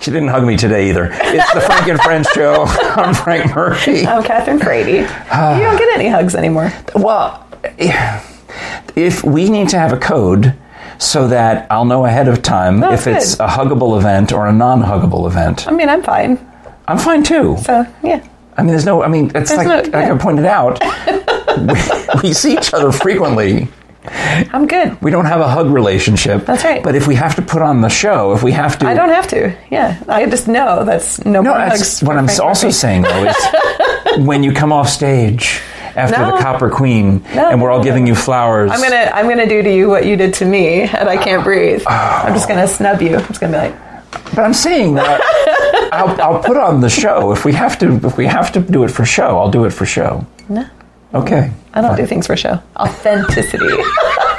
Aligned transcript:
She 0.00 0.10
didn't 0.10 0.28
hug 0.28 0.44
me 0.44 0.56
today 0.56 0.88
either. 0.88 1.10
It's 1.12 1.52
the 1.52 1.60
Frank 1.60 1.86
and 1.88 2.00
Friends 2.00 2.26
show. 2.30 2.64
I'm 2.96 3.14
Frank 3.14 3.54
Murphy. 3.54 4.06
I'm 4.06 4.22
Catherine 4.22 4.58
Frady. 4.58 4.92
you 4.92 5.02
don't 5.04 5.76
get 5.78 5.94
any 5.94 6.08
hugs 6.08 6.34
anymore. 6.34 6.72
Well, 6.94 7.46
if 8.96 9.22
we 9.22 9.50
need 9.50 9.68
to 9.70 9.78
have 9.78 9.92
a 9.92 9.98
code 9.98 10.54
so 10.98 11.28
that 11.28 11.66
I'll 11.70 11.84
know 11.84 12.06
ahead 12.06 12.28
of 12.28 12.40
time 12.42 12.82
Oh, 12.82 12.92
if 12.92 13.06
it's 13.06 13.34
a 13.34 13.46
huggable 13.46 13.98
event 13.98 14.32
or 14.32 14.46
a 14.46 14.52
non-huggable 14.52 15.26
event, 15.26 15.68
I 15.68 15.72
mean, 15.72 15.88
I'm 15.90 16.02
fine. 16.02 16.38
I'm 16.88 16.98
fine 16.98 17.22
too. 17.22 17.56
So, 17.62 17.86
yeah. 18.02 18.26
I 18.56 18.62
mean, 18.62 18.68
there's 18.72 18.84
no. 18.86 19.02
I 19.02 19.08
mean, 19.08 19.26
it's 19.34 19.50
There's 19.50 19.64
like, 19.64 19.66
no- 19.68 19.76
like 19.98 20.06
yeah. 20.06 20.14
I 20.14 20.18
pointed 20.18 20.44
out, 20.44 20.80
we, 22.22 22.28
we 22.28 22.32
see 22.34 22.54
each 22.54 22.74
other 22.74 22.90
frequently. 22.92 23.68
I'm 24.04 24.66
good. 24.66 25.00
We 25.02 25.10
don't 25.10 25.26
have 25.26 25.40
a 25.40 25.48
hug 25.48 25.68
relationship. 25.70 26.46
That's 26.46 26.64
right. 26.64 26.82
But 26.82 26.94
if 26.94 27.06
we 27.06 27.14
have 27.16 27.34
to 27.36 27.42
put 27.42 27.60
on 27.60 27.82
the 27.82 27.88
show, 27.90 28.32
if 28.32 28.42
we 28.42 28.52
have 28.52 28.78
to, 28.78 28.86
I 28.86 28.94
don't 28.94 29.10
have 29.10 29.28
to. 29.28 29.54
Yeah. 29.70 30.02
I 30.08 30.24
just 30.26 30.48
know 30.48 30.84
that's 30.84 31.22
no, 31.24 31.42
No, 31.42 31.50
more 31.50 31.58
that's 31.58 31.78
hugs. 31.98 32.02
what 32.02 32.16
I'm 32.16 32.26
Frank 32.26 32.40
also 32.40 32.66
Murphy. 32.68 32.72
saying 32.78 33.02
though 33.02 33.24
is 33.24 33.36
when 34.26 34.42
you 34.42 34.52
come 34.52 34.72
off 34.72 34.88
stage 34.88 35.60
after 35.96 36.16
No. 36.18 36.36
the 36.36 36.42
Copper 36.42 36.70
Queen 36.70 37.22
No, 37.34 37.50
and 37.50 37.60
we're 37.60 37.70
all 37.70 37.82
giving 37.84 38.06
you 38.06 38.14
flowers. 38.14 38.70
I'm 38.72 38.80
gonna 38.80 39.10
I'm 39.12 39.28
gonna 39.28 39.46
do 39.48 39.60
to 39.62 39.74
you 39.74 39.88
what 39.88 40.06
you 40.06 40.16
did 40.16 40.32
to 40.34 40.46
me, 40.46 40.82
and 40.82 41.08
I 41.08 41.16
can't 41.22 41.44
breathe. 41.44 41.82
Oh. 41.86 42.22
I'm 42.24 42.32
just 42.32 42.48
gonna 42.48 42.68
snub 42.68 43.02
you. 43.02 43.16
I'm 43.16 43.26
just 43.26 43.40
gonna 43.40 43.52
be 43.52 43.58
like, 43.68 44.14
But 44.34 44.38
I'm 44.44 44.54
saying 44.54 44.94
that 44.94 45.20
I'll, 45.92 46.20
I'll 46.22 46.42
put 46.42 46.56
on 46.56 46.80
the 46.80 46.88
show 46.88 47.32
if 47.32 47.44
we 47.44 47.52
have 47.52 47.78
to. 47.80 47.96
If 48.06 48.16
we 48.16 48.24
have 48.26 48.50
to 48.52 48.60
do 48.60 48.84
it 48.84 48.88
for 48.90 49.04
show, 49.04 49.36
I'll 49.38 49.50
do 49.50 49.64
it 49.66 49.70
for 49.74 49.84
show. 49.84 50.24
no, 50.48 50.64
Okay. 51.12 51.50
I 51.74 51.80
don't 51.80 51.96
do 51.96 52.06
things 52.06 52.26
for 52.26 52.36
show. 52.36 52.60
Authenticity. 52.76 53.66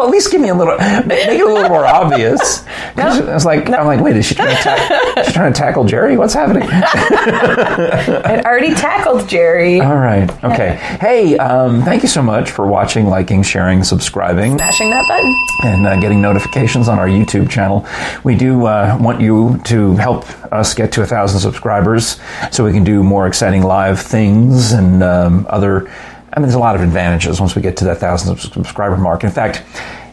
Well, 0.00 0.08
at 0.08 0.12
least 0.12 0.30
give 0.32 0.40
me 0.40 0.48
a 0.48 0.54
little, 0.54 0.78
make 1.04 1.28
it 1.28 1.42
a 1.42 1.44
little 1.44 1.68
more 1.68 1.84
obvious. 1.84 2.60
'Cause 2.96 3.18
It's 3.18 3.44
like 3.44 3.68
I'm 3.68 3.84
like, 3.86 4.00
wait, 4.00 4.16
is 4.16 4.24
she 4.24 4.34
trying 4.34 4.56
to 4.56 4.62
ta- 4.62 5.22
she 5.26 5.32
trying 5.32 5.52
to 5.52 5.58
tackle 5.58 5.84
Jerry? 5.84 6.16
What's 6.16 6.32
happening? 6.32 6.66
I 6.72 8.40
already 8.46 8.74
tackled 8.74 9.28
Jerry. 9.28 9.78
All 9.80 9.96
right. 9.96 10.30
Okay. 10.42 10.76
Hey, 11.00 11.36
um, 11.38 11.82
thank 11.82 12.02
you 12.02 12.08
so 12.08 12.22
much 12.22 12.50
for 12.50 12.66
watching, 12.66 13.06
liking, 13.08 13.42
sharing, 13.42 13.84
subscribing. 13.84 14.56
Smashing 14.56 14.88
that 14.90 15.06
button. 15.06 15.36
and 15.64 15.86
uh, 15.86 16.00
getting 16.00 16.22
notifications 16.22 16.88
on 16.88 16.98
our 16.98 17.06
YouTube 17.08 17.50
channel. 17.50 17.86
We 18.24 18.34
do 18.36 18.64
uh, 18.66 18.96
want 18.98 19.20
you 19.20 19.60
to 19.64 19.96
help 19.96 20.24
us 20.50 20.72
get 20.72 20.92
to 20.92 21.02
a 21.02 21.06
thousand 21.06 21.40
subscribers 21.40 22.18
so 22.50 22.64
we 22.64 22.72
can 22.72 22.84
do 22.84 23.02
more 23.02 23.26
exciting 23.26 23.62
live 23.64 24.00
things 24.00 24.72
and 24.72 25.02
um, 25.02 25.46
other. 25.50 25.90
I 26.32 26.38
mean, 26.38 26.42
there's 26.46 26.54
a 26.54 26.58
lot 26.60 26.74
of 26.76 26.82
advantages 26.82 27.40
once 27.40 27.56
we 27.56 27.62
get 27.62 27.76
to 27.78 27.84
that 27.86 27.98
thousand 27.98 28.36
subscriber 28.38 28.96
mark. 28.96 29.24
In 29.24 29.30
fact, 29.30 29.62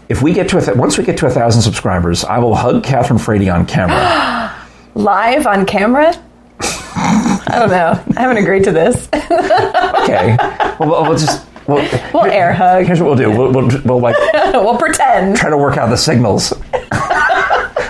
if 0.09 0.21
we 0.21 0.33
get 0.33 0.49
to 0.49 0.57
a 0.57 0.61
th- 0.61 0.77
once 0.77 0.97
we 0.97 1.03
get 1.03 1.17
to 1.17 1.27
a 1.27 1.29
thousand 1.29 1.61
subscribers, 1.61 2.23
I 2.23 2.39
will 2.39 2.55
hug 2.55 2.83
Catherine 2.83 3.19
Frady 3.19 3.49
on 3.49 3.65
camera. 3.65 4.53
Live 4.95 5.45
on 5.45 5.65
camera. 5.65 6.13
I 6.59 7.59
don't 7.59 7.69
know. 7.69 8.03
I 8.17 8.21
haven't 8.21 8.37
agreed 8.37 8.63
to 8.65 8.71
this. 8.71 9.07
okay. 9.13 10.35
Well, 10.79 10.89
we'll, 10.89 11.03
we'll 11.03 11.17
just. 11.17 11.45
We'll, 11.67 11.85
We'll 12.13 12.23
air 12.23 12.53
hug. 12.53 12.85
Here's 12.85 13.01
what 13.01 13.07
we'll 13.07 13.17
do. 13.17 13.29
We'll, 13.29 13.51
we'll, 13.51 13.81
we'll 13.83 13.99
like 13.99 14.15
we'll 14.53 14.77
pretend. 14.77 15.35
try 15.35 15.49
to 15.49 15.57
work 15.57 15.75
out 15.77 15.89
the 15.89 15.97
signals. 15.97 16.53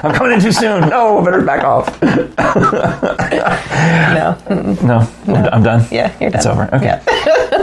I'm 0.04 0.14
coming 0.14 0.34
in 0.34 0.40
too 0.42 0.52
soon. 0.52 0.90
No, 0.90 1.22
better 1.24 1.42
back 1.42 1.64
off. 1.64 1.88
No. 2.02 2.08
Mm-mm. 4.48 4.84
No, 4.84 5.08
I'm, 5.52 5.64
done. 5.64 5.86
Yeah, 5.92 6.16
you're 6.20 6.30
done. 6.30 6.38
It's 6.40 6.46
over. 6.46 6.70
Okay, 6.74 6.86
Yeah. 6.86 7.04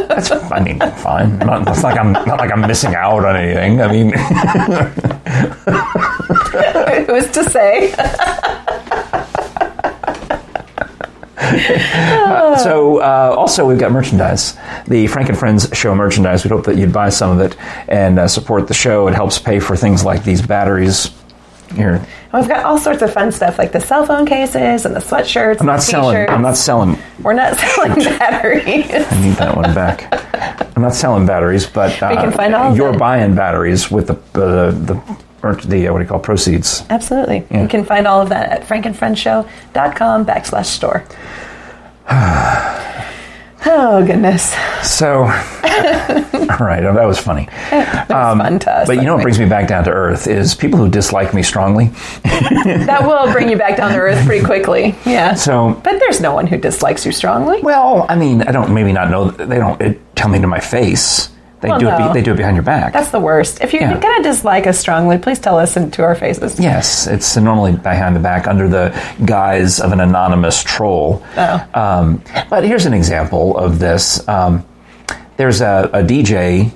that's. 0.09 0.31
I 0.31 0.61
mean, 0.61 0.79
fine. 0.99 1.39
Not, 1.39 1.67
it's 1.69 1.83
like 1.83 1.99
I'm 1.99 2.13
not 2.13 2.39
like 2.39 2.53
I'm 2.53 2.61
missing 2.63 2.95
out 2.95 3.25
on 3.25 3.37
anything. 3.37 3.81
I 3.81 3.91
mean, 3.91 4.13
Who's 7.07 7.31
to 7.33 7.45
say? 7.51 7.93
so 12.63 12.99
uh, 13.01 13.35
also 13.37 13.67
we've 13.67 13.79
got 13.79 13.93
merchandise, 13.93 14.57
the 14.87 15.07
Frank 15.09 15.29
and 15.29 15.39
Friends 15.39 15.69
show 15.73 15.95
merchandise. 15.95 16.45
We 16.45 16.51
hope 16.51 16.65
that 16.67 16.77
you'd 16.77 16.93
buy 16.93 17.09
some 17.11 17.39
of 17.39 17.41
it 17.41 17.57
and 17.89 18.19
uh, 18.19 18.29
support 18.29 18.69
the 18.69 18.75
show. 18.75 19.09
It 19.09 19.15
helps 19.15 19.39
pay 19.39 19.61
for 19.61 19.77
things 19.77 20.05
like 20.05 20.25
these 20.25 20.43
batteries. 20.43 21.11
Here, 21.75 22.07
We've 22.33 22.49
got 22.49 22.65
all 22.65 22.79
sorts 22.79 23.03
of 23.03 23.13
fun 23.13 23.33
stuff 23.33 23.59
like 23.59 23.73
the 23.73 23.81
cell 23.81 24.07
phone 24.07 24.27
cases 24.27 24.85
and 24.85 24.95
the 24.95 25.01
sweatshirts. 25.01 25.61
I'm 25.61 25.67
not 25.67 25.83
selling. 25.83 26.29
I'm 26.29 26.43
not 26.43 26.57
selling. 26.57 26.99
We're 27.23 27.33
not 27.33 27.57
selling 27.59 27.95
batteries. 27.95 28.91
I 28.91 29.21
need 29.21 29.37
that 29.37 29.57
one 29.57 29.75
back. 29.75 30.09
I'm 30.77 30.83
not 30.83 30.95
selling 30.95 31.27
batteries, 31.27 31.67
but 31.67 32.03
uh, 32.03 32.15
can 32.15 32.33
find 32.33 32.55
all 32.55 32.77
you're 32.77 32.97
buying 32.97 33.35
batteries 33.35 33.91
with 33.91 34.09
the 34.09 34.15
uh, 34.41 34.71
the 34.71 34.95
the 35.67 35.89
uh, 35.89 35.93
what 35.93 35.99
do 35.99 36.05
you 36.05 36.09
call 36.09 36.19
proceeds. 36.19 36.85
Absolutely. 36.91 37.47
You 37.51 37.69
can 37.69 37.85
find 37.85 38.07
all 38.07 38.21
of 38.21 38.31
that 38.31 38.51
at 38.51 38.63
frankandfriendshow.com 38.67 40.27
backslash 40.27 40.67
store. 40.67 41.05
oh, 43.67 44.05
goodness. 44.07 44.55
So, 44.83 45.23
all 45.23 45.29
right, 46.67 46.85
oh, 46.85 46.93
that 46.95 47.05
was 47.07 47.19
funny. 47.19 47.47
That 47.71 48.07
was 48.09 48.39
fun 48.39 48.59
to 48.61 48.71
us. 48.73 48.89
Um, 48.89 48.95
But 48.95 49.03
you 49.03 49.07
know 49.07 49.15
what 49.15 49.23
brings 49.23 49.39
me 49.39 49.47
back 49.47 49.69
down 49.69 49.85
to 49.85 49.91
earth 49.91 50.27
is 50.27 50.55
people 50.55 50.79
who 50.79 50.89
dislike 50.89 51.33
me 51.35 51.43
strongly. 51.43 51.87
that 52.25 53.01
will 53.03 53.33
bring 53.33 53.49
you 53.49 53.57
back 53.57 53.77
down 53.77 53.93
to 53.93 53.99
earth 53.99 54.25
pretty 54.27 54.45
quickly. 54.45 54.95
Yeah. 55.07 55.35
So, 55.35 55.81
but 55.85 55.99
there's 55.99 56.21
no 56.21 56.35
one 56.35 56.47
who 56.47 56.57
dislikes 56.59 57.05
you 57.07 57.13
strongly. 57.13 57.61
well, 57.63 58.07
I 58.09 58.17
mean, 58.17 58.43
I 58.43 58.53
don't 58.53 58.73
maybe 58.75 58.93
not 58.93 59.11
know. 59.11 59.31
They 59.31 59.57
don't 59.59 59.81
uh, 59.81 59.95
tell 60.15 60.29
me 60.29 60.41
to 60.41 60.47
my 60.47 60.61
face. 60.61 61.31
They 61.65 61.71
Well, 61.71 61.79
do 61.81 61.89
it. 61.89 61.99
no. 61.99 62.09
Be, 62.09 62.13
they 62.13 62.23
do 62.23 62.33
it 62.33 62.37
behiund 62.39 62.55
your 62.57 62.63
back. 62.63 62.93
That's 62.93 63.09
the 63.09 63.19
worst. 63.19 63.63
If 63.63 63.73
you're 63.73 63.81
Yeah. 63.83 63.97
going 63.99 64.23
to 64.23 64.29
dislike 64.29 64.67
us 64.67 64.79
strongly, 64.79 65.17
please 65.17 65.39
tell 65.39 65.59
us 65.59 65.79
in- 65.79 65.91
to 65.93 66.03
our 66.03 66.15
faces. 66.15 66.61
Yes, 66.61 67.07
it's 67.07 67.35
normally 67.39 67.73
behind 67.73 68.15
the 68.15 68.21
back 68.21 68.47
under 68.47 68.69
the 68.69 68.93
guise 69.25 69.81
of 69.81 69.91
an 69.93 70.01
anonymous 70.01 70.63
troll. 70.63 71.23
Oh. 71.39 71.65
Um, 71.73 72.21
but 72.51 72.65
here's 72.65 72.85
an 72.85 72.93
example 72.93 73.57
of 73.57 73.79
this. 73.79 74.23
Um, 74.29 74.63
there's 75.39 75.63
a, 75.63 75.89
a 75.95 76.03
DJ 76.03 76.71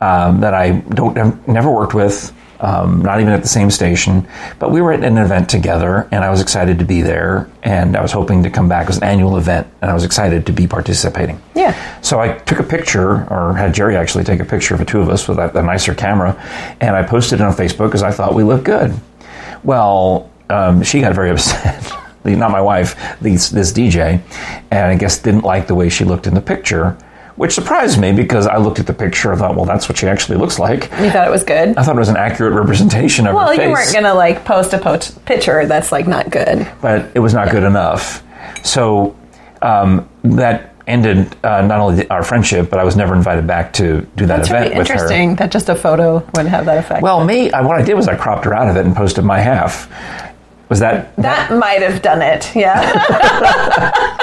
um, 0.00 0.40
that 0.40 0.54
I 0.54 0.72
don't 0.72 1.46
never 1.46 1.70
worked 1.70 1.94
with, 1.94 2.32
um, 2.60 3.02
not 3.02 3.20
even 3.20 3.32
at 3.32 3.42
the 3.42 3.48
same 3.48 3.70
station, 3.70 4.26
but 4.58 4.70
we 4.70 4.80
were 4.80 4.92
at 4.92 5.04
an 5.04 5.18
event 5.18 5.48
together, 5.48 6.08
and 6.10 6.24
I 6.24 6.30
was 6.30 6.40
excited 6.40 6.78
to 6.78 6.84
be 6.84 7.02
there, 7.02 7.50
and 7.62 7.96
I 7.96 8.02
was 8.02 8.12
hoping 8.12 8.42
to 8.44 8.50
come 8.50 8.68
back. 8.68 8.84
It 8.84 8.88
was 8.88 8.96
an 8.98 9.04
annual 9.04 9.36
event, 9.36 9.66
and 9.80 9.90
I 9.90 9.94
was 9.94 10.04
excited 10.04 10.46
to 10.46 10.52
be 10.52 10.66
participating. 10.66 11.40
Yeah. 11.54 12.00
So 12.00 12.20
I 12.20 12.38
took 12.38 12.58
a 12.58 12.64
picture, 12.64 13.26
or 13.30 13.54
had 13.54 13.74
Jerry 13.74 13.96
actually 13.96 14.24
take 14.24 14.40
a 14.40 14.44
picture 14.44 14.74
of 14.74 14.80
the 14.80 14.86
two 14.86 15.00
of 15.00 15.08
us 15.08 15.28
with 15.28 15.38
a, 15.38 15.56
a 15.58 15.62
nicer 15.62 15.94
camera, 15.94 16.40
and 16.80 16.96
I 16.96 17.02
posted 17.02 17.40
it 17.40 17.44
on 17.44 17.52
Facebook 17.52 17.88
because 17.88 18.02
I 18.02 18.10
thought 18.10 18.34
we 18.34 18.42
looked 18.42 18.64
good. 18.64 18.94
Well, 19.62 20.30
um, 20.48 20.82
she 20.82 21.00
got 21.00 21.14
very 21.14 21.30
upset. 21.32 21.92
Not 22.24 22.50
my 22.50 22.60
wife, 22.60 22.96
this, 23.20 23.50
this 23.50 23.72
DJ, 23.72 24.20
and 24.72 24.86
I 24.86 24.96
guess 24.96 25.20
didn't 25.20 25.44
like 25.44 25.68
the 25.68 25.76
way 25.76 25.88
she 25.88 26.04
looked 26.04 26.26
in 26.26 26.34
the 26.34 26.40
picture, 26.40 26.98
which 27.36 27.52
surprised 27.52 28.00
me 28.00 28.12
because 28.12 28.46
I 28.46 28.56
looked 28.56 28.78
at 28.78 28.86
the 28.86 28.94
picture 28.94 29.30
and 29.30 29.38
thought, 29.38 29.54
well, 29.56 29.64
that's 29.64 29.88
what 29.88 29.98
she 29.98 30.06
actually 30.08 30.38
looks 30.38 30.58
like. 30.58 30.84
You 31.00 31.10
thought 31.10 31.26
it 31.26 31.30
was 31.30 31.44
good? 31.44 31.76
I 31.76 31.82
thought 31.82 31.94
it 31.96 31.98
was 31.98 32.08
an 32.08 32.16
accurate 32.16 32.54
representation 32.54 33.26
of 33.26 33.34
Well, 33.34 33.48
her 33.48 33.54
face, 33.56 33.64
you 33.66 33.70
weren't 33.72 33.92
going 33.92 34.04
to 34.04 34.14
like 34.14 34.44
post 34.44 34.72
a 34.72 34.78
po- 34.78 34.98
picture 35.24 35.66
that's 35.66 35.92
like 35.92 36.06
not 36.06 36.30
good. 36.30 36.66
but 36.80 37.10
it 37.14 37.18
was 37.20 37.34
not 37.34 37.50
good 37.50 37.62
enough. 37.64 38.22
So 38.64 39.14
um, 39.62 40.08
that 40.24 40.74
ended 40.86 41.36
uh, 41.44 41.62
not 41.62 41.80
only 41.80 42.08
our 42.10 42.22
friendship, 42.22 42.70
but 42.70 42.78
I 42.78 42.84
was 42.84 42.94
never 42.96 43.14
invited 43.14 43.46
back 43.46 43.72
to 43.74 44.02
do 44.16 44.24
that 44.26 44.36
That's 44.38 44.48
event 44.48 44.64
really 44.66 44.78
with 44.78 44.88
her. 44.88 44.94
interesting 44.94 45.34
that 45.36 45.50
just 45.50 45.68
a 45.68 45.74
photo 45.74 46.18
wouldn't 46.18 46.48
have 46.48 46.64
that 46.66 46.78
effect. 46.78 47.02
Well, 47.02 47.24
me, 47.24 47.50
I, 47.52 47.60
what 47.62 47.76
I 47.76 47.82
did 47.82 47.94
was 47.94 48.06
I 48.08 48.14
cropped 48.16 48.44
her 48.44 48.54
out 48.54 48.68
of 48.70 48.76
it 48.76 48.86
and 48.86 48.94
posted 48.94 49.24
my 49.24 49.40
half. 49.40 49.88
Was 50.68 50.78
that? 50.80 51.14
that 51.16 51.50
might 51.52 51.82
have 51.82 52.02
done 52.02 52.22
it. 52.22 52.54
Yeah. 52.56 52.80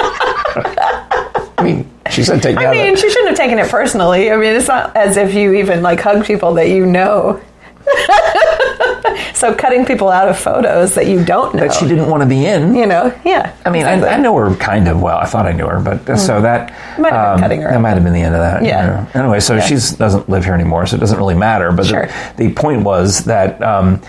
I 1.58 1.62
mean, 1.62 1.90
she 2.10 2.22
said 2.22 2.42
take 2.42 2.56
me 2.56 2.64
I 2.66 2.70
mean, 2.70 2.96
she 2.96 3.08
shouldn't 3.10 3.28
have 3.30 3.36
taken 3.38 3.58
it 3.58 3.68
personally. 3.70 4.30
I 4.30 4.36
mean, 4.36 4.54
it's 4.54 4.68
not 4.68 4.94
as 4.96 5.16
if 5.16 5.34
you 5.34 5.54
even 5.54 5.82
like 5.82 6.00
hug 6.00 6.24
people 6.24 6.54
that 6.54 6.68
you 6.68 6.86
know. 6.86 7.40
so 9.34 9.54
cutting 9.54 9.84
people 9.84 10.08
out 10.08 10.28
of 10.28 10.38
photos 10.38 10.94
that 10.94 11.06
you 11.06 11.24
don't 11.24 11.54
know. 11.54 11.66
That 11.66 11.74
she 11.74 11.86
didn't 11.86 12.08
want 12.08 12.22
to 12.22 12.28
be 12.28 12.46
in. 12.46 12.74
You 12.74 12.86
know, 12.86 13.18
yeah. 13.24 13.54
I 13.64 13.70
mean, 13.70 13.84
I, 13.84 13.94
exactly. 13.94 14.08
I 14.08 14.18
know 14.20 14.36
her 14.36 14.54
kind 14.56 14.88
of 14.88 15.00
well. 15.02 15.18
I 15.18 15.26
thought 15.26 15.46
I 15.46 15.52
knew 15.52 15.66
her, 15.66 15.80
but 15.80 16.08
uh, 16.08 16.16
so 16.16 16.40
that. 16.40 16.70
Might 16.98 17.12
have 17.12 17.24
been 17.26 17.34
um, 17.34 17.40
cutting 17.40 17.60
her 17.62 17.68
That 17.68 17.76
out. 17.76 17.80
might 17.82 17.90
have 17.90 18.04
been 18.04 18.12
the 18.12 18.22
end 18.22 18.34
of 18.34 18.40
that. 18.40 18.64
Yeah. 18.64 19.06
Anyway, 19.14 19.40
so 19.40 19.56
Yeah. 19.56 19.60
she 19.66 19.74
doesn't 19.74 20.28
live 20.28 20.44
here 20.44 20.54
anymore, 20.54 20.86
so 20.86 20.96
it 20.96 21.00
doesn't 21.00 21.18
really 21.18 21.34
matter. 21.34 21.72
But 21.72 21.86
Sure. 21.86 22.06
the, 22.36 22.48
the 22.48 22.52
point 22.54 22.82
was 22.82 23.24
that 23.24 23.62
um, 23.62 24.00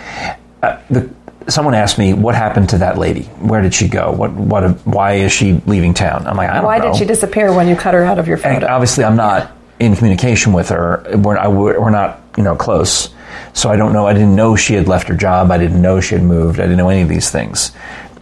uh, 0.64 0.78
the, 0.90 1.10
someone 1.48 1.74
asked 1.76 1.98
me 1.98 2.14
what 2.14 2.36
happened 2.36 2.70
to 2.70 2.78
that 2.80 2.98
lady. 2.98 3.24
Where 3.40 3.62
did 3.62 3.74
she 3.74 3.88
go? 3.88 4.12
What? 4.12 4.32
What? 4.34 4.64
Why 4.86 5.14
is 5.14 5.32
she 5.32 5.62
leaving 5.66 5.94
town? 5.94 6.26
I'm 6.28 6.38
like, 6.38 6.50
I 6.50 6.56
don't 6.56 6.66
Why 6.66 6.78
know. 6.80 6.92
did 6.92 6.96
she 6.96 7.06
disappear 7.06 7.54
when 7.54 7.68
you 7.68 7.76
cut 7.76 7.94
her 7.94 8.04
out 8.04 8.20
of 8.20 8.28
your 8.28 8.40
And 8.46 8.64
obviously, 8.64 9.04
I'm 9.04 9.16
not 9.16 9.52
in 9.80 9.96
communication 9.96 10.54
with 10.54 10.70
her. 10.70 11.04
We're, 11.16 11.38
I, 11.38 11.48
we're 11.48 11.90
not, 11.90 12.22
you 12.38 12.44
know, 12.44 12.56
close. 12.56 13.10
So 13.54 13.70
I 13.70 13.76
don't 13.76 13.94
know. 13.94 14.08
I 14.08 14.14
didn't 14.14 14.36
know 14.36 14.56
she 14.56 14.74
had 14.74 14.88
left 14.88 15.08
her 15.08 15.16
job. 15.16 15.52
I 15.52 15.58
didn't 15.58 15.82
know 15.82 16.00
she 16.00 16.16
had 16.16 16.24
moved. 16.24 16.60
I 16.60 16.64
didn't 16.64 16.78
know 16.78 16.90
any 16.90 17.02
of 17.02 17.10
these 17.10 17.30
things. 17.30 17.72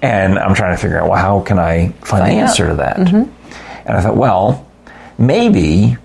And 0.01 0.37
I'm 0.37 0.53
trying 0.53 0.75
to 0.75 0.81
figure 0.81 0.99
out, 0.99 1.09
well, 1.09 1.19
how 1.19 1.41
can 1.41 1.59
I 1.59 1.89
find, 1.89 1.95
the 2.01 2.05
Find 2.05 2.21
out. 2.21 2.27
Mm-hmm. 2.27 2.39
answer 2.39 2.67
to 2.67 2.75
that? 2.75 2.97
And 2.97 3.97
I 3.97 4.01
thought, 4.01 4.17
well, 4.17 4.69
maybe 5.17 5.97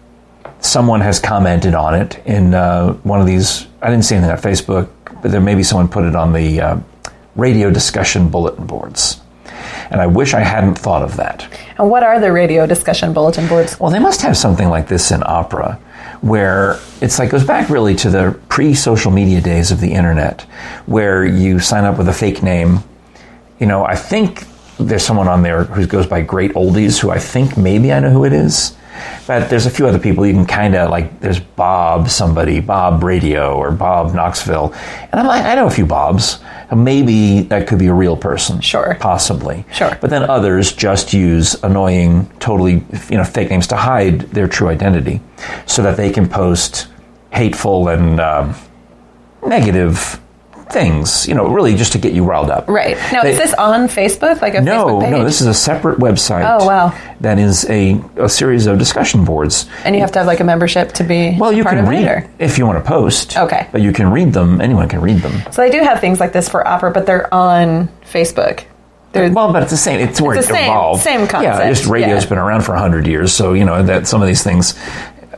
someone 0.61 1.01
has 1.01 1.19
commented 1.19 1.75
on 1.75 1.95
it 1.95 2.19
in 2.27 2.55
uh, 2.55 2.93
one 3.03 3.21
of 3.21 3.27
these. 3.27 3.67
I 3.83 3.91
didn't 3.91 4.05
see 4.05 4.15
anything 4.17 4.33
on 4.33 4.39
Facebook, 4.39 4.89
but 5.23 5.31
there 5.31 5.41
maybe 5.41 5.63
someone 5.63 5.89
put 5.89 6.05
it 6.05 6.15
on 6.15 6.33
the 6.33 6.61
uh, 6.61 6.81
radio 7.39 7.71
discussion 7.71 8.29
bulletin 8.29 8.67
boards. 8.67 9.21
And 9.91 10.03
I 10.03 10.07
wish 10.07 10.35
I 10.35 10.41
hadn't 10.41 10.75
thought 10.75 11.03
of 11.03 11.17
that. 11.17 11.49
And 11.79 11.89
what 11.89 12.03
are 12.03 12.21
the 12.21 12.31
radio 12.31 12.67
discussion 12.67 13.15
bulletin 13.15 13.49
boards? 13.49 13.81
Well, 13.81 13.91
they 13.91 13.99
must 13.99 14.21
have 14.21 14.37
something 14.37 14.69
like 14.69 14.89
this 14.89 15.11
in 15.11 15.23
opera, 15.25 15.81
where 16.21 16.79
it's 17.01 17.19
like 17.19 17.31
goes 17.31 17.45
back 17.45 17.71
really 17.71 17.95
to 17.95 18.11
the 18.11 18.39
pre-social 18.49 19.11
media 19.11 19.41
days 19.41 19.71
of 19.71 19.81
the 19.81 19.93
internet, 19.93 20.43
where 20.87 21.25
you 21.25 21.61
sign 21.61 21.85
up 21.85 21.97
with 21.97 22.09
a 22.09 22.13
fake 22.13 22.43
name. 22.43 22.81
You 23.61 23.67
know, 23.67 23.85
I 23.85 23.95
think 23.95 24.47
there's 24.79 25.05
someone 25.05 25.29
on 25.29 25.43
there 25.43 25.65
who 25.65 25.87
goes 25.87 26.07
by 26.07 26.21
Great 26.23 26.53
Oldies, 26.53 26.99
who 26.99 27.11
I 27.11 27.19
think 27.19 27.57
maybe 27.57 27.93
I 27.93 28.01
know 28.01 28.11
who 28.11 28.25
it 28.25 28.33
is. 28.33 28.77
But 29.27 29.51
there's 29.51 29.67
a 29.67 29.71
few 29.71 29.87
other 29.87 29.99
people 29.99 30.27
you 30.27 30.33
can 30.33 30.47
kind 30.47 30.75
of 30.75 30.91
like. 30.91 31.21
There's 31.21 31.41
Bob 31.41 32.09
somebody, 32.09 32.61
Bob 32.61 33.03
Radio 33.03 33.57
or 33.57 33.71
Bob 33.71 34.15
Knoxville, 34.15 34.73
and 35.11 35.21
I'm 35.21 35.27
like, 35.27 35.45
I 35.45 35.55
know 35.55 35.67
a 35.67 35.71
few 35.71 35.87
Bobs. 35.87 36.39
Maybe 36.75 37.41
that 37.43 37.67
could 37.67 37.79
be 37.79 37.87
a 37.87 37.95
real 37.95 38.17
person. 38.17 38.61
Sure. 38.61 38.97
Possibly. 39.01 39.65
Sure. 39.73 39.97
But 40.01 40.11
then 40.11 40.23
others 40.23 40.73
just 40.73 41.15
use 41.15 41.55
annoying, 41.63 42.29
totally, 42.41 42.85
you 43.09 43.17
know, 43.17 43.25
fake 43.25 43.51
names 43.51 43.67
to 43.69 43.77
hide 43.77 44.21
their 44.33 44.47
true 44.49 44.69
identity, 44.69 45.21
so 45.67 45.83
that 45.83 45.97
they 45.97 46.11
can 46.11 46.29
post 46.29 46.89
hateful 47.33 47.89
and 47.89 48.21
um, 48.21 48.55
negative 49.47 50.21
things. 50.73 51.27
You 51.29 51.35
know, 51.35 51.49
really 51.49 51.75
just 51.75 51.93
to 51.93 51.99
get 51.99 52.13
you 52.13 52.25
riled 52.25 52.51
up. 52.51 52.69
Right. 52.69 52.97
Now, 53.13 53.23
They- 53.23 53.33
is 53.33 53.39
this 53.39 53.55
on 53.55 53.89
Facebook? 53.89 54.41
Like 54.43 54.55
a 54.55 54.61
no, 54.61 54.87
Facebook 54.87 55.01
page? 55.03 55.11
no. 55.11 55.25
This 55.25 55.41
is 55.41 55.47
a 55.47 55.55
separate 55.55 55.99
website. 55.99 56.45
Oh, 56.61 56.67
wow. 56.67 56.95
That 57.21 57.39
is 57.39 57.69
a, 57.69 58.01
a 58.17 58.29
series 58.29 58.67
of 58.67 58.79
discussion 58.79 59.25
boards. 59.25 59.67
and 59.85 59.95
you 59.95 60.01
have 60.01 60.13
to 60.13 60.19
have 60.21 60.27
like 60.27 60.41
a 60.41 60.45
membership 60.45 60.93
to 60.93 61.05
be 61.05 61.37
Well, 61.39 61.53
you 61.53 61.65
can 61.65 61.87
read 61.87 62.05
it, 62.07 62.29
if 62.39 62.59
you 62.59 62.67
want 62.67 62.83
to 62.83 62.89
post. 62.89 63.37
Okay. 63.37 63.69
But 63.73 63.81
you 63.83 63.93
can 63.93 64.11
read 64.11 64.33
them. 64.33 64.61
Anyone 64.61 64.89
can 64.89 65.01
read 65.01 65.19
them. 65.19 65.43
So 65.53 65.63
they 65.63 65.71
do 65.71 65.81
have 65.81 66.01
things 66.01 66.21
like 66.21 66.33
this 66.33 66.49
for 66.49 66.67
opera, 66.67 66.91
but 66.91 67.07
they're 67.07 67.33
on 67.33 67.89
Facebook. 68.11 68.65
They're, 69.13 69.31
Well, 69.33 69.53
but 69.53 69.63
it's 69.63 69.71
the 69.73 69.79
same. 69.79 70.01
It's 70.01 70.21
where 70.21 70.37
It's 70.37 70.49
it 70.49 70.53
same- 70.53 70.65
evolved. 70.71 71.03
same 71.03 71.21
Yeah, 71.21 71.27
concept, 71.27 71.69
just 71.69 71.87
radio's 71.87 72.25
yeah. 72.25 72.29
been 72.29 72.39
around 72.39 72.61
for 72.61 72.75
hundred 72.75 73.07
years, 73.07 73.33
so 73.33 73.55
you 73.55 73.65
know 73.65 73.83
that 73.83 74.07
some 74.07 74.21
of 74.21 74.29
these 74.29 74.43
things, 74.43 74.75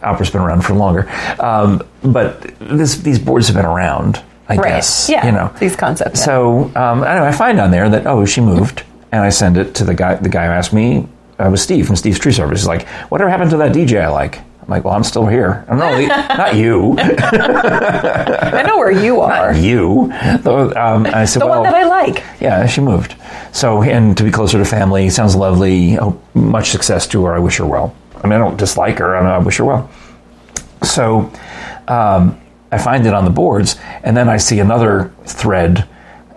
opera's 0.03 0.29
been 0.31 0.41
around 0.43 0.63
for 0.65 0.75
longer. 0.75 1.09
Um, 1.39 1.81
but 2.03 2.41
this, 2.59 2.97
these 2.97 3.19
boards 3.21 3.47
have 3.47 3.55
been 3.57 3.65
around. 3.67 4.21
I 4.51 4.57
right. 4.57 4.69
guess. 4.69 5.09
Yeah. 5.09 5.27
You 5.27 5.33
know. 5.33 5.55
these 5.61 5.77
concepts. 5.77 6.25
So 6.25 6.65
um, 6.77 7.03
I, 7.03 7.15
know, 7.15 7.25
I 7.25 7.33
find 7.33 7.61
on 7.61 7.71
there 7.71 7.89
that 7.89 8.07
oh 8.07 8.25
she 8.25 8.41
moved, 8.41 8.83
and 9.13 9.23
I 9.23 9.31
send 9.31 9.57
it 9.57 9.75
to 9.77 9.85
the 9.85 9.95
guy. 9.95 10.17
The 10.17 10.29
guy 10.29 10.47
who 10.47 10.53
asked 10.53 10.73
me 10.73 11.09
uh, 11.39 11.49
was 11.51 11.63
Steve 11.63 11.87
from 11.87 11.97
Steve's 11.97 12.19
Tree 12.19 12.33
Service. 12.33 12.61
He's 12.61 12.69
like, 12.69 12.87
whatever 13.11 13.31
happened 13.31 13.51
to 13.53 13.57
that 13.59 13.73
DJ 13.73 14.03
I 14.03 14.09
like? 14.09 14.39
I'm 14.39 14.69
like, 14.69 14.85
well, 14.85 14.95
I'm 14.95 15.05
still 15.05 15.27
here. 15.27 15.65
I'm 15.69 15.79
not, 15.79 15.99
not 16.39 16.55
you, 16.55 16.95
I 16.99 18.63
know 18.67 18.77
where 18.77 18.91
you 18.91 19.21
are. 19.21 19.55
you. 19.55 20.13
Though, 20.43 20.73
um, 20.75 21.07
I 21.07 21.25
said, 21.25 21.43
the 21.43 21.47
well, 21.47 21.63
one 21.63 21.71
that 21.71 21.75
I 21.75 21.85
like. 21.85 22.23
yeah, 22.41 22.67
she 22.67 22.81
moved. 22.81 23.17
So, 23.53 23.83
and 23.83 24.17
to 24.17 24.25
be 24.25 24.31
closer 24.31 24.59
to 24.59 24.65
family 24.65 25.09
sounds 25.11 25.35
lovely. 25.35 25.99
Oh, 25.99 26.21
much 26.35 26.71
success 26.71 27.07
to 27.09 27.25
her. 27.25 27.35
I 27.35 27.39
wish 27.39 27.57
her 27.57 27.67
well. 27.67 27.95
I 28.23 28.27
mean, 28.27 28.35
I 28.35 28.39
don't 28.39 28.57
dislike 28.57 28.99
her. 28.99 29.17
I, 29.17 29.21
mean, 29.21 29.31
I 29.31 29.39
wish 29.39 29.57
her 29.57 29.65
well. 29.65 29.91
So, 30.83 31.33
um, 31.89 32.40
I 32.73 32.79
find 32.79 33.07
it 33.07 33.15
on 33.15 33.25
the 33.25 33.31
boards, 33.31 33.77
and 34.03 34.17
then 34.17 34.29
I 34.29 34.37
see 34.37 34.61
another 34.61 35.13
thread 35.25 35.89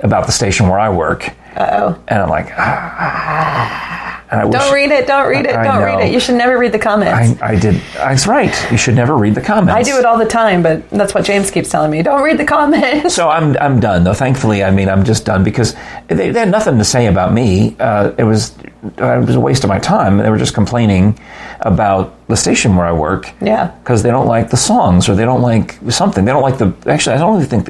about 0.02 0.26
the 0.26 0.32
station 0.32 0.68
where 0.68 0.80
I 0.80 0.90
work. 0.90 1.30
Uh-oh. 1.56 2.02
And 2.08 2.22
I'm 2.22 2.30
like, 2.30 2.52
ah. 2.58 4.03
I 4.40 4.46
wish, 4.46 4.60
Don't 4.60 4.74
read 4.74 4.92
it. 4.92 5.08
Don't 5.08 5.28
read 5.30 5.46
it. 5.46 5.56
I 5.56 5.64
Don't 5.64 5.84
read 5.84 6.08
it. 6.08 6.14
You 6.14 6.20
should 6.20 6.36
never 6.36 6.58
read 6.58 6.72
the 6.72 6.80
comments. 6.80 7.42
I, 7.42 7.50
I 7.54 7.60
did. 7.60 7.76
That's 7.96 8.26
right. 8.28 8.54
You 8.72 8.78
should 8.78 8.96
never 8.96 9.16
read 9.16 9.36
the 9.36 9.42
comments. 9.42 9.74
I 9.74 9.84
do 9.84 9.98
it 10.00 10.06
all 10.06 10.18
the 10.18 10.26
time, 10.26 10.64
but 10.64 10.90
that's 10.90 11.14
what 11.14 11.24
James 11.26 11.52
keeps 11.52 11.70
telling 11.70 11.92
me. 11.92 12.02
Don't 12.02 12.24
read 12.24 12.38
the 12.38 12.46
comments. 12.46 13.16
So 13.16 13.30
I'm 13.30 13.56
I'm 13.58 13.80
done 13.80 14.04
though. 14.04 14.14
Thankfully, 14.14 14.64
I 14.64 14.72
mean 14.72 14.90
I'm 14.90 15.04
just 15.04 15.26
done 15.26 15.44
because 15.44 15.76
they, 16.08 16.32
they 16.32 16.40
had 16.40 16.50
nothing 16.50 16.78
to 16.78 16.86
say 16.86 17.08
about 17.08 17.34
me. 17.34 17.76
Uh, 17.80 18.12
it 18.18 18.24
was 18.24 18.58
uh, 19.00 19.20
it 19.22 19.26
was 19.26 19.36
a 19.36 19.40
waste 19.40 19.64
of 19.64 19.70
my 19.70 19.80
time. 19.80 20.18
They 20.18 20.30
were 20.30 20.38
just 20.38 20.54
complaining 20.54 21.18
about 21.62 22.14
the 22.28 22.36
station 22.36 22.76
where 22.76 22.86
I 22.86 22.92
work. 22.92 23.30
Yeah. 23.42 23.68
because 23.84 24.04
they 24.04 24.10
don't 24.10 24.28
like 24.28 24.50
the 24.50 24.58
songs 24.58 25.08
or 25.08 25.16
they 25.16 25.26
don't 25.26 25.42
like 25.42 25.78
something. 25.90 26.26
They 26.26 26.32
don't 26.32 26.42
like 26.44 26.58
the 26.58 26.74
actually. 26.90 27.16
I 27.16 27.20
don't 27.20 27.34
really 27.36 27.46
think 27.46 27.70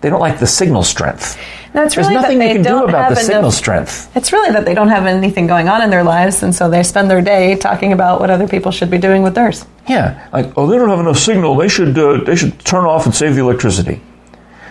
they 0.00 0.08
don't 0.08 0.20
like 0.20 0.38
the 0.38 0.46
signal 0.46 0.82
strength. 0.82 1.38
No, 1.74 1.84
it's 1.84 1.94
There's 1.94 2.08
nothing 2.08 2.38
that 2.38 2.48
you 2.48 2.58
they 2.58 2.64
can 2.64 2.78
do 2.78 2.84
about 2.84 3.10
the 3.10 3.16
signal 3.16 3.52
strength. 3.52 4.10
It's 4.16 4.32
really 4.32 4.50
that 4.52 4.64
they 4.64 4.74
don't 4.74 4.88
have 4.88 5.06
anything 5.06 5.46
going 5.46 5.68
on 5.68 5.82
in 5.82 5.90
their 5.90 6.02
lives, 6.02 6.42
and 6.42 6.54
so 6.54 6.68
they 6.68 6.82
spend 6.82 7.10
their 7.10 7.22
day 7.22 7.54
talking 7.54 7.92
about 7.92 8.18
what 8.18 8.30
other 8.30 8.48
people 8.48 8.72
should 8.72 8.90
be 8.90 8.98
doing 8.98 9.22
with 9.22 9.34
theirs. 9.34 9.66
Yeah, 9.88 10.28
like 10.32 10.52
oh, 10.56 10.66
they 10.66 10.76
don't 10.76 10.88
have 10.88 11.00
enough 11.00 11.18
signal. 11.18 11.54
They 11.56 11.68
should 11.68 11.96
uh, 11.98 12.24
they 12.24 12.34
should 12.34 12.58
turn 12.60 12.86
off 12.86 13.06
and 13.06 13.14
save 13.14 13.34
the 13.34 13.40
electricity. 13.40 14.02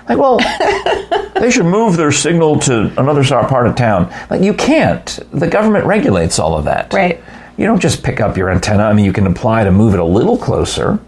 Like, 0.09 0.17
well, 0.17 0.39
they 1.39 1.51
should 1.51 1.67
move 1.67 1.95
their 1.95 2.11
signal 2.11 2.59
to 2.61 2.91
another 2.99 3.23
part 3.23 3.67
of 3.67 3.75
town. 3.75 4.11
Like, 4.31 4.41
you 4.41 4.55
can't. 4.55 5.19
The 5.31 5.47
government 5.47 5.85
regulates 5.85 6.39
all 6.39 6.57
of 6.57 6.65
that. 6.65 6.91
Right. 6.91 7.23
You 7.57 7.65
don't 7.65 7.79
just 7.79 8.03
pick 8.03 8.19
up 8.19 8.35
your 8.35 8.49
antenna. 8.49 8.83
I 8.83 8.93
mean, 8.93 9.05
you 9.05 9.13
can 9.13 9.27
apply 9.27 9.65
to 9.65 9.71
move 9.71 9.93
it 9.93 9.99
a 9.99 10.05
little 10.05 10.37
closer, 10.37 10.99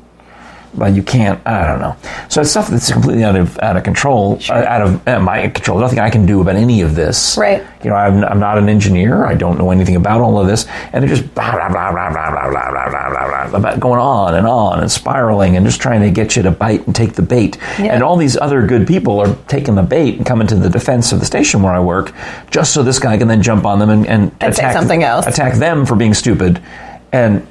but 0.74 0.94
you 0.94 1.04
can't. 1.04 1.46
I 1.46 1.68
don't 1.68 1.80
know. 1.80 1.96
So 2.30 2.42
it's 2.42 2.52
stuff 2.52 2.70
that's 2.70 2.92
completely 2.92 3.24
out 3.24 3.36
of 3.36 3.58
out 3.60 3.78
of 3.78 3.84
control, 3.84 4.40
uh, 4.50 4.54
out 4.54 4.82
of 4.82 5.08
uh, 5.08 5.20
my 5.20 5.50
control. 5.50 5.80
Nothing 5.80 6.00
I 6.00 6.10
can 6.10 6.26
do 6.26 6.42
about 6.42 6.56
any 6.56 6.82
of 6.82 6.96
this. 6.96 7.38
Right. 7.38 7.64
You 7.84 7.90
know, 7.90 7.96
I'm, 7.96 8.24
I'm 8.24 8.40
not 8.40 8.58
an 8.58 8.70
engineer. 8.70 9.26
I 9.26 9.34
don't 9.34 9.58
know 9.58 9.72
anything 9.72 9.96
about 9.96 10.22
all 10.22 10.40
of 10.40 10.48
this, 10.48 10.68
and 10.94 11.04
they're 11.04 11.16
just 11.16 11.34
blah 11.34 11.52
blah 11.52 11.70
blah 11.70 11.92
blah 11.92 12.10
blah 12.12 12.32
blah 12.32 12.50
blah 12.50 12.72
blah 12.72 12.90
blah 12.90 13.10
blah 13.10 13.50
blah 13.50 13.58
about 13.58 13.80
going 13.80 14.00
on 14.00 14.36
and 14.36 14.48
on 14.48 14.80
and 14.80 14.92
spiraling 14.92 15.58
and 15.58 15.66
just 15.66 15.82
trying 15.82 16.02
to 16.02 16.12
get 16.12 16.36
you 16.36 16.44
to 16.44 16.52
bite 16.52 16.86
and 16.86 16.96
take 16.96 17.14
the 17.14 17.22
bait. 17.22 17.58
Yeah. 17.80 17.94
And 17.94 18.04
all 18.04 18.16
these 18.18 18.38
other 18.38 18.66
good 18.66 18.88
people 18.88 19.20
are 19.20 19.36
taking 19.48 19.76
the 19.76 19.84
bait 19.84 20.18
and 20.18 20.26
coming 20.26 20.48
to 20.48 20.56
the 20.56 20.70
defense 20.70 21.12
of 21.12 21.20
the 21.20 21.26
station 21.26 21.62
where 21.62 21.74
I 21.74 21.80
work, 21.80 22.14
just 22.50 22.74
so 22.74 22.84
this 22.84 23.00
guy 23.00 23.18
can 23.18 23.28
then 23.28 23.42
jump 23.42 23.66
on 23.66 23.80
them 23.80 23.90
and, 23.90 24.08
and, 24.08 24.32
And 24.40 24.54
attack 24.54 24.74
something 24.74 25.04
else. 25.04 25.26
attack 25.28 25.56
them 25.56 25.86
for 25.86 25.96
being 25.96 26.14
stupid. 26.14 26.62
And 27.12 27.46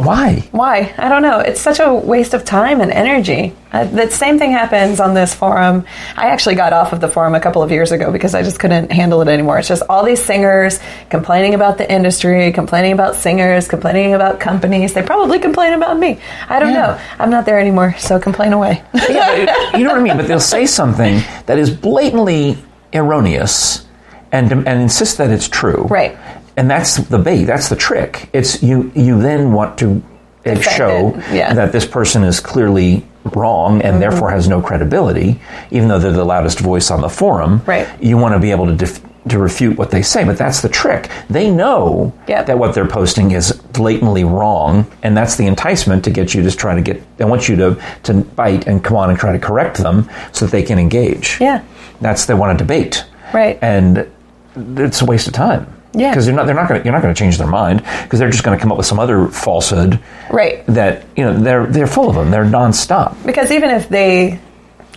why? 0.00 0.48
Why? 0.52 0.92
I 0.98 1.08
don't 1.08 1.22
know. 1.22 1.38
It's 1.40 1.60
such 1.60 1.80
a 1.80 1.92
waste 1.94 2.34
of 2.34 2.44
time 2.44 2.80
and 2.80 2.90
energy. 2.90 3.54
Uh, 3.72 3.84
the 3.84 4.10
same 4.10 4.38
thing 4.38 4.50
happens 4.50 4.98
on 4.98 5.14
this 5.14 5.32
forum. 5.34 5.84
I 6.16 6.28
actually 6.28 6.56
got 6.56 6.72
off 6.72 6.92
of 6.92 7.00
the 7.00 7.08
forum 7.08 7.34
a 7.34 7.40
couple 7.40 7.62
of 7.62 7.70
years 7.70 7.92
ago 7.92 8.10
because 8.10 8.34
I 8.34 8.42
just 8.42 8.58
couldn't 8.58 8.90
handle 8.90 9.20
it 9.22 9.28
anymore. 9.28 9.58
It's 9.58 9.68
just 9.68 9.82
all 9.88 10.04
these 10.04 10.22
singers 10.22 10.80
complaining 11.08 11.54
about 11.54 11.78
the 11.78 11.90
industry, 11.90 12.50
complaining 12.52 12.92
about 12.92 13.14
singers, 13.14 13.68
complaining 13.68 14.14
about 14.14 14.40
companies. 14.40 14.92
They 14.92 15.02
probably 15.02 15.38
complain 15.38 15.72
about 15.74 15.98
me. 15.98 16.18
I 16.48 16.58
don't 16.58 16.72
Yeah. 16.72 16.80
know. 16.96 17.00
I'm 17.20 17.30
not 17.30 17.46
there 17.46 17.60
anymore, 17.60 17.94
so 17.98 18.18
complain 18.18 18.52
away. 18.52 18.82
Yeah, 18.92 19.76
you 19.76 19.84
know 19.84 19.90
what 19.92 20.00
I 20.00 20.02
mean? 20.02 20.16
But 20.16 20.26
they'll 20.26 20.40
say 20.40 20.66
something 20.66 21.20
that 21.46 21.58
is 21.58 21.70
blatantly 21.70 22.58
erroneous 22.92 23.86
and 24.32 24.50
and 24.52 24.68
insist 24.82 25.18
that 25.18 25.30
it's 25.30 25.48
true. 25.48 25.86
Right. 25.88 26.16
And 26.56 26.70
that's 26.70 26.96
the 26.96 27.18
bait. 27.18 27.44
That's 27.44 27.68
the 27.68 27.76
trick. 27.76 28.28
It's 28.32 28.62
you. 28.62 28.90
You 28.94 29.20
then 29.20 29.52
want 29.52 29.78
to 29.78 30.02
show 30.44 31.14
yeah. 31.32 31.48
Mm-hmm. 31.48 31.56
that 31.56 31.72
this 31.72 31.86
person 31.86 32.24
is 32.24 32.40
clearly 32.40 33.06
wrong 33.34 33.82
and 33.82 34.00
therefore 34.00 34.30
has 34.30 34.48
no 34.48 34.60
credibility, 34.62 35.40
even 35.70 35.88
though 35.88 35.98
they're 35.98 36.12
the 36.12 36.24
loudest 36.24 36.60
voice 36.60 36.90
on 36.90 37.02
the 37.02 37.08
forum. 37.08 37.62
Right. 37.66 37.88
You 38.02 38.16
want 38.16 38.34
to 38.34 38.40
be 38.40 38.50
able 38.50 38.66
to. 38.66 38.74
Def- 38.76 39.00
to 39.28 39.38
refute 39.38 39.76
what 39.76 39.90
they 39.90 40.00
say, 40.00 40.24
but 40.24 40.38
that's 40.38 40.62
the 40.62 40.68
trick. 40.70 41.10
They 41.28 41.50
know 41.50 42.10
Yep. 42.26 42.46
that 42.46 42.58
what 42.58 42.74
they're 42.74 42.88
posting 42.88 43.32
is 43.32 43.52
blatantly 43.52 44.24
wrong, 44.24 44.90
and 45.02 45.14
that's 45.14 45.36
the 45.36 45.46
enticement 45.46 46.04
to 46.04 46.10
get 46.10 46.32
you 46.32 46.42
to 46.42 46.50
try 46.56 46.74
to 46.74 46.80
get. 46.80 47.02
They 47.18 47.26
want 47.26 47.46
you 47.46 47.54
to 47.56 47.82
to 48.04 48.14
bite 48.14 48.66
and 48.66 48.82
come 48.82 48.96
on 48.96 49.10
and 49.10 49.18
try 49.18 49.32
to 49.32 49.38
correct 49.38 49.76
them 49.76 50.08
so 50.32 50.46
that 50.46 50.52
they 50.52 50.62
can 50.62 50.78
engage. 50.78 51.36
Yeah. 51.38 51.60
that's 52.00 52.24
they 52.24 52.32
want 52.32 52.58
to 52.58 52.64
debate. 52.64 53.04
Right. 53.34 53.58
and 53.60 54.10
it's 54.56 55.02
a 55.02 55.04
waste 55.04 55.28
of 55.28 55.34
time. 55.34 55.66
Yeah. 55.92 56.10
because 56.10 56.26
they're 56.26 56.34
not. 56.34 56.46
They're 56.46 56.54
not 56.54 56.68
going. 56.68 56.84
You're 56.84 56.92
not 56.92 57.02
going 57.02 57.14
to 57.14 57.18
change 57.18 57.36
their 57.38 57.46
mind 57.48 57.82
because 58.04 58.18
they're 58.20 58.30
just 58.30 58.44
going 58.44 58.56
to 58.56 58.62
come 58.62 58.70
up 58.70 58.78
with 58.78 58.86
some 58.86 58.98
other 59.00 59.26
falsehood. 59.28 59.98
Right. 60.30 60.64
That 60.66 61.04
you 61.16 61.24
know 61.24 61.38
they're 61.38 61.66
they're 61.66 61.86
full 61.88 62.08
of 62.08 62.14
them. 62.14 62.30
They're 62.30 62.44
nonstop. 62.44 63.16
Because 63.26 63.50
even 63.50 63.70
if 63.70 63.88
they, 63.88 64.38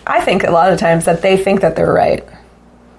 I 0.06 0.20
think 0.20 0.44
a 0.44 0.50
lot 0.50 0.72
of 0.72 0.78
times 0.78 1.06
that 1.06 1.20
they 1.22 1.36
think 1.36 1.62
that 1.62 1.74
they're 1.74 1.92
right. 1.92 2.24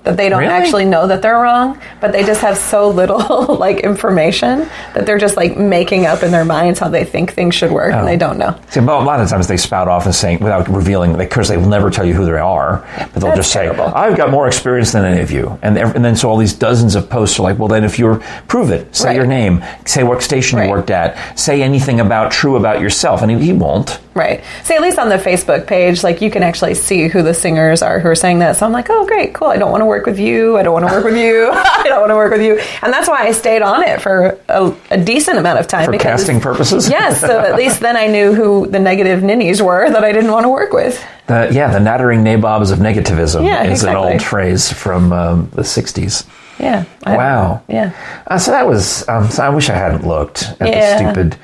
That 0.05 0.17
they 0.17 0.29
don't 0.29 0.41
Really? 0.41 0.53
actually 0.53 0.85
know 0.85 1.07
that 1.07 1.21
they're 1.21 1.35
wrong, 1.39 1.81
but 1.99 2.11
they 2.11 2.23
just 2.23 2.41
have 2.41 2.57
so 2.57 2.89
little 2.89 3.55
like 3.59 3.79
information 3.79 4.69
that 4.93 5.05
they're 5.05 5.17
just 5.17 5.35
like 5.35 5.57
making 5.57 6.05
up 6.05 6.23
in 6.23 6.31
their 6.31 6.45
minds 6.45 6.79
how 6.79 6.89
they 6.89 7.03
think 7.03 7.33
things 7.33 7.55
should 7.55 7.71
work, 7.71 7.91
and 7.93 8.07
they 8.07 8.15
oh. 8.15 8.19
don't 8.19 8.37
know. 8.37 8.57
See, 8.69 8.79
a 8.79 8.83
lot 8.83 9.19
of 9.19 9.27
times 9.29 9.47
they 9.47 9.57
spout 9.57 9.87
off 9.87 10.05
and 10.05 10.13
saying 10.13 10.39
without 10.39 10.67
revealing, 10.69 11.17
because 11.17 11.47
they 11.49 11.57
will 11.57 11.67
never 11.69 11.89
tell 11.89 12.05
you 12.05 12.13
who 12.13 12.25
they 12.25 12.33
are, 12.33 12.87
but 12.97 13.13
they'll 13.13 13.29
That's 13.35 13.37
just 13.37 13.51
say, 13.51 13.67
"I've 13.67 14.15
got 14.15 14.29
more 14.29 14.47
experience 14.47 14.91
than 14.91 15.05
any 15.05 15.21
of 15.21 15.31
you," 15.31 15.57
and 15.61 15.77
and 15.77 16.05
then 16.05 16.15
so 16.15 16.29
all 16.29 16.37
these 16.37 16.53
dozens 16.53 16.95
of 16.95 17.09
posts 17.09 17.39
are 17.39 17.43
like, 17.43 17.57
"Well, 17.57 17.67
then 17.67 17.83
if 17.83 17.97
you're 17.97 18.17
prove 18.47 18.69
it, 18.71 18.95
say 18.95 19.07
Right. 19.09 19.15
your 19.17 19.25
name, 19.25 19.63
say 19.85 20.03
what 20.03 20.21
station 20.21 20.59
Right. 20.59 20.65
you 20.65 20.71
worked 20.71 20.91
at, 20.91 21.17
say 21.37 21.61
anything 21.63 21.99
about 21.99 22.31
true 22.31 22.55
about 22.55 22.79
yourself," 22.79 23.21
and 23.23 23.31
he, 23.31 23.37
he 23.47 23.53
won't. 23.53 23.99
Right. 24.13 24.43
See, 24.63 24.73
at 24.75 24.81
least 24.81 24.97
on 24.97 25.09
the 25.09 25.17
Facebook 25.17 25.67
page, 25.67 26.01
like 26.03 26.21
you 26.21 26.31
can 26.31 26.41
actually 26.41 26.73
see 26.75 27.07
who 27.09 27.21
the 27.21 27.33
singers 27.33 27.81
are 27.81 27.99
who 27.99 28.07
are 28.09 28.15
saying 28.15 28.39
that. 28.39 28.55
So 28.55 28.65
I'm 28.65 28.71
like, 28.71 28.87
oh, 28.89 29.05
great, 29.05 29.33
cool. 29.33 29.49
I 29.49 29.57
don't 29.57 29.71
want 29.71 29.81
to 29.81 29.85
work 29.85 29.94
with 30.05 30.19
you. 30.19 30.57
I 30.57 30.63
don't 30.63 30.73
want 30.73 30.87
to 30.87 30.91
work 30.93 31.05
with 31.05 31.15
you. 31.15 31.49
I 31.51 31.83
don't 31.85 31.99
want 32.01 32.09
to 32.11 32.15
work 32.15 32.31
with 32.31 32.41
you. 32.41 32.59
And 32.81 32.91
that's 32.91 33.07
why 33.07 33.19
I 33.27 33.31
stayed 33.31 33.61
on 33.61 33.83
it 33.83 34.01
for 34.01 34.37
a, 34.49 34.73
a 34.91 34.97
decent 34.97 35.37
amount 35.37 35.59
of 35.59 35.67
time. 35.67 35.85
For 35.85 35.91
because- 35.91 36.03
casting 36.21 36.41
purposes? 36.41 36.89
Yes, 36.89 37.21
so 37.21 37.39
at 37.39 37.55
least 37.55 37.79
then 37.79 37.95
I 37.95 38.07
knew 38.07 38.33
who 38.33 38.67
the 38.67 38.79
negative 38.79 39.23
ninnies 39.23 39.61
were 39.61 39.89
that 39.89 40.03
I 40.03 40.11
didn't 40.11 40.31
want 40.31 40.43
to 40.45 40.49
work 40.49 40.73
with. 40.73 41.01
The, 41.27 41.49
yeah, 41.53 41.71
the 41.71 41.79
nattering 41.79 42.23
nabobs 42.23 42.71
of 42.71 42.79
negativism 42.79 43.45
Yeah, 43.45 43.63
is 43.63 43.83
an 43.83 43.95
old 43.95 44.21
phrase 44.23 44.71
from 44.71 45.13
um, 45.13 45.49
the 45.53 45.61
60s. 45.61 46.27
Yeah. 46.59 46.85
I- 47.03 47.17
Wow. 47.17 47.63
Yeah. 47.67 47.91
Uh, 48.27 48.37
so 48.37 48.51
that 48.51 48.65
was, 48.67 49.07
um, 49.09 49.29
so 49.29 49.43
I 49.43 49.49
wish 49.49 49.69
I 49.69 49.75
hadn't 49.75 50.05
looked 50.07 50.43
at 50.59 50.67
Yeah. 50.67 51.01
the 51.01 51.11
stupid 51.13 51.37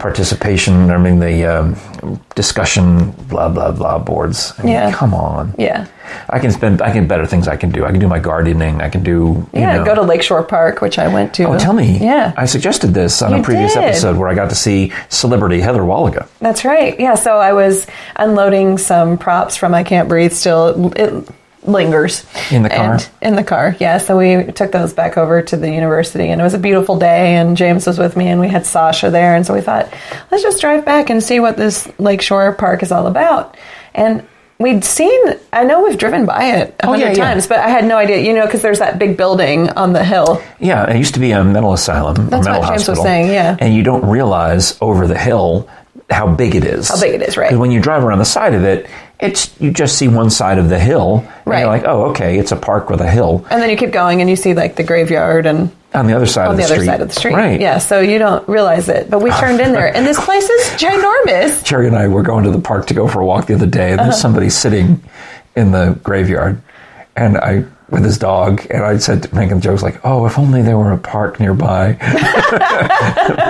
participation, 0.00 0.90
I 0.90 0.96
mean, 0.98 1.20
the 1.20 1.44
um, 1.44 2.20
discussion, 2.34 3.10
blah, 3.28 3.48
blah, 3.48 3.70
blah 3.70 3.98
boards. 3.98 4.52
I 4.58 4.62
mean, 4.62 4.72
Yeah. 4.72 4.90
Come 4.92 5.14
on. 5.14 5.54
Yeah. 5.58 5.86
I 6.28 6.38
can 6.40 6.50
spend, 6.50 6.82
I 6.82 6.90
can 6.90 7.06
better 7.06 7.24
things 7.26 7.46
I 7.46 7.56
can 7.56 7.70
do. 7.70 7.84
I 7.84 7.90
can 7.92 8.00
do 8.00 8.08
my 8.08 8.18
gardening. 8.18 8.80
I 8.80 8.88
can 8.88 9.02
do, 9.04 9.46
you 9.52 9.60
Yeah. 9.60 9.76
know. 9.76 9.84
Go 9.84 9.94
to 9.94 10.02
Lakeshore 10.02 10.42
Park, 10.42 10.80
which 10.80 10.98
I 10.98 11.06
went 11.08 11.34
to. 11.34 11.44
Oh, 11.44 11.58
tell 11.58 11.72
me. 11.72 11.98
Yeah. 12.00 12.32
I 12.36 12.46
suggested 12.46 12.88
this 12.94 13.22
on 13.22 13.32
a 13.34 13.42
previous 13.42 13.74
did. 13.74 13.84
episode 13.84 14.16
where 14.16 14.28
I 14.28 14.34
got 14.34 14.48
to 14.50 14.56
see 14.56 14.92
celebrity 15.08 15.60
Heather 15.60 15.82
Wallaga. 15.82 16.26
That's 16.40 16.64
right. 16.64 16.98
Yeah. 16.98 17.14
So 17.14 17.36
I 17.36 17.52
was 17.52 17.86
unloading 18.16 18.78
some 18.78 19.18
props 19.18 19.54
from 19.56 19.74
I 19.74 19.84
Can't 19.84 20.08
Breathe 20.08 20.32
still. 20.32 20.92
It 20.96 21.28
lingers. 21.62 22.24
In 22.50 22.62
the 22.62 22.70
car? 22.70 22.94
And 22.94 23.10
in 23.22 23.36
the 23.36 23.44
car, 23.44 23.76
yeah. 23.78 23.98
So 23.98 24.16
we 24.16 24.52
took 24.52 24.72
those 24.72 24.92
back 24.92 25.16
over 25.16 25.42
to 25.42 25.56
the 25.56 25.70
university 25.70 26.28
and 26.28 26.40
it 26.40 26.44
was 26.44 26.54
a 26.54 26.58
beautiful 26.58 26.98
day 26.98 27.36
and 27.36 27.56
James 27.56 27.86
was 27.86 27.98
with 27.98 28.16
me 28.16 28.28
and 28.28 28.40
we 28.40 28.48
had 28.48 28.66
Sasha 28.66 29.10
there. 29.10 29.34
And 29.34 29.46
so 29.46 29.54
we 29.54 29.60
thought, 29.60 29.92
let's 30.30 30.42
just 30.42 30.60
drive 30.60 30.84
back 30.84 31.10
and 31.10 31.22
see 31.22 31.40
what 31.40 31.56
this 31.56 31.88
Lakeshore 31.98 32.54
Park 32.54 32.82
is 32.82 32.92
all 32.92 33.06
about. 33.06 33.56
And 33.94 34.26
we'd 34.58 34.84
seen, 34.84 35.20
I 35.52 35.64
know 35.64 35.84
we've 35.84 35.98
driven 35.98 36.26
by 36.26 36.44
it 36.56 36.74
a 36.80 36.86
Oh, 36.86 36.94
yeah, 36.94 37.06
hundred 37.06 37.18
yeah. 37.18 37.24
times, 37.24 37.46
but 37.46 37.58
I 37.58 37.68
had 37.68 37.84
no 37.84 37.96
idea, 37.96 38.18
you 38.18 38.34
know, 38.34 38.46
because 38.46 38.62
there's 38.62 38.78
that 38.78 38.98
big 38.98 39.16
building 39.16 39.70
on 39.70 39.92
the 39.92 40.04
hill. 40.04 40.42
Yeah, 40.60 40.88
it 40.88 40.98
used 40.98 41.14
to 41.14 41.20
be 41.20 41.32
a 41.32 41.42
mental 41.42 41.72
asylum, 41.72 42.28
That's 42.28 42.44
mental 42.44 42.60
what 42.62 42.68
James 42.68 42.88
was 42.88 43.00
saying, 43.02 43.28
yeah. 43.28 43.56
And 43.58 43.74
you 43.74 43.82
don't 43.82 44.08
realize 44.08 44.78
over 44.80 45.06
the 45.06 45.18
hill 45.18 45.68
how 46.10 46.34
big 46.34 46.54
it 46.54 46.64
is. 46.64 46.88
How 46.88 47.00
big 47.00 47.14
it 47.14 47.22
is, 47.22 47.36
right. 47.36 47.56
when 47.56 47.70
you 47.70 47.80
drive 47.80 48.04
around 48.04 48.18
the 48.18 48.24
side 48.24 48.54
of 48.54 48.64
it, 48.64 48.88
it's 49.20 49.50
you 49.60 49.70
just 49.70 49.96
see 49.98 50.08
one 50.08 50.30
side 50.30 50.58
of 50.58 50.68
the 50.68 50.78
hill, 50.78 51.18
and 51.18 51.46
Right. 51.46 51.58
you're 51.60 51.68
like, 51.68 51.84
oh, 51.84 52.04
okay, 52.10 52.38
it's 52.38 52.52
a 52.52 52.56
park 52.56 52.88
with 52.90 53.00
a 53.00 53.10
hill. 53.10 53.44
And 53.50 53.60
then 53.62 53.68
you 53.70 53.76
keep 53.76 53.90
going 53.92 54.20
and 54.20 54.30
you 54.30 54.36
see 54.36 54.54
like 54.54 54.76
the 54.76 54.82
graveyard 54.82 55.46
and 55.46 55.70
On 55.94 56.06
the 56.06 56.14
other 56.14 56.26
side 56.26 56.46
on 56.46 56.52
of 56.52 56.56
the, 56.56 56.62
the, 56.62 56.66
other 56.66 56.74
street, 56.76 56.86
side 56.86 57.00
of 57.00 57.08
the 57.08 57.14
street. 57.14 57.34
right? 57.34 57.60
Yeah, 57.60 57.78
so 57.78 58.00
you 58.00 58.18
don't 58.18 58.46
realize 58.48 58.88
it. 58.88 59.10
But 59.10 59.20
we 59.22 59.30
turned 59.32 59.60
in 59.60 59.72
there, 59.72 59.94
and 59.94 60.06
this 60.06 60.18
place 60.24 60.48
is 60.48 60.66
ginormous. 60.78 61.64
Jerry 61.64 61.86
and 61.88 61.96
I 61.96 62.08
were 62.08 62.22
going 62.22 62.44
to 62.44 62.50
the 62.50 62.60
park 62.60 62.86
to 62.86 62.94
go 62.94 63.08
for 63.08 63.20
a 63.20 63.26
walk 63.26 63.46
the 63.46 63.54
other 63.54 63.66
day, 63.66 63.90
and 63.92 64.00
Uh-huh. 64.00 64.10
there's 64.10 64.20
somebody 64.20 64.48
sitting 64.50 65.02
in 65.56 65.72
the 65.72 65.98
graveyard, 66.02 66.60
and 67.16 67.36
I 67.38 67.64
with 67.90 68.04
his 68.04 68.18
dog, 68.18 68.66
and 68.70 68.84
I 68.84 68.98
said, 68.98 69.32
making 69.32 69.60
jokes 69.60 69.82
like, 69.82 70.00
"Oh, 70.04 70.26
if 70.26 70.38
only 70.38 70.62
there 70.62 70.78
were 70.78 70.92
a 70.92 70.98
park 70.98 71.40
nearby 71.40 71.92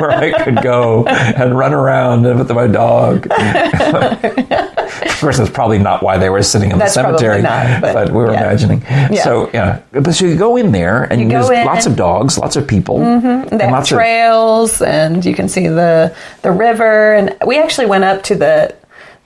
where 0.00 0.11
I 0.11 0.42
could 0.44 0.62
go 0.62 1.06
and 1.06 1.59
run 1.59 1.75
around 1.75 2.23
with 2.23 2.50
my 2.50 2.66
dog." 2.66 3.26
of 3.30 5.20
course, 5.20 5.38
that's 5.38 5.50
probably 5.50 5.78
not 5.78 6.02
why 6.02 6.18
they 6.18 6.28
were 6.30 6.42
sitting 6.42 6.70
in 6.70 6.78
That's 6.78 6.94
the 6.94 7.02
cemetery, 7.02 7.42
not, 7.42 7.80
but, 7.82 8.09
we 8.11 8.16
were 8.16 8.32
yeah. 8.32 8.40
imagining. 8.44 8.80
So 9.16 9.50
yeah, 9.52 9.80
but 9.92 10.12
so 10.12 10.26
you 10.26 10.37
go 10.37 10.56
in 10.56 10.73
there, 10.73 11.04
and 11.04 11.20
You 11.20 11.28
go 11.28 11.32
there's 11.32 11.50
in. 11.50 11.56
Mm-hmm. 11.56 11.66
lots 11.66 11.87
of 11.87 11.97
dogs, 11.97 12.38
lots 12.38 12.56
of 12.56 12.66
people, 12.66 12.99
They 12.99 13.04
and 13.04 13.50
lots 13.73 13.90
of 13.90 13.97
trails, 13.97 14.80
and 14.82 15.25
you 15.25 15.35
can 15.35 15.49
see 15.49 15.68
the 15.68 16.14
the 16.42 16.50
river. 16.52 17.14
And 17.14 17.37
we 17.47 17.59
actually 17.59 17.87
went 17.87 18.04
up 18.04 18.23
to 18.25 18.35
the 18.35 18.75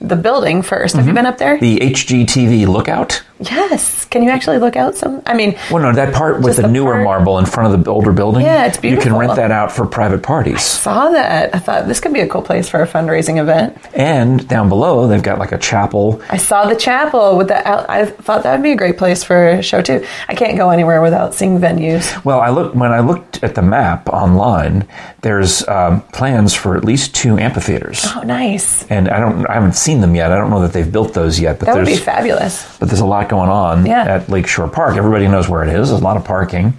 the 0.01 0.15
building 0.17 0.61
1st 0.61 0.95
Have 0.97 1.07
you 1.07 1.13
been 1.13 1.25
up 1.25 1.37
there? 1.37 1.57
the 1.57 1.77
HGTV 1.79 2.67
lookout. 2.67 3.23
Yes. 3.39 4.05
Can 4.05 4.23
you 4.23 4.29
actually 4.29 4.57
look 4.59 4.75
out 4.75 4.95
some? 4.95 5.21
I 5.25 5.33
mean, 5.33 5.57
Well, 5.71 5.83
no, 5.83 5.91
that 5.93 6.13
part 6.13 6.41
with 6.41 6.55
the, 6.55 6.63
the 6.63 6.67
newer 6.67 6.93
part- 6.93 7.03
marble 7.03 7.39
in 7.39 7.45
front 7.45 7.73
of 7.73 7.83
the 7.83 7.91
older 7.91 8.11
building. 8.11 8.43
Yeah, 8.45 8.65
it's 8.65 8.77
beautiful. 8.77 9.03
You 9.05 9.11
can 9.11 9.19
rent 9.19 9.35
that 9.35 9.51
out 9.51 9.71
for 9.71 9.85
private 9.85 10.23
parties. 10.23 10.61
saw 10.61 11.09
that. 11.09 11.53
I 11.53 11.59
thought 11.59 11.87
this 11.87 11.99
could 11.99 12.13
be 12.13 12.21
a 12.21 12.27
cool 12.27 12.41
place 12.41 12.69
for 12.69 12.81
a 12.81 12.87
fundraising 12.87 13.41
event. 13.41 13.77
And 13.93 14.47
down 14.47 14.69
below, 14.69 15.07
they've 15.07 15.21
got 15.23 15.39
like 15.39 15.51
a 15.51 15.57
chapel. 15.57 16.21
I 16.29 16.37
saw 16.37 16.65
the 16.65 16.75
chapel 16.75 17.37
with 17.37 17.47
the. 17.49 17.67
out- 17.67 17.89
I 17.89 18.05
thought 18.05 18.43
that 18.43 18.53
would 18.53 18.63
be 18.63 18.71
a 18.71 18.75
great 18.77 18.97
place 18.97 19.23
for 19.23 19.49
a 19.49 19.61
show 19.61 19.81
too. 19.81 20.05
I 20.29 20.35
can't 20.35 20.57
go 20.57 20.69
anywhere 20.69 21.01
without 21.01 21.33
seeing 21.33 21.59
venues. 21.59 22.23
Well, 22.23 22.39
I 22.39 22.49
looked 22.49 22.75
when 22.75 22.91
I 22.91 22.99
looked 23.01 23.43
at 23.43 23.55
the 23.55 23.61
map 23.61 24.07
online. 24.09 24.87
There's 25.21 25.67
um, 25.67 26.01
plans 26.13 26.53
for 26.53 26.77
at 26.77 26.85
least 26.85 27.15
two 27.15 27.37
amphitheaters, 27.39 28.05
Oh, 28.15 28.21
nice. 28.21 28.85
and 28.91 29.09
I 29.09 29.19
don't, 29.19 29.45
I 29.49 29.55
haven't 29.55 29.73
seen 29.75 29.99
them 30.01 30.13
yet. 30.13 30.31
I 30.31 30.35
don't 30.37 30.51
know 30.51 30.61
that 30.61 30.71
they've 30.71 30.89
built 30.91 31.15
those 31.15 31.39
yet, 31.39 31.57
but 31.59 31.65
That 31.65 31.75
would 31.77 31.85
be 31.87 31.95
fabulous. 31.95 32.77
but 32.77 32.89
there's 32.89 32.99
a 32.99 33.05
lot 33.07 33.24
going 33.29 33.49
on 33.49 33.85
Yeah. 33.85 34.03
at 34.03 34.29
Lakeshore 34.29 34.67
Park. 34.67 34.97
Everybody 34.97 35.27
knows 35.27 35.47
where 35.49 35.63
it 35.63 35.69
is. 35.69 35.89
There's 35.89 36.01
a 36.01 36.03
lot 36.03 36.17
of 36.17 36.23
parking. 36.25 36.73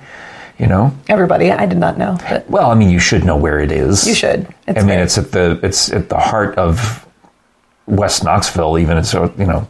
You 0.59 0.67
know, 0.67 0.93
Everybody, 1.11 1.53
I 1.53 1.67
did 1.67 1.76
not 1.76 1.99
know, 1.99 2.17
but 2.31 2.49
well, 2.49 2.71
I 2.71 2.75
mean, 2.75 2.88
you 2.88 2.99
should 2.99 3.25
know 3.25 3.37
where 3.37 3.59
it 3.61 3.71
is. 3.71 4.07
you 4.07 4.15
should. 4.15 4.47
It's 4.67 4.79
I 4.79 4.81
mean, 4.81 4.87
great. 4.97 5.00
it's 5.00 5.19
at 5.19 5.31
the 5.33 5.61
it's 5.62 5.93
at 5.93 6.09
the 6.09 6.17
heart 6.19 6.57
of 6.57 7.07
West 7.87 8.25
Knoxville. 8.25 8.79
Even 8.79 8.97
it's 8.97 9.12
you 9.12 9.31
know, 9.37 9.69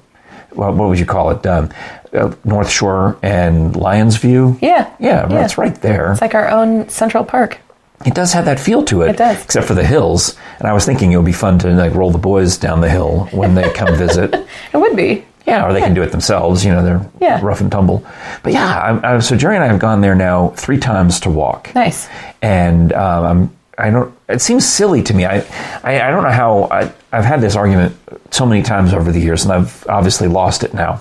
well, 0.55 0.73
what 0.73 0.89
would 0.89 0.99
you 1.01 1.05
call 1.07 1.31
it? 1.31 1.45
Um, 1.45 1.71
uh, 2.13 2.33
North 2.45 2.71
Shore 2.71 3.19
and 3.21 3.75
Lyons 3.75 4.17
View. 4.19 4.57
Yeah. 4.63 4.89
yeah, 5.01 5.29
Yeah. 5.29 5.45
it's 5.45 5.59
right 5.59 5.75
there. 5.83 6.13
It's 6.13 6.21
like 6.21 6.37
our 6.37 6.49
own 6.49 6.89
Central 6.89 7.25
Park. 7.25 7.59
it 8.05 8.15
does 8.15 8.33
have 8.33 8.45
that 8.45 8.61
feel 8.61 8.85
to 8.85 9.03
it. 9.03 9.11
It 9.11 9.17
does. 9.17 9.43
except 9.45 9.67
for 9.67 9.75
the 9.75 9.85
hills. 9.85 10.37
And 10.61 10.69
I 10.69 10.73
was 10.73 10.87
thinking 10.87 11.11
it 11.13 11.17
would 11.17 11.27
be 11.27 11.33
fun 11.33 11.59
to 11.61 11.69
like 11.73 11.95
roll 11.95 12.13
the 12.13 12.19
boys 12.19 12.57
down 12.59 12.81
the 12.81 12.89
hill 12.91 13.29
when 13.33 13.55
they 13.57 13.69
come 13.73 13.95
visit. 13.99 14.33
It 14.73 14.77
would 14.77 14.95
be. 14.95 15.25
Yeah, 15.47 15.65
or 15.67 15.73
they 15.73 15.81
can 15.81 15.95
do 15.95 16.03
it 16.03 16.11
themselves. 16.11 16.65
You 16.65 16.73
know, 16.73 16.83
they're 16.83 17.09
Yeah. 17.21 17.41
rough 17.43 17.61
and 17.61 17.71
tumble. 17.71 18.05
But 18.43 18.53
yeah, 18.53 18.99
I, 19.03 19.15
I, 19.15 19.19
so 19.21 19.37
Jerry 19.37 19.55
and 19.55 19.63
I 19.65 19.69
have 19.69 19.79
gone 19.79 20.01
there 20.01 20.15
now 20.17 20.49
three 20.57 20.79
times 20.79 21.21
to 21.21 21.31
walk 21.31 21.73
Nice. 21.75 22.09
and 22.43 22.93
um, 22.93 23.25
I'm, 23.25 23.57
I 23.79 23.91
don't. 23.91 24.13
It 24.29 24.41
seems 24.41 24.67
silly 24.67 25.03
to 25.05 25.15
me. 25.15 25.25
I, 25.25 25.39
I, 25.85 26.01
I 26.01 26.11
don't 26.11 26.23
know 26.25 26.31
how. 26.31 26.65
I, 26.71 26.93
I've 27.13 27.25
had 27.25 27.41
this 27.41 27.55
argument 27.57 27.95
so 28.31 28.45
many 28.47 28.63
times 28.63 28.93
over 28.93 29.13
the 29.13 29.21
years, 29.21 29.45
and 29.45 29.53
I've 29.53 29.87
obviously 29.89 30.29
lost 30.29 30.65
it 30.65 30.73
now, 30.75 31.01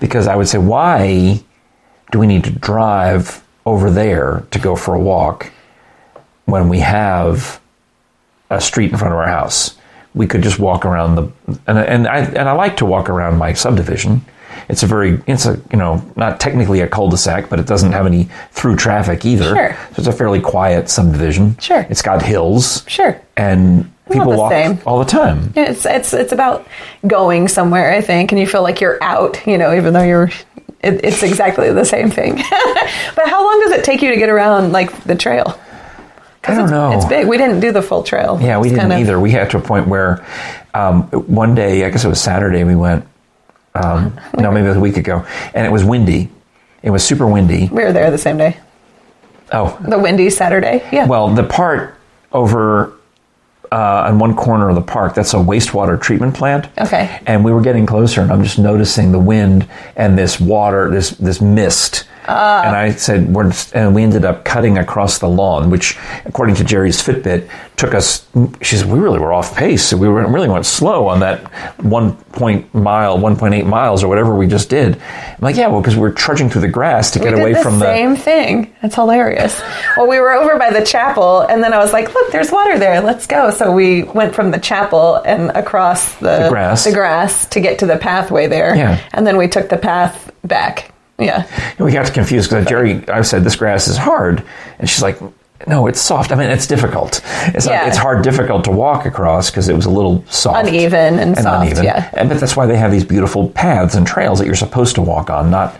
because 0.00 0.26
I 0.28 0.36
would 0.36 0.48
say, 0.48 0.58
why 0.58 1.42
do 2.12 2.18
we 2.20 2.26
need 2.26 2.44
to 2.44 2.50
drive 2.50 3.44
over 3.66 3.90
there 3.90 4.44
to 4.52 4.58
go 4.58 4.76
for 4.76 4.94
a 4.94 4.98
walk 5.00 5.50
when 6.46 6.68
we 6.70 6.78
have 6.78 7.60
a 8.48 8.60
street 8.60 8.92
in 8.92 8.96
front 8.96 9.12
of 9.12 9.18
our 9.18 9.26
house? 9.28 9.76
We 10.14 10.26
could 10.26 10.42
just 10.42 10.58
walk 10.58 10.84
around 10.84 11.14
the, 11.16 11.32
and, 11.66 11.78
and 11.78 12.08
I 12.08 12.18
and 12.18 12.48
I 12.48 12.52
like 12.52 12.78
to 12.78 12.86
walk 12.86 13.08
around 13.08 13.38
my 13.38 13.52
subdivision. 13.52 14.24
It's 14.68 14.82
a 14.82 14.86
very, 14.86 15.20
it's 15.26 15.46
a 15.46 15.60
you 15.70 15.78
know 15.78 16.04
not 16.16 16.40
technically 16.40 16.80
a 16.80 16.88
cul-de-sac, 16.88 17.48
but 17.48 17.60
it 17.60 17.66
doesn't 17.66 17.92
have 17.92 18.06
any 18.06 18.28
through 18.50 18.76
traffic 18.76 19.24
either. 19.24 19.54
Sure. 19.54 19.76
So 19.92 19.94
it's 19.98 20.06
a 20.06 20.12
fairly 20.12 20.40
quiet 20.40 20.90
subdivision. 20.90 21.58
Sure. 21.58 21.86
It's 21.88 22.02
got 22.02 22.22
hills. 22.22 22.84
Sure. 22.88 23.20
And 23.36 23.90
people 24.10 24.36
walk 24.36 24.52
same. 24.52 24.78
all 24.86 24.98
the 24.98 25.04
time. 25.04 25.52
It's 25.56 25.86
it's 25.86 26.12
it's 26.12 26.32
about 26.32 26.66
going 27.06 27.48
somewhere, 27.48 27.92
I 27.92 28.00
think, 28.00 28.32
and 28.32 28.40
you 28.40 28.46
feel 28.46 28.62
like 28.62 28.80
you're 28.80 29.02
out, 29.02 29.46
you 29.46 29.58
know, 29.58 29.74
even 29.74 29.92
though 29.92 30.04
you're. 30.04 30.30
It, 30.80 31.04
it's 31.04 31.24
exactly 31.24 31.72
the 31.72 31.84
same 31.84 32.08
thing. 32.08 32.36
but 33.16 33.28
how 33.28 33.44
long 33.44 33.60
does 33.62 33.72
it 33.72 33.84
take 33.84 34.00
you 34.00 34.10
to 34.10 34.16
get 34.16 34.28
around 34.28 34.70
like 34.70 35.02
the 35.04 35.16
trail? 35.16 35.58
I 36.44 36.54
don't 36.54 36.64
it's, 36.64 36.70
know. 36.70 36.92
It's 36.92 37.04
big. 37.04 37.26
We 37.26 37.36
didn't 37.36 37.60
do 37.60 37.72
the 37.72 37.82
full 37.82 38.02
trail. 38.02 38.38
Yeah, 38.40 38.58
we 38.58 38.68
It's 38.68 38.74
didn't 38.76 38.90
kind 38.90 38.92
of- 38.92 38.98
either. 39.00 39.20
We 39.20 39.30
had 39.32 39.50
to 39.50 39.58
a 39.58 39.60
point 39.60 39.88
where 39.88 40.24
um, 40.74 41.02
one 41.10 41.54
day, 41.54 41.84
I 41.84 41.90
guess 41.90 42.04
it 42.04 42.08
was 42.08 42.20
Saturday, 42.20 42.64
we 42.64 42.76
went. 42.76 43.06
Um, 43.74 44.18
no, 44.38 44.50
maybe 44.50 44.66
it 44.66 44.70
was 44.70 44.76
a 44.76 44.80
week 44.80 44.96
ago, 44.96 45.26
and 45.54 45.66
it 45.66 45.70
was 45.70 45.84
windy. 45.84 46.30
It 46.82 46.90
was 46.90 47.04
super 47.04 47.26
windy. 47.26 47.68
We 47.68 47.82
were 47.82 47.92
there 47.92 48.10
the 48.10 48.18
same 48.18 48.36
day. 48.38 48.56
Oh, 49.52 49.76
The 49.86 49.98
windy 49.98 50.30
Saturday. 50.30 50.86
Yeah. 50.92 51.06
well, 51.06 51.28
the 51.34 51.42
part 51.42 51.94
over 52.32 52.92
uh, 53.72 54.04
on 54.08 54.18
one 54.18 54.34
corner 54.36 54.68
of 54.68 54.74
the 54.74 54.82
park 54.82 55.14
that's 55.14 55.34
a 55.34 55.38
wastewater 55.38 56.00
treatment 56.00 56.34
plant. 56.34 56.68
Okay. 56.78 57.20
And 57.26 57.44
we 57.44 57.52
were 57.52 57.60
getting 57.62 57.86
closer, 57.86 58.20
and 58.20 58.30
I'm 58.30 58.42
just 58.42 58.58
noticing 58.58 59.10
the 59.12 59.18
wind 59.18 59.68
and 59.96 60.16
this 60.18 60.38
water, 60.40 60.90
this 60.90 61.10
this 61.10 61.40
mist. 61.40 62.04
Ah. 62.28 62.62
and 62.66 62.76
I 62.76 62.92
said, 62.92 63.32
we're, 63.34 63.52
and 63.74 63.94
we 63.94 64.02
ended 64.02 64.24
up 64.24 64.44
cutting 64.44 64.76
across 64.78 65.18
the 65.18 65.28
lawn, 65.28 65.70
which, 65.70 65.96
according 66.26 66.56
to 66.56 66.64
Jerry's 66.64 67.02
Fitbit, 67.02 67.48
took 67.76 67.94
us. 67.94 68.26
She 68.60 68.76
said 68.76 68.90
we 68.90 68.98
really 68.98 69.18
were 69.18 69.32
off 69.32 69.56
pace. 69.56 69.92
We 69.94 70.08
were, 70.08 70.26
really 70.30 70.48
went 70.48 70.66
slow 70.66 71.06
on 71.08 71.20
that 71.20 71.40
one 71.82 72.16
point 72.16 72.72
mile, 72.74 73.18
one 73.18 73.36
point 73.36 73.54
eight 73.54 73.66
miles, 73.66 74.04
or 74.04 74.08
whatever 74.08 74.34
we 74.34 74.46
just 74.46 74.68
did. 74.68 74.96
I'm 75.00 75.36
like, 75.40 75.56
yeah, 75.56 75.68
well, 75.68 75.80
because 75.80 75.94
we 75.96 76.02
were 76.02 76.10
trudging 76.12 76.50
through 76.50 76.62
the 76.62 76.68
grass 76.68 77.12
to 77.12 77.18
get 77.18 77.34
away 77.34 77.54
the 77.54 77.62
from 77.62 77.78
the 77.78 77.86
same 77.86 78.16
thing. 78.16 78.74
That's 78.82 78.94
hilarious. 78.94 79.60
well, 79.96 80.06
we 80.08 80.18
were 80.20 80.32
over 80.32 80.58
by 80.58 80.70
the 80.70 80.84
chapel, 80.84 81.40
and 81.40 81.62
then 81.62 81.72
I 81.72 81.78
was 81.78 81.92
like, 81.92 82.12
"Look, 82.14 82.30
there's 82.32 82.50
water 82.52 82.78
there. 82.78 83.00
Let's 83.00 83.26
go." 83.26 83.50
So 83.50 83.72
we 83.72 84.02
went 84.02 84.34
from 84.34 84.50
the 84.50 84.58
chapel 84.58 85.16
and 85.24 85.50
across 85.50 86.14
the, 86.16 86.44
The 86.44 86.48
grass. 86.50 86.84
the 86.84 86.92
grass 86.92 87.46
to 87.46 87.60
get 87.60 87.78
to 87.78 87.86
the 87.86 87.96
pathway 87.96 88.46
there. 88.48 88.74
Yeah. 88.76 89.00
And 89.12 89.26
then 89.26 89.36
we 89.36 89.48
took 89.48 89.68
the 89.68 89.78
path 89.78 90.30
back. 90.44 90.92
Yeah. 91.18 91.46
And 91.76 91.80
we 91.80 91.92
got 91.92 92.12
confused 92.12 92.50
because 92.50 92.66
Jerry, 92.66 93.06
I 93.08 93.22
said, 93.22 93.44
this 93.44 93.56
grass 93.56 93.88
is 93.88 93.96
hard. 93.96 94.44
And 94.78 94.88
she's 94.88 95.02
like, 95.02 95.18
no, 95.66 95.88
it's 95.88 96.00
soft. 96.00 96.30
I 96.30 96.36
mean, 96.36 96.48
it's 96.50 96.66
difficult. 96.68 97.20
It's, 97.48 97.66
not, 97.66 97.72
Yeah. 97.72 97.88
it's 97.88 97.96
hard, 97.96 98.22
difficult 98.22 98.64
to 98.64 98.70
walk 98.70 99.06
across 99.06 99.50
because 99.50 99.68
it 99.68 99.74
was 99.74 99.86
a 99.86 99.90
little 99.90 100.24
soft. 100.28 100.68
Uneven 100.68 101.18
and 101.18 101.36
soft, 101.36 101.82
yeah. 101.82 102.08
And, 102.16 102.28
but 102.28 102.38
that's 102.38 102.56
why 102.56 102.66
they 102.66 102.76
have 102.76 102.92
these 102.92 103.04
beautiful 103.04 103.48
paths 103.50 103.96
and 103.96 104.06
trails 104.06 104.38
that 104.38 104.46
you're 104.46 104.54
supposed 104.54 104.94
to 104.94 105.02
walk 105.02 105.30
on, 105.30 105.50
not, 105.50 105.76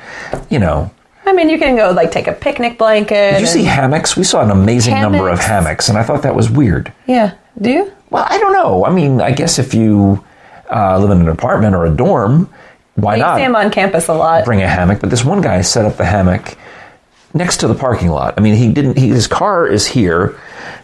you 0.51 0.59
know. 0.59 0.91
I 1.25 1.33
mean, 1.33 1.49
you 1.51 1.59
can 1.59 1.77
go 1.77 1.91
like 1.93 2.11
take 2.11 2.27
a 2.27 2.33
picnic 2.33 2.77
blanket. 2.79 3.33
Did 3.33 3.41
you 3.43 3.47
see 3.47 3.63
hammocks? 3.63 4.17
We 4.17 4.25
saw 4.25 4.43
an 4.43 4.51
amazing 4.51 4.95
number 4.95 5.29
of 5.29 5.39
Hammocks. 5.39 5.47
hammocks, 5.47 5.89
and 5.91 5.99
I 5.99 6.03
thought 6.03 6.23
that 6.23 6.35
was 6.35 6.51
weird. 6.51 6.93
Yeah. 7.07 7.35
Do 7.61 7.71
you? 7.71 7.93
Well, 8.11 8.27
I 8.29 8.39
don't 8.39 8.55
know. 8.55 8.85
I 8.87 8.91
mean, 8.91 9.21
I 9.21 9.31
guess 9.33 9.59
if 9.59 9.75
you 9.75 10.25
uh, 10.75 10.99
live 10.99 11.11
in 11.11 11.21
an 11.21 11.29
apartment 11.29 11.75
or 11.75 11.85
a 11.85 11.91
dorm, 11.91 12.49
why 13.01 13.17
You 13.17 13.23
not 13.23 13.37
see 13.37 13.43
them 13.43 13.57
on 13.57 13.71
campus 13.71 14.09
a 14.09 14.15
lot. 14.15 14.45
bring 14.45 14.63
a 14.63 14.69
hammock? 14.69 15.01
But 15.01 15.11
this 15.11 15.25
one 15.25 15.41
guy 15.41 15.61
set 15.63 15.85
up 15.85 15.97
the 15.97 16.05
hammock 16.05 16.57
next 17.35 17.59
to 17.59 17.69
the 17.69 17.75
parking 17.75 18.09
lot. 18.09 18.35
I 18.37 18.41
mean, 18.41 18.55
he 18.55 18.73
didn't. 18.73 18.97
He, 18.99 19.09
his 19.09 19.27
car 19.27 19.67
is 19.67 19.87
here. 19.87 20.39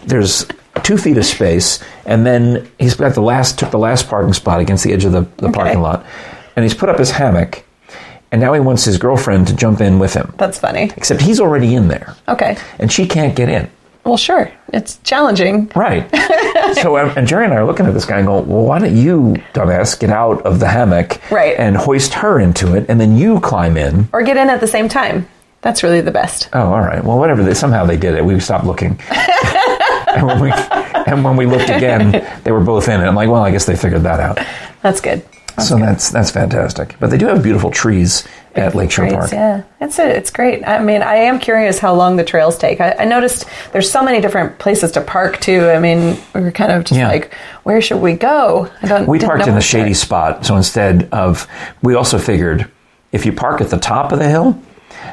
There's 0.07 0.47
two 0.83 0.97
feet 0.99 1.17
of 1.17 1.25
space, 1.25 1.83
and 2.05 2.27
then 2.27 2.71
he's 2.79 2.95
got 2.95 3.15
the 3.15 3.21
last 3.23 3.59
took 3.59 3.71
the 3.71 3.79
last 3.79 4.09
parking 4.09 4.33
spot 4.33 4.61
against 4.61 4.85
the 4.85 4.93
edge 4.93 5.05
of 5.05 5.13
the, 5.13 5.23
the 5.39 5.51
parking 5.51 5.81
lot, 5.81 6.05
and 6.57 6.63
he's 6.65 6.75
put 6.75 6.89
up 6.89 6.99
his 6.99 7.11
hammock, 7.13 7.65
and 8.33 8.41
now 8.41 8.53
he 8.53 8.61
wants 8.61 8.85
his 8.85 8.99
girlfriend 8.99 9.47
to 9.49 9.57
jump 9.57 9.81
in 9.81 9.99
with 9.99 10.15
him. 10.15 10.35
That's 10.37 10.59
funny. 10.59 10.91
Except 10.97 11.21
he's 11.21 11.41
already 11.41 11.75
in 11.75 11.89
there, 11.89 12.15
Okay. 12.29 12.57
and 12.79 12.93
she 12.93 13.07
can't 13.07 13.35
get 13.37 13.49
in. 13.49 13.71
Well, 14.05 14.17
sure. 14.19 14.53
It's 14.73 14.99
challenging. 14.99 15.71
Right. 15.75 16.09
so, 16.75 16.99
um, 16.99 17.11
and 17.17 17.27
Jerry 17.27 17.45
and 17.45 17.55
I 17.55 17.57
are 17.57 17.65
looking 17.67 17.87
at 17.87 17.95
this 17.95 18.05
guy 18.05 18.19
and 18.19 18.27
going, 18.27 18.47
well, 18.47 18.65
why 18.65 18.79
don't 18.79 18.95
you, 18.95 19.37
dumbass, 19.55 19.99
get 19.99 20.11
out 20.11 20.43
of 20.43 20.61
the 20.61 20.69
hammock 20.69 21.21
Right. 21.31 21.57
and 21.59 21.77
hoist 21.77 22.13
her 22.15 22.39
into 22.39 22.75
it, 22.77 22.87
and 22.89 23.01
then 23.01 23.17
you 23.17 23.41
climb 23.41 23.77
in. 23.77 24.09
Or 24.13 24.23
get 24.23 24.37
in 24.37 24.51
at 24.51 24.61
the 24.61 24.67
same 24.67 24.89
time. 24.89 25.27
That's 25.63 25.83
really 25.83 26.03
the 26.03 26.11
best. 26.11 26.51
Oh, 26.53 26.61
all 26.61 26.81
right. 26.81 27.03
Well, 27.03 27.19
whatever. 27.19 27.43
They, 27.43 27.55
somehow 27.55 27.87
they 27.87 27.97
did 27.97 28.15
it. 28.15 28.25
We 28.25 28.39
stopped 28.41 28.67
looking. 28.67 29.01
and, 30.09 30.27
when 30.27 30.39
we, 30.39 30.51
and 30.53 31.25
when 31.25 31.37
we 31.37 31.47
looked 31.47 31.71
again, 31.71 32.11
they 32.45 32.53
were 32.53 32.61
both 32.61 32.87
in 32.89 33.01
it. 33.01 33.05
I'm 33.05 33.15
like, 33.15 33.31
well, 33.31 33.43
I 33.43 33.51
guess 33.51 33.65
they 33.65 33.75
figured 33.77 34.03
that 34.03 34.21
out. 34.21 34.39
That's 34.83 35.01
good. 35.01 35.25
so 35.63 35.79
that's 35.79 36.11
that's 36.11 36.31
fantastic. 36.33 36.97
But 37.01 37.09
they 37.11 37.17
do 37.17 37.27
have 37.29 37.43
beautiful 37.43 37.71
trees 37.71 38.27
at 38.57 38.75
Lakeshore 38.75 39.09
Park. 39.11 39.33
Yeah, 39.33 39.63
it's 39.81 39.99
it. 39.99 40.09
It's 40.11 40.31
great. 40.31 40.67
I 40.67 40.83
mean, 40.83 41.03
I 41.03 41.17
am 41.17 41.39
curious 41.39 41.79
how 41.79 41.95
long 41.95 42.17
the 42.17 42.25
trails 42.25 42.57
take. 42.57 42.81
I, 42.81 42.93
I 43.01 43.05
noticed 43.05 43.47
there's 43.73 43.91
so 43.91 44.03
many 44.03 44.21
different 44.21 44.59
places 44.59 44.93
to 44.93 45.01
park 45.01 45.41
too. 45.41 45.69
I 45.69 45.79
mean, 45.79 46.19
we 46.35 46.41
were 46.41 46.53
kind 46.53 46.73
of 46.73 46.85
just 46.85 46.99
Yeah. 46.99 47.09
like, 47.09 47.35
where 47.65 47.81
should 47.81 48.01
we 48.01 48.13
go? 48.15 48.71
I 48.83 48.87
don't. 48.87 49.07
We 49.09 49.19
parked 49.19 49.47
in 49.47 49.55
the 49.55 49.61
shady 49.61 49.95
start. 49.95 50.37
spot. 50.37 50.47
So 50.47 50.57
instead 50.57 51.09
of, 51.13 51.47
we 51.83 51.95
also 51.95 52.19
figured 52.19 52.71
if 53.13 53.27
you 53.27 53.33
park 53.33 53.61
at 53.61 53.71
the 53.71 53.79
top 53.79 54.13
of 54.13 54.19
the 54.19 54.29
hill, 54.29 54.61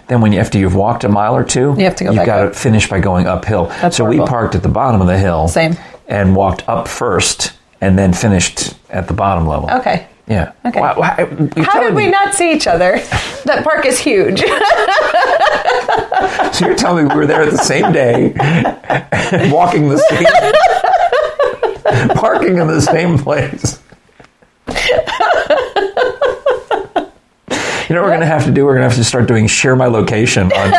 then 0.08 0.22
when 0.22 0.32
you, 0.34 0.40
after 0.40 0.58
you've 0.58 0.76
walked 0.76 1.04
a 1.04 1.10
mile 1.10 1.36
or 1.36 1.44
two, 1.44 1.74
You 1.78 1.84
have 1.86 1.96
to 1.98 2.04
go 2.06 2.12
you've 2.12 2.26
got 2.26 2.44
to 2.44 2.52
finish 2.54 2.90
by 2.90 3.00
going 3.00 3.28
uphill. 3.28 3.66
That's 3.82 3.98
so 3.98 4.06
we 4.06 4.18
parked 4.20 4.56
at 4.56 4.64
the 4.64 4.70
bottom 4.70 5.02
of 5.02 5.08
the 5.08 5.18
hill, 5.18 5.48
Same. 5.48 5.76
and 6.08 6.36
walked 6.36 6.68
up 6.70 6.88
first, 6.88 7.54
and 7.82 7.98
then 7.98 8.14
finished 8.14 8.76
at 8.90 9.08
the 9.08 9.14
bottom 9.14 9.48
level. 9.48 9.70
Okay. 9.72 10.08
Yeah. 10.32 10.54
Okay. 10.66 10.80
Wow, 10.80 10.96
wow, 10.98 11.16
How 11.64 11.82
did 11.82 11.94
we 11.94 12.06
me- 12.06 12.12
not 12.12 12.34
see 12.34 12.54
each 12.54 12.66
other? 12.66 13.00
that 13.46 13.64
park 13.66 13.86
is 13.86 14.00
huge. 14.00 14.44
So 16.54 16.66
you're 16.68 16.76
telling 16.76 17.08
me 17.08 17.14
we 17.14 17.20
were 17.22 17.26
there 17.26 17.46
the 17.50 17.58
same 17.58 17.92
day, 17.92 18.34
walking 19.52 19.90
the 19.90 19.98
same, 19.98 20.26
parking 22.16 22.58
in 22.60 22.68
the 22.68 22.82
same 22.82 23.18
place. 23.18 23.80
You 27.90 27.96
know 27.96 28.02
what 28.02 28.04
we're 28.04 28.10
going 28.10 28.20
to 28.22 28.26
have 28.28 28.46
to 28.46 28.52
do? 28.52 28.66
We're 28.66 28.74
going 28.76 28.84
to 28.84 28.90
have 28.90 28.98
to 28.98 29.04
start 29.04 29.28
doing 29.28 29.48
share 29.48 29.76
my 29.76 29.88
location 29.88 30.52
on. 30.54 30.72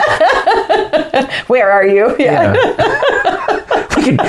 Where 1.48 1.70
are 1.70 1.86
you? 1.86 2.14
Yeah. 2.18 2.54
Yeah. 2.54 3.51
We 3.96 4.02
could 4.04 4.20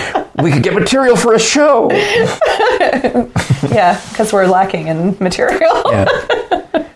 we 0.41 0.51
could 0.51 0.63
get 0.63 0.73
material 0.73 1.15
for 1.15 1.33
a 1.33 1.39
show. 1.39 1.89
Yeah, 3.71 3.99
because 4.09 4.33
we're 4.33 4.45
lacking 4.45 4.87
in 4.87 5.17
material. 5.19 5.81
Yeah. 5.85 6.05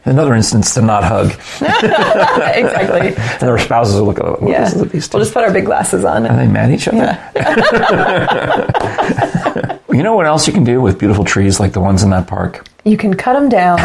Another 0.04 0.36
instance 0.36 0.74
to 0.74 0.82
not 0.82 1.04
hug, 1.04 1.32
exactly. 1.62 3.16
and 3.16 3.40
their 3.40 3.58
spouses 3.58 3.96
will 3.96 4.06
look 4.08 4.20
at 4.20 4.42
Yeah. 4.48 4.70
We'll 4.76 4.90
just 4.90 5.12
put 5.34 5.38
our 5.44 5.52
big 5.52 5.66
glasses 5.66 6.04
on. 6.04 6.26
Are 6.26 6.30
And, 6.30 6.40
they 6.40 6.48
mad 6.48 6.70
at 6.70 6.76
each 6.76 6.88
other? 6.90 7.18
you 9.96 10.04
know 10.04 10.16
what 10.16 10.26
else 10.28 10.46
you 10.46 10.54
can 10.54 10.64
do 10.66 10.82
with 10.82 11.00
beautiful 11.00 11.24
trees 11.24 11.60
like 11.60 11.72
the 11.72 11.82
ones 11.82 12.04
in 12.04 12.10
that 12.12 12.28
park? 12.28 12.68
you 12.84 12.98
can 12.98 13.14
cut 13.16 13.34
them 13.34 13.50
down. 13.50 13.80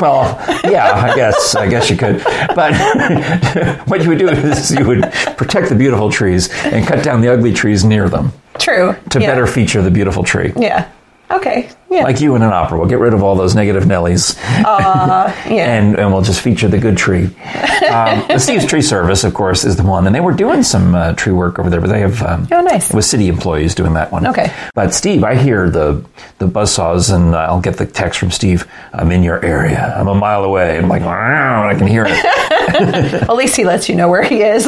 Well, 0.00 0.38
yeah, 0.64 0.92
I 0.94 1.14
guess 1.14 1.54
I 1.54 1.68
guess 1.68 1.90
you 1.90 1.96
could. 1.96 2.22
But 2.54 2.74
what 3.88 4.02
you 4.02 4.08
would 4.10 4.18
do 4.18 4.28
is 4.28 4.70
you 4.70 4.86
would 4.86 5.02
protect 5.36 5.68
the 5.68 5.74
beautiful 5.74 6.10
trees 6.10 6.48
and 6.64 6.86
cut 6.86 7.04
down 7.04 7.20
the 7.20 7.32
ugly 7.32 7.52
trees 7.52 7.84
near 7.84 8.08
them 8.08 8.32
True. 8.58 8.94
to 9.10 9.20
yeah. 9.20 9.26
better 9.26 9.46
feature 9.46 9.82
the 9.82 9.90
beautiful 9.90 10.22
tree. 10.22 10.52
Yeah. 10.56 10.90
Okay. 11.30 11.68
Yeah. 11.90 12.02
Like 12.04 12.20
you 12.20 12.34
in 12.36 12.42
an 12.42 12.52
opera, 12.52 12.78
we'll 12.78 12.88
get 12.88 12.98
rid 12.98 13.14
of 13.14 13.22
all 13.22 13.34
those 13.34 13.54
negative 13.54 13.84
Nellies, 13.84 14.36
yeah. 14.62 15.32
and 15.46 15.98
and 15.98 16.12
we'll 16.12 16.22
just 16.22 16.40
feature 16.42 16.68
the 16.68 16.78
good 16.78 16.96
tree. 16.98 17.24
Um, 17.24 18.24
the 18.28 18.38
Steve's 18.38 18.66
Tree 18.66 18.82
Service, 18.82 19.24
of 19.24 19.32
course, 19.34 19.64
is 19.64 19.76
the 19.76 19.82
one, 19.82 20.06
and 20.06 20.14
they 20.14 20.20
were 20.20 20.32
doing 20.34 20.62
some 20.62 20.94
uh, 20.94 21.12
tree 21.14 21.32
work 21.32 21.58
over 21.58 21.70
there, 21.70 21.80
but 21.80 21.88
they 21.88 22.00
have 22.00 22.22
um, 22.22 22.46
Oh, 22.52 22.60
nice. 22.60 22.92
With 22.92 23.04
city 23.04 23.28
employees 23.28 23.74
doing 23.74 23.94
that 23.94 24.12
one. 24.12 24.26
Okay. 24.26 24.52
But 24.74 24.92
Steve, 24.94 25.24
I 25.24 25.34
hear 25.34 25.70
the 25.70 26.04
the 26.38 26.46
buzzsaws, 26.46 27.14
and 27.14 27.34
uh, 27.34 27.38
I'll 27.38 27.60
get 27.60 27.78
the 27.78 27.86
text 27.86 28.18
from 28.18 28.30
Steve. 28.30 28.66
I'm 28.92 29.10
in 29.10 29.22
your 29.22 29.42
area. 29.44 29.94
I'm 29.98 30.08
a 30.08 30.14
mile 30.14 30.44
away. 30.44 30.78
I'm 30.78 30.88
like, 30.88 31.02
I 31.02 31.74
can 31.76 31.86
hear 31.86 32.04
it. 32.06 32.24
At 33.22 33.34
least 33.34 33.56
he 33.56 33.64
lets 33.64 33.88
you 33.88 33.96
know 33.96 34.08
where 34.08 34.22
he 34.22 34.42
is. 34.42 34.66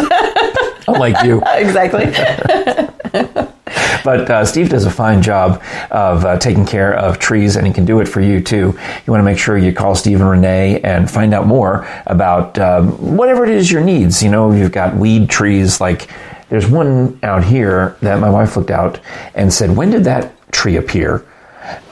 Unlike 0.88 1.24
you. 1.24 1.42
exactly. 1.46 2.96
But 3.12 4.30
uh, 4.30 4.44
Steve 4.44 4.70
does 4.70 4.86
a 4.86 4.90
fine 4.90 5.20
job 5.22 5.62
of 5.90 6.24
uh, 6.24 6.38
taking 6.38 6.64
care 6.64 6.94
of 6.94 7.18
trees, 7.18 7.56
and 7.56 7.66
he 7.66 7.72
can 7.72 7.84
do 7.84 8.00
it 8.00 8.06
for 8.06 8.20
you 8.20 8.40
too. 8.40 8.76
You 9.06 9.10
want 9.12 9.20
to 9.20 9.24
make 9.24 9.38
sure 9.38 9.58
you 9.58 9.72
call 9.72 9.94
Steve 9.94 10.20
and 10.20 10.28
Renee 10.30 10.80
and 10.80 11.08
find 11.10 11.34
out 11.34 11.46
more 11.46 11.86
about 12.06 12.58
um, 12.58 13.16
whatever 13.16 13.44
it 13.44 13.50
is 13.50 13.70
your 13.70 13.82
needs. 13.82 14.22
You 14.22 14.30
know, 14.30 14.52
you've 14.52 14.72
got 14.72 14.96
weed 14.96 15.28
trees. 15.28 15.80
Like 15.80 16.08
there's 16.48 16.66
one 16.66 17.18
out 17.22 17.44
here 17.44 17.96
that 18.00 18.18
my 18.20 18.30
wife 18.30 18.56
looked 18.56 18.70
out 18.70 18.98
and 19.34 19.52
said, 19.52 19.76
"When 19.76 19.90
did 19.90 20.04
that 20.04 20.32
tree 20.50 20.76
appear?" 20.76 21.24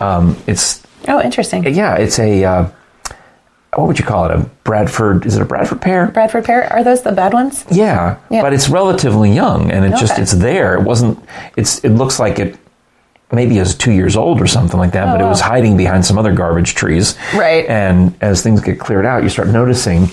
Um, 0.00 0.36
it's 0.46 0.82
Oh, 1.06 1.20
interesting. 1.20 1.62
yeah, 1.74 1.96
it's 1.96 2.18
a 2.18 2.44
uh, 2.44 2.68
what 3.74 3.86
would 3.86 3.98
you 3.98 4.04
call 4.04 4.24
it? 4.24 4.30
A 4.30 4.38
Bradford? 4.64 5.26
Is 5.26 5.36
it 5.36 5.42
a 5.42 5.44
Bradford 5.44 5.80
pear? 5.80 6.06
Bradford 6.08 6.44
pear. 6.44 6.72
Are 6.72 6.82
those 6.82 7.02
the 7.02 7.12
bad 7.12 7.32
ones? 7.32 7.64
Yeah, 7.70 8.16
Yeah. 8.30 8.42
but 8.42 8.52
it's 8.52 8.68
relatively 8.68 9.30
young, 9.32 9.70
and 9.70 9.84
it 9.84 9.96
just 9.98 10.18
it's 10.18 10.32
there. 10.32 10.74
It 10.74 10.82
wasn't. 10.82 11.18
It's 11.56 11.84
it 11.84 11.90
looks 11.90 12.18
like 12.18 12.38
it 12.38 12.56
maybe 13.30 13.58
is 13.58 13.74
two 13.74 13.92
years 13.92 14.16
old 14.16 14.40
or 14.40 14.46
something 14.46 14.78
like 14.80 14.92
that, 14.92 15.06
but 15.12 15.20
it 15.20 15.24
oh, 15.24 15.28
was 15.28 15.40
hiding 15.40 15.76
behind 15.76 16.04
some 16.04 16.16
other 16.18 16.32
garbage 16.32 16.74
trees. 16.74 17.16
Right. 17.34 17.66
And 17.66 18.16
as 18.22 18.42
things 18.42 18.60
get 18.62 18.80
cleared 18.80 19.04
out, 19.04 19.22
you 19.22 19.28
start 19.28 19.48
noticing, 19.48 20.08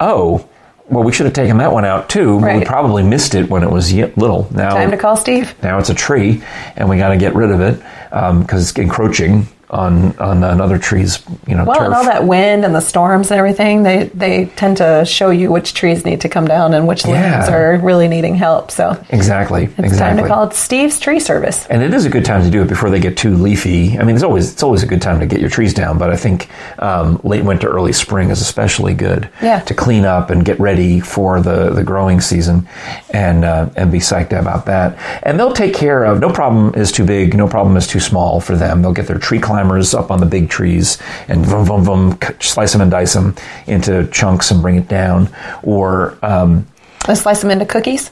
oh. 0.00 0.46
Well, 0.88 1.02
we 1.02 1.10
should 1.10 1.26
have 1.26 1.34
taken 1.34 1.58
that 1.58 1.72
one 1.72 1.84
out 1.84 2.08
too. 2.08 2.38
but 2.40 2.58
We 2.58 2.64
probably 2.64 3.02
missed 3.02 3.34
it 3.34 3.50
when 3.50 3.64
it 3.64 3.70
was 3.70 3.92
little. 3.92 4.46
Now, 4.52 4.70
Time 4.70 4.92
to 4.92 4.96
call 4.96 5.16
Steve. 5.16 5.52
now 5.60 5.78
it's 5.80 5.90
a 5.90 5.94
tree, 5.94 6.44
and 6.76 6.88
we 6.88 6.96
got 6.96 7.08
to 7.08 7.16
get 7.16 7.34
rid 7.34 7.50
of 7.50 7.60
it 7.60 7.82
um, 8.12 8.42
because 8.42 8.70
it's 8.70 8.78
encroaching 8.78 9.48
on 9.70 10.16
on 10.18 10.44
another 10.44 10.78
tree's 10.78 11.22
you 11.46 11.54
know 11.56 11.64
Well, 11.64 11.76
turf. 11.76 11.86
and 11.86 11.94
all 11.94 12.04
that 12.04 12.24
wind 12.24 12.64
and 12.64 12.74
the 12.74 12.80
storms 12.80 13.30
and 13.30 13.38
everything, 13.38 13.82
they 13.82 14.04
they 14.14 14.46
tend 14.56 14.76
to 14.78 15.04
show 15.04 15.30
you 15.30 15.50
which 15.50 15.74
trees 15.74 16.04
need 16.04 16.20
to 16.22 16.28
come 16.28 16.46
down 16.46 16.72
and 16.74 16.86
which 16.86 17.04
Yeah. 17.04 17.38
limbs 17.38 17.48
are 17.48 17.76
really 17.84 18.08
needing 18.08 18.34
help. 18.36 18.70
So 18.70 18.96
exactly. 19.10 19.64
it's 19.64 19.78
exactly. 19.78 19.98
time 19.98 20.16
to 20.18 20.28
call 20.28 20.44
it 20.44 20.52
Steve's 20.54 21.00
Tree 21.00 21.18
Service. 21.20 21.66
And 21.68 21.82
it 21.82 21.92
is 21.94 22.04
a 22.06 22.10
good 22.10 22.24
time 22.24 22.42
to 22.44 22.50
do 22.50 22.62
it 22.62 22.68
before 22.68 22.90
they 22.90 23.00
get 23.00 23.16
too 23.16 23.34
leafy. 23.36 23.98
I 23.98 24.04
mean, 24.04 24.14
it's 24.14 24.24
always 24.24 24.52
it's 24.52 24.62
always 24.62 24.82
a 24.82 24.86
good 24.86 25.02
time 25.02 25.18
to 25.20 25.26
get 25.26 25.40
your 25.40 25.50
trees 25.50 25.74
down, 25.74 25.98
but 25.98 26.10
I 26.10 26.16
think 26.16 26.48
um, 26.78 27.20
late 27.24 27.44
winter, 27.44 27.68
early 27.68 27.92
spring 27.92 28.30
is 28.30 28.40
especially 28.40 28.94
good 28.94 29.28
Yeah. 29.42 29.60
to 29.60 29.74
clean 29.74 30.04
up 30.04 30.30
and 30.30 30.44
get 30.44 30.58
ready 30.60 31.00
for 31.00 31.40
the, 31.40 31.70
the 31.70 31.82
growing 31.82 32.20
season, 32.20 32.68
and 33.10 33.44
uh, 33.44 33.68
and 33.76 33.90
be 33.90 33.98
psyched 33.98 34.38
about 34.38 34.66
that. 34.66 34.96
And 35.22 35.38
they'll 35.38 35.52
take 35.52 35.74
care 35.74 36.04
of. 36.04 36.20
No 36.20 36.30
problem 36.32 36.72
is 36.74 36.92
too 36.92 37.04
big. 37.04 37.36
No 37.36 37.48
problem 37.48 37.76
is 37.76 37.86
too 37.86 38.00
small 38.00 38.40
for 38.40 38.56
them. 38.56 38.82
They'll 38.82 38.92
get 38.92 39.06
their 39.06 39.18
tree 39.18 39.38
climbers 39.56 39.94
up 39.94 40.10
on 40.10 40.20
the 40.20 40.26
big 40.26 40.50
trees 40.50 40.98
and 41.28 41.46
vum 41.46 41.64
vum 41.64 41.82
vum 41.82 42.18
slice 42.40 42.72
them 42.72 42.82
and 42.82 42.90
dice 42.90 43.14
them 43.14 43.34
into 43.66 44.06
chunks 44.08 44.50
and 44.50 44.60
bring 44.60 44.76
it 44.76 44.86
down. 44.86 45.30
Or 45.62 46.18
um, 46.22 46.66
Let's 47.08 47.22
slice 47.22 47.40
them 47.40 47.50
into 47.50 47.64
cookies. 47.64 48.10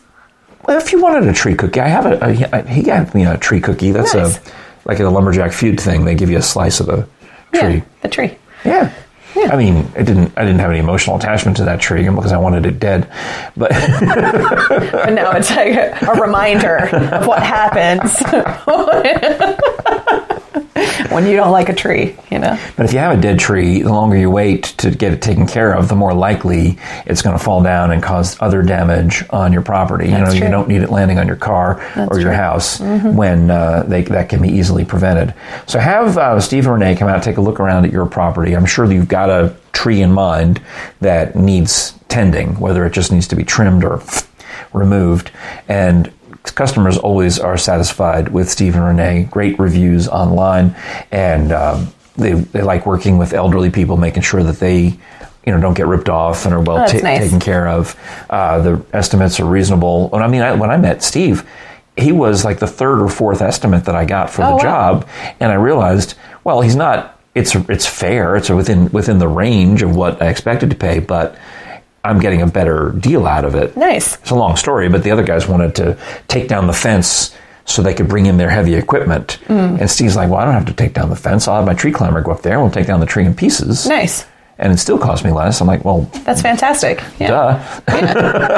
well, 0.66 0.78
if 0.78 0.90
you 0.90 1.02
wanted 1.02 1.28
a 1.28 1.34
tree 1.34 1.54
cookie, 1.54 1.80
I 1.80 1.88
have 1.88 2.06
a, 2.06 2.48
a 2.50 2.62
he 2.66 2.82
gave 2.82 3.14
me 3.14 3.26
a 3.26 3.36
tree 3.36 3.60
cookie. 3.60 3.90
That's 3.92 4.14
Nice. 4.14 4.38
a 4.38 4.40
like 4.86 5.00
a 5.00 5.04
lumberjack 5.10 5.52
feud 5.52 5.78
thing. 5.78 6.06
They 6.06 6.14
give 6.14 6.30
you 6.30 6.38
a 6.38 6.42
slice 6.42 6.80
of 6.80 6.86
the 6.86 7.06
tree. 7.52 7.74
Yeah, 7.74 7.80
the 8.00 8.08
tree. 8.08 8.38
Yeah. 8.64 8.90
I 9.36 9.56
mean, 9.56 9.78
it 9.96 10.04
didn't. 10.04 10.32
I 10.38 10.44
didn't 10.44 10.60
have 10.60 10.70
any 10.70 10.78
emotional 10.78 11.16
attachment 11.16 11.56
to 11.58 11.64
that 11.64 11.80
tree 11.80 12.08
because 12.08 12.32
I 12.32 12.38
wanted 12.38 12.64
it 12.66 12.78
dead. 12.78 13.10
But 13.56 13.72
But 14.92 15.10
now 15.12 15.32
it's 15.32 15.50
like 15.50 15.74
a 15.76 16.12
reminder 16.20 16.76
of 17.12 17.26
what 17.26 17.42
happens 17.42 18.16
when 21.10 21.26
you 21.26 21.36
don't 21.36 21.50
like 21.50 21.68
a 21.68 21.74
tree, 21.74 22.16
you 22.30 22.38
know. 22.38 22.58
But 22.76 22.86
if 22.86 22.92
you 22.92 22.98
have 22.98 23.18
a 23.18 23.20
dead 23.20 23.38
tree, 23.38 23.82
the 23.82 23.90
longer 23.92 24.16
you 24.16 24.30
wait 24.30 24.64
to 24.78 24.90
get 24.90 25.12
it 25.12 25.22
taken 25.22 25.46
care 25.46 25.72
of, 25.74 25.88
the 25.88 25.94
more 25.94 26.14
likely 26.14 26.78
it's 27.06 27.22
going 27.22 27.36
to 27.36 27.42
fall 27.42 27.62
down 27.62 27.90
and 27.90 28.02
cause 28.02 28.36
other 28.40 28.62
damage 28.62 29.24
on 29.30 29.52
your 29.52 29.62
property. 29.62 30.06
you 30.06 30.12
know, 30.12 30.24
That's 30.24 30.34
you 30.36 30.48
don't 30.48 30.68
need 30.68 30.82
it 30.82 30.90
landing 30.90 31.18
on 31.18 31.26
your 31.26 31.36
car 31.36 31.80
or 31.96 32.18
your 32.20 32.30
true. 32.30 32.32
house 32.32 32.80
when 32.80 33.50
uh, 33.50 33.82
they, 33.84 34.02
that 34.02 34.28
can 34.28 34.40
be 34.42 34.48
easily 34.48 34.84
prevented. 34.84 35.34
So 35.66 35.78
have 35.78 36.16
uh, 36.18 36.40
Steve 36.40 36.66
and 36.66 36.74
Renee 36.74 36.96
come 36.96 37.08
out, 37.08 37.22
take 37.22 37.36
a 37.36 37.40
look 37.42 37.60
around 37.60 37.84
at 37.84 37.92
your 37.92 38.06
property. 38.06 38.54
I'm 38.56 38.66
sure 38.66 38.90
you've 38.90 39.08
got 39.08 39.30
a 39.30 39.56
tree 39.72 40.00
in 40.00 40.12
mind 40.12 40.62
that 41.00 41.36
needs 41.36 41.94
tending, 42.08 42.58
whether 42.60 42.84
it 42.86 42.92
just 42.92 43.10
needs 43.12 43.26
to 43.28 43.36
be 43.36 43.44
trimmed 43.44 43.84
or 43.84 44.00
removed. 44.72 45.30
And 45.68 46.12
customers 46.52 46.98
always 46.98 47.38
are 47.38 47.56
satisfied 47.56 48.28
with 48.28 48.50
Steve 48.50 48.74
and 48.76 48.84
Renee. 48.84 49.28
Great 49.30 49.58
reviews 49.58 50.08
online, 50.08 50.74
and 51.10 51.52
um, 51.52 51.88
they 52.16 52.32
they 52.34 52.62
like 52.62 52.86
working 52.86 53.18
with 53.18 53.32
elderly 53.32 53.70
people, 53.70 53.96
making 53.96 54.22
sure 54.22 54.42
that 54.42 54.58
they 54.60 54.96
you 55.46 55.52
know 55.52 55.60
don't 55.60 55.74
get 55.74 55.86
ripped 55.86 56.08
off 56.08 56.44
and 56.44 56.54
are 56.54 56.60
well 56.60 56.78
Oh, 56.78 56.98
nice. 56.98 57.00
taken 57.22 57.40
care 57.40 57.68
of. 57.68 57.96
Uh, 58.30 58.60
the 58.60 58.84
estimates 58.92 59.40
are 59.40 59.46
reasonable. 59.46 60.08
When 60.08 60.22
I 60.22 60.28
mean, 60.28 60.42
I, 60.42 60.52
when 60.54 60.70
I 60.70 60.76
met 60.76 61.02
Steve. 61.02 61.46
He 61.96 62.10
was 62.10 62.44
like 62.44 62.58
the 62.58 62.66
third 62.66 63.00
or 63.00 63.08
fourth 63.08 63.40
estimate 63.40 63.84
that 63.84 63.94
I 63.94 64.04
got 64.04 64.28
for 64.28 64.42
Oh, 64.42 64.46
the 64.48 64.54
wow. 64.56 64.62
job, 64.62 65.08
and 65.38 65.52
I 65.52 65.54
realized, 65.54 66.14
well, 66.42 66.60
he's 66.60 66.74
not. 66.74 67.20
It's 67.36 67.54
it's 67.54 67.86
fair. 67.86 68.34
It's 68.34 68.50
within 68.50 68.90
within 68.90 69.20
the 69.20 69.28
range 69.28 69.80
of 69.82 69.94
what 69.94 70.20
I 70.20 70.26
expected 70.26 70.70
to 70.70 70.76
pay, 70.76 70.98
but 70.98 71.36
I'm 72.04 72.20
getting 72.20 72.42
a 72.42 72.46
better 72.46 72.90
deal 72.98 73.26
out 73.26 73.44
of 73.44 73.54
it. 73.54 73.76
Nice. 73.76 74.16
It's 74.18 74.30
a 74.30 74.34
long 74.34 74.56
story, 74.56 74.88
but 74.88 75.02
the 75.02 75.10
other 75.10 75.22
guys 75.24 75.48
wanted 75.48 75.74
to 75.76 75.98
take 76.28 76.48
down 76.48 76.66
the 76.66 76.72
fence 76.74 77.34
so 77.64 77.80
they 77.82 77.94
could 77.94 78.08
bring 78.08 78.26
in 78.26 78.36
their 78.36 78.50
heavy 78.50 78.74
equipment. 78.74 79.38
Mm. 79.46 79.80
And 79.80 79.90
Steve's 79.90 80.16
like, 80.16 80.28
well, 80.28 80.38
I 80.40 80.44
don't 80.44 80.52
have 80.54 80.66
to 80.66 80.74
take 80.74 80.92
down 80.92 81.08
the 81.08 81.16
fence. 81.16 81.48
I'll 81.48 81.56
have 81.56 81.64
my 81.64 81.72
tree 81.74 81.92
climber 81.92 82.20
go 82.20 82.30
up 82.32 82.42
there 82.42 82.54
and 82.54 82.62
we'll 82.62 82.70
take 82.70 82.86
down 82.86 83.00
the 83.00 83.06
tree 83.06 83.24
in 83.24 83.34
pieces. 83.34 83.86
Nice. 83.86 84.26
And 84.58 84.72
it 84.72 84.76
still 84.76 84.98
cost 84.98 85.24
me 85.24 85.32
less. 85.32 85.60
I'm 85.60 85.66
like, 85.66 85.84
well, 85.84 86.02
That's 86.24 86.40
fantastic. 86.42 87.02
Yeah. 87.18 87.28
duh. 87.28 87.80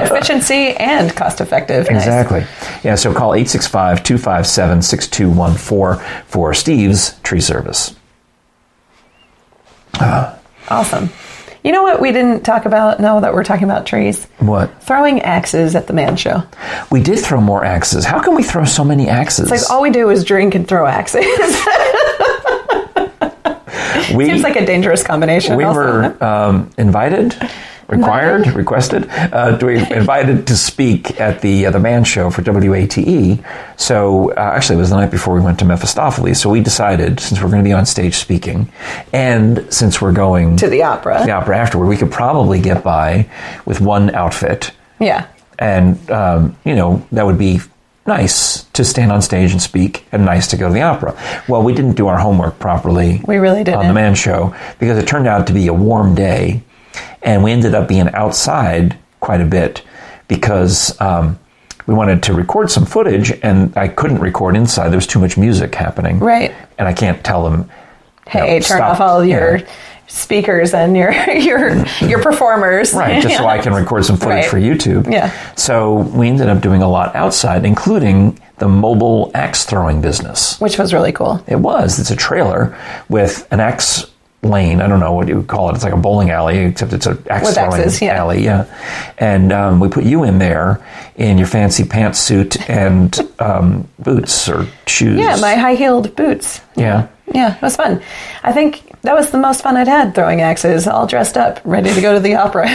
Efficiency 0.02 0.76
and 0.76 1.14
cost 1.14 1.40
effective. 1.40 1.86
Nice. 1.90 2.02
Exactly. 2.02 2.44
Yeah, 2.84 2.96
so 2.96 3.14
call 3.14 3.32
865 3.34 4.02
257 4.02 4.82
6214 4.82 6.24
for 6.26 6.52
Steve's 6.52 7.18
tree 7.20 7.40
service. 7.40 7.94
Awesome. 10.68 11.10
You 11.66 11.72
know 11.72 11.82
what 11.82 12.00
we 12.00 12.12
didn't 12.12 12.44
talk 12.44 12.64
about 12.64 13.00
now 13.00 13.18
that 13.18 13.34
we're 13.34 13.42
talking 13.42 13.64
about 13.64 13.86
trees? 13.86 14.24
What? 14.38 14.84
Throwing 14.84 15.22
axes 15.22 15.74
at 15.74 15.88
the 15.88 15.92
man 15.92 16.16
show. 16.16 16.44
We 16.92 17.02
did 17.02 17.18
throw 17.18 17.40
more 17.40 17.64
axes. 17.64 18.04
How 18.04 18.22
can 18.22 18.36
we 18.36 18.44
throw 18.44 18.64
so 18.64 18.84
many 18.84 19.08
axes? 19.08 19.50
It's 19.50 19.62
like 19.62 19.68
all 19.68 19.82
we 19.82 19.90
do 19.90 20.10
is 20.10 20.22
drink 20.22 20.54
and 20.54 20.68
throw 20.68 20.86
axes. 20.86 21.24
we, 24.14 24.26
Seems 24.26 24.44
like 24.44 24.54
a 24.54 24.64
dangerous 24.64 25.02
combination. 25.02 25.56
we 25.56 25.64
also. 25.64 25.80
were 25.80 26.24
um, 26.24 26.70
invited, 26.78 27.34
required, 27.88 28.46
requested, 28.54 29.08
uh, 29.10 29.56
to 29.58 29.66
be 29.66 29.76
invited 29.94 30.46
to 30.48 30.56
speak 30.56 31.20
at 31.20 31.40
the 31.40 31.66
uh, 31.66 31.70
the 31.70 31.78
man 31.78 32.04
show 32.04 32.30
for 32.30 32.42
WATE. 32.42 33.38
So 33.76 34.30
uh, 34.32 34.34
actually, 34.54 34.76
it 34.76 34.80
was 34.80 34.90
the 34.90 34.96
night 34.96 35.10
before 35.10 35.34
we 35.34 35.40
went 35.40 35.58
to 35.60 35.64
Mephistopheles. 35.64 36.40
So 36.40 36.50
we 36.50 36.60
decided, 36.60 37.20
since 37.20 37.40
we're 37.42 37.50
going 37.50 37.62
to 37.62 37.68
be 37.68 37.72
on 37.72 37.86
stage 37.86 38.14
speaking, 38.16 38.70
and 39.12 39.66
since 39.72 40.00
we're 40.00 40.12
going 40.12 40.56
to 40.56 40.68
the 40.68 40.82
opera. 40.82 41.22
the 41.24 41.32
opera 41.32 41.58
afterward, 41.58 41.86
we 41.86 41.96
could 41.96 42.10
probably 42.12 42.60
get 42.60 42.82
by 42.82 43.28
with 43.64 43.80
one 43.80 44.14
outfit, 44.14 44.70
Yeah. 44.98 45.26
and 45.58 46.10
um, 46.10 46.56
you 46.64 46.74
know 46.74 47.06
that 47.12 47.24
would 47.26 47.38
be 47.38 47.60
nice 48.06 48.62
to 48.72 48.84
stand 48.84 49.10
on 49.10 49.20
stage 49.20 49.50
and 49.50 49.60
speak, 49.60 50.06
and 50.12 50.24
nice 50.24 50.46
to 50.48 50.56
go 50.56 50.68
to 50.68 50.74
the 50.74 50.82
opera. 50.82 51.16
Well, 51.48 51.62
we 51.64 51.74
didn't 51.74 51.94
do 51.94 52.06
our 52.06 52.18
homework 52.18 52.58
properly 52.60 53.20
We 53.26 53.38
really 53.38 53.64
didn't. 53.64 53.80
on 53.80 53.88
the 53.88 53.94
Man 53.94 54.14
Show 54.14 54.54
because 54.78 54.96
it 54.96 55.08
turned 55.08 55.26
out 55.26 55.48
to 55.48 55.52
be 55.52 55.66
a 55.66 55.74
warm 55.74 56.14
day, 56.14 56.62
and 57.26 57.44
we 57.44 57.52
ended 57.52 57.74
up 57.74 57.86
being 57.88 58.08
outside 58.14 58.96
quite 59.20 59.42
a 59.42 59.44
bit 59.44 59.82
because 60.28 60.98
um, 61.00 61.38
we 61.86 61.94
wanted 61.94 62.22
to 62.24 62.32
record 62.32 62.70
some 62.70 62.86
footage, 62.86 63.30
and 63.42 63.76
I 63.76 63.88
couldn't 63.88 64.18
record 64.20 64.56
inside. 64.56 64.88
There 64.88 64.96
was 64.96 65.06
too 65.06 65.18
much 65.20 65.36
music 65.36 65.74
happening, 65.74 66.18
Right. 66.20 66.54
And 66.78 66.88
I 66.88 66.92
can't 66.92 67.22
tell 67.24 67.44
them. 67.48 67.68
Hey, 68.26 68.40
No, 68.40 68.46
turn 68.54 68.62
stop. 68.62 68.92
off 68.94 69.00
all 69.00 69.24
your 69.24 69.58
Yeah. 69.58 69.64
speakers 70.08 70.74
and 70.74 70.96
your 70.96 71.12
your 71.32 71.84
your 72.00 72.20
performers. 72.22 72.92
Right, 72.94 73.22
just 73.22 73.36
so 73.36 73.46
I 73.46 73.58
can 73.58 73.72
record 73.72 74.04
some 74.04 74.16
footage 74.16 74.44
Right. 74.44 74.46
for 74.50 74.58
YouTube. 74.58 75.10
Yeah. 75.12 75.30
So 75.56 75.94
we 75.94 76.28
ended 76.28 76.48
up 76.48 76.60
doing 76.60 76.82
a 76.82 76.88
lot 76.88 77.14
outside, 77.14 77.64
including 77.64 78.38
the 78.58 78.68
mobile 78.68 79.30
axe 79.34 79.64
throwing 79.64 80.00
business. 80.00 80.58
Which 80.60 80.78
was 80.78 80.92
really 80.92 81.12
cool. 81.12 81.40
It 81.46 81.56
was. 81.60 81.98
It's 81.98 82.10
a 82.10 82.16
trailer 82.16 82.76
with 83.08 83.46
an 83.52 83.60
axe 83.60 84.06
lane. 84.48 84.80
I 84.80 84.86
don't 84.86 85.00
know 85.00 85.12
what 85.12 85.28
you 85.28 85.36
would 85.36 85.48
call 85.48 85.70
it. 85.70 85.74
It's 85.74 85.84
like 85.84 85.92
a 85.92 85.98
bowling 85.98 86.30
alley, 86.30 86.58
except 86.58 86.92
it's 86.92 87.06
an 87.06 87.22
axe 87.28 87.54
throwing 87.54 87.90
yeah. 88.00 88.14
alley. 88.14 88.44
Yeah. 88.44 88.66
And 89.18 89.52
um, 89.52 89.80
we 89.80 89.88
put 89.88 90.04
you 90.04 90.24
in 90.24 90.38
there 90.38 90.84
in 91.16 91.38
your 91.38 91.46
fancy 91.46 91.84
pantsuit 91.84 92.68
and 92.68 93.18
um, 93.40 93.88
boots 93.98 94.48
or 94.48 94.66
shoes. 94.86 95.18
Yeah, 95.18 95.36
my 95.36 95.54
high 95.54 95.74
heeled 95.74 96.14
boots. 96.16 96.60
Yeah. 96.76 97.08
Yeah, 97.32 97.56
it 97.56 97.62
was 97.62 97.76
fun. 97.76 98.02
I 98.44 98.52
think 98.52 99.00
that 99.02 99.14
was 99.14 99.30
the 99.30 99.38
most 99.38 99.62
fun 99.62 99.76
I'd 99.76 99.88
had 99.88 100.14
throwing 100.14 100.40
axes, 100.40 100.86
all 100.86 101.06
dressed 101.06 101.36
up, 101.36 101.60
ready 101.64 101.92
to 101.92 102.00
go 102.00 102.14
to 102.14 102.20
the 102.20 102.36
opera. 102.36 102.66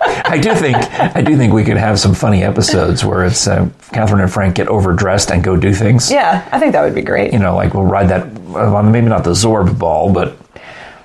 I 0.26 0.38
do 0.38 0.54
think 0.54 0.76
I 1.16 1.20
do 1.22 1.36
think 1.36 1.52
we 1.52 1.64
could 1.64 1.76
have 1.76 1.98
some 1.98 2.14
funny 2.14 2.42
episodes 2.42 3.04
where 3.04 3.24
it's 3.24 3.46
uh, 3.46 3.68
Catherine 3.92 4.20
and 4.20 4.32
Frank 4.32 4.54
get 4.56 4.68
overdressed 4.68 5.30
and 5.30 5.42
go 5.42 5.56
do 5.56 5.72
things. 5.72 6.10
yeah, 6.10 6.46
I 6.52 6.58
think 6.58 6.72
that 6.72 6.82
would 6.82 6.94
be 6.94 7.02
great. 7.02 7.32
You 7.32 7.38
know, 7.38 7.54
like 7.54 7.74
we'll 7.74 7.84
ride 7.84 8.08
that. 8.08 8.32
Well, 8.42 8.82
maybe 8.82 9.08
not 9.08 9.24
the 9.24 9.30
Zorb 9.32 9.78
ball, 9.78 10.12
but 10.12 10.36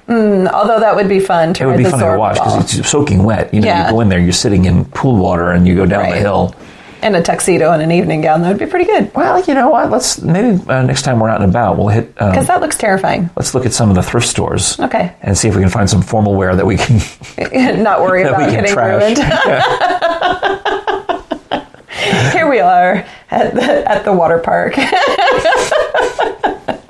Although 0.07 0.79
that 0.81 0.95
would 0.95 1.07
be 1.07 1.19
fun 1.21 1.53
to 1.53 1.63
it 1.63 1.67
would 1.67 1.77
be 1.77 1.85
funny 1.85 2.03
to 2.03 2.17
watch 2.17 2.33
because 2.35 2.79
it's 2.79 2.89
soaking 2.89 3.23
wet. 3.23 3.53
You 3.53 3.61
know, 3.61 3.67
Yeah. 3.67 3.85
you 3.85 3.91
go 3.93 4.01
in 4.01 4.09
there, 4.09 4.19
you're 4.19 4.33
sitting 4.33 4.65
in 4.65 4.83
pool 4.85 5.15
water, 5.15 5.51
and 5.51 5.65
you 5.65 5.73
go 5.75 5.85
down 5.85 6.09
the 6.09 6.17
hill. 6.17 6.53
And 7.01 7.15
a 7.15 7.21
tuxedo 7.21 7.71
and 7.71 7.81
an 7.81 7.91
evening 7.91 8.21
gown. 8.21 8.41
That 8.41 8.49
would 8.49 8.59
be 8.59 8.65
pretty 8.65 8.85
good 8.85 9.13
Well, 9.15 9.41
you 9.43 9.53
know 9.53 9.69
what? 9.69 9.89
Let's 9.89 10.21
maybe 10.21 10.61
uh, 10.67 10.81
next 10.83 11.03
time 11.03 11.19
we're 11.19 11.29
out 11.29 11.41
and 11.41 11.49
about, 11.49 11.77
we'll 11.77 11.87
hit. 11.89 12.13
Um, 12.21 12.31
because 12.31 12.47
that 12.47 12.61
looks 12.61 12.77
terrifying. 12.77 13.29
let's 13.35 13.53
look 13.55 13.65
at 13.65 13.73
some 13.73 13.89
of 13.89 13.95
the 13.95 14.03
thrift 14.03 14.27
stores. 14.27 14.79
Okay. 14.79 15.15
And 15.21 15.37
see 15.37 15.47
if 15.47 15.55
we 15.55 15.61
can 15.61 15.69
find 15.69 15.89
some 15.89 16.01
formal 16.01 16.35
wear 16.35 16.55
that 16.55 16.65
we 16.65 16.77
can 16.77 16.99
Not 17.83 18.01
worry 18.01 18.23
about 18.23 18.49
getting 18.51 18.71
trash. 18.73 19.01
ruined. 19.01 19.17
Here 22.33 22.49
we 22.49 22.59
are 22.59 23.05
at 23.29 23.53
the, 23.53 23.89
at 23.91 24.03
the 24.05 24.13
water 24.13 24.39
park. 24.39 24.73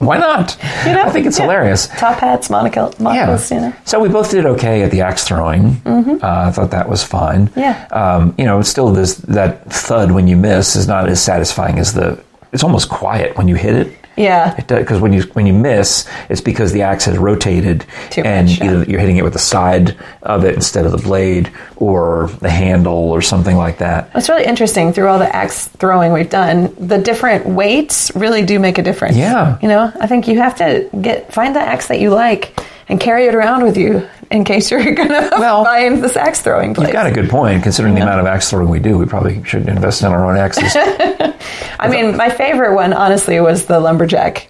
Why 0.01 0.17
not? 0.17 0.57
You 0.85 0.93
know, 0.93 1.03
I 1.03 1.09
think 1.11 1.27
it's 1.27 1.37
yeah. 1.37 1.45
hilarious. 1.45 1.87
Top 1.87 2.19
hats, 2.19 2.49
monocle, 2.49 2.93
monocles, 2.99 3.51
you 3.51 3.59
know. 3.59 3.73
So 3.85 3.99
we 3.99 4.09
both 4.09 4.31
did 4.31 4.45
okay 4.45 4.81
at 4.81 4.91
the 4.91 5.01
axe 5.01 5.23
throwing. 5.27 5.81
Uh, 5.85 6.17
I 6.21 6.51
thought 6.51 6.71
that 6.71 6.89
was 6.89 7.03
fine. 7.03 7.47
Mm-hmm. 7.49 7.59
Yeah. 7.59 7.87
Um, 7.91 8.33
you 8.37 8.45
know, 8.45 8.61
still 8.61 8.91
this 8.91 9.15
that 9.15 9.71
thud 9.71 10.11
when 10.11 10.27
you 10.27 10.35
miss 10.37 10.75
is 10.75 10.87
not 10.87 11.07
as 11.07 11.21
satisfying 11.23 11.79
as 11.79 11.93
the. 11.93 12.21
It's 12.51 12.63
almost 12.63 12.89
quiet 12.89 13.37
when 13.37 13.47
you 13.47 13.55
hit 13.55 13.75
it. 13.75 14.00
Yeah. 14.17 14.55
Because 14.55 14.99
when 14.99 15.13
you 15.13 15.21
when 15.33 15.45
you 15.45 15.53
miss, 15.53 16.07
it's 16.29 16.41
because 16.41 16.71
the 16.73 16.81
axe 16.81 17.05
has 17.05 17.17
rotated, 17.17 17.85
Too 18.09 18.21
and 18.21 18.47
much, 18.47 18.59
yeah. 18.59 18.65
either 18.65 18.83
you're 18.83 18.99
hitting 18.99 19.17
it 19.17 19.23
with 19.23 19.33
the 19.33 19.39
side 19.39 19.97
of 20.21 20.43
it 20.45 20.53
instead 20.55 20.85
of 20.85 20.91
the 20.91 20.97
blade, 20.97 21.51
or 21.77 22.27
the 22.39 22.49
handle, 22.49 22.93
or 23.11 23.21
something 23.21 23.55
like 23.55 23.77
that. 23.79 24.11
It's 24.13 24.29
really 24.29 24.45
interesting 24.45 24.93
through 24.93 25.07
all 25.07 25.19
the 25.19 25.33
axe 25.33 25.67
throwing 25.67 26.13
we've 26.13 26.29
done. 26.29 26.75
The 26.77 26.97
different 26.97 27.45
weights 27.45 28.11
really 28.15 28.43
do 28.43 28.59
make 28.59 28.77
a 28.77 28.83
difference. 28.83 29.15
Yeah. 29.15 29.57
You 29.61 29.69
know, 29.69 29.91
I 29.99 30.07
think 30.07 30.27
you 30.27 30.39
have 30.39 30.55
to 30.57 30.89
get 31.01 31.33
find 31.33 31.55
the 31.55 31.61
axe 31.61 31.87
that 31.87 31.99
you 31.99 32.09
like 32.09 32.59
and 32.91 32.99
carry 32.99 33.25
it 33.25 33.33
around 33.33 33.63
with 33.63 33.77
you 33.77 34.07
in 34.29 34.43
case 34.43 34.69
you're 34.69 34.83
going 34.93 35.07
to 35.09 35.29
Well, 35.39 35.63
find 35.63 36.03
this 36.03 36.15
axe 36.15 36.41
throwing 36.41 36.73
place. 36.75 36.89
You've 36.89 36.93
got 36.93 37.07
a 37.07 37.11
good 37.11 37.29
point. 37.29 37.63
Considering 37.63 37.95
the 37.95 38.01
amount 38.01 38.19
of 38.19 38.27
axe 38.27 38.49
throwing 38.51 38.69
we 38.69 38.79
do, 38.79 38.97
we 38.97 39.05
probably 39.05 39.43
should 39.43 39.67
invest 39.67 40.01
in 40.03 40.09
our 40.11 40.25
own 40.29 40.37
axes. 40.37 40.75
I 41.79 41.87
mean, 41.89 42.15
my 42.17 42.29
favorite 42.29 42.75
one, 42.75 42.93
honestly, 42.93 43.39
was 43.39 43.65
the 43.65 43.79
lumberjack 43.79 44.47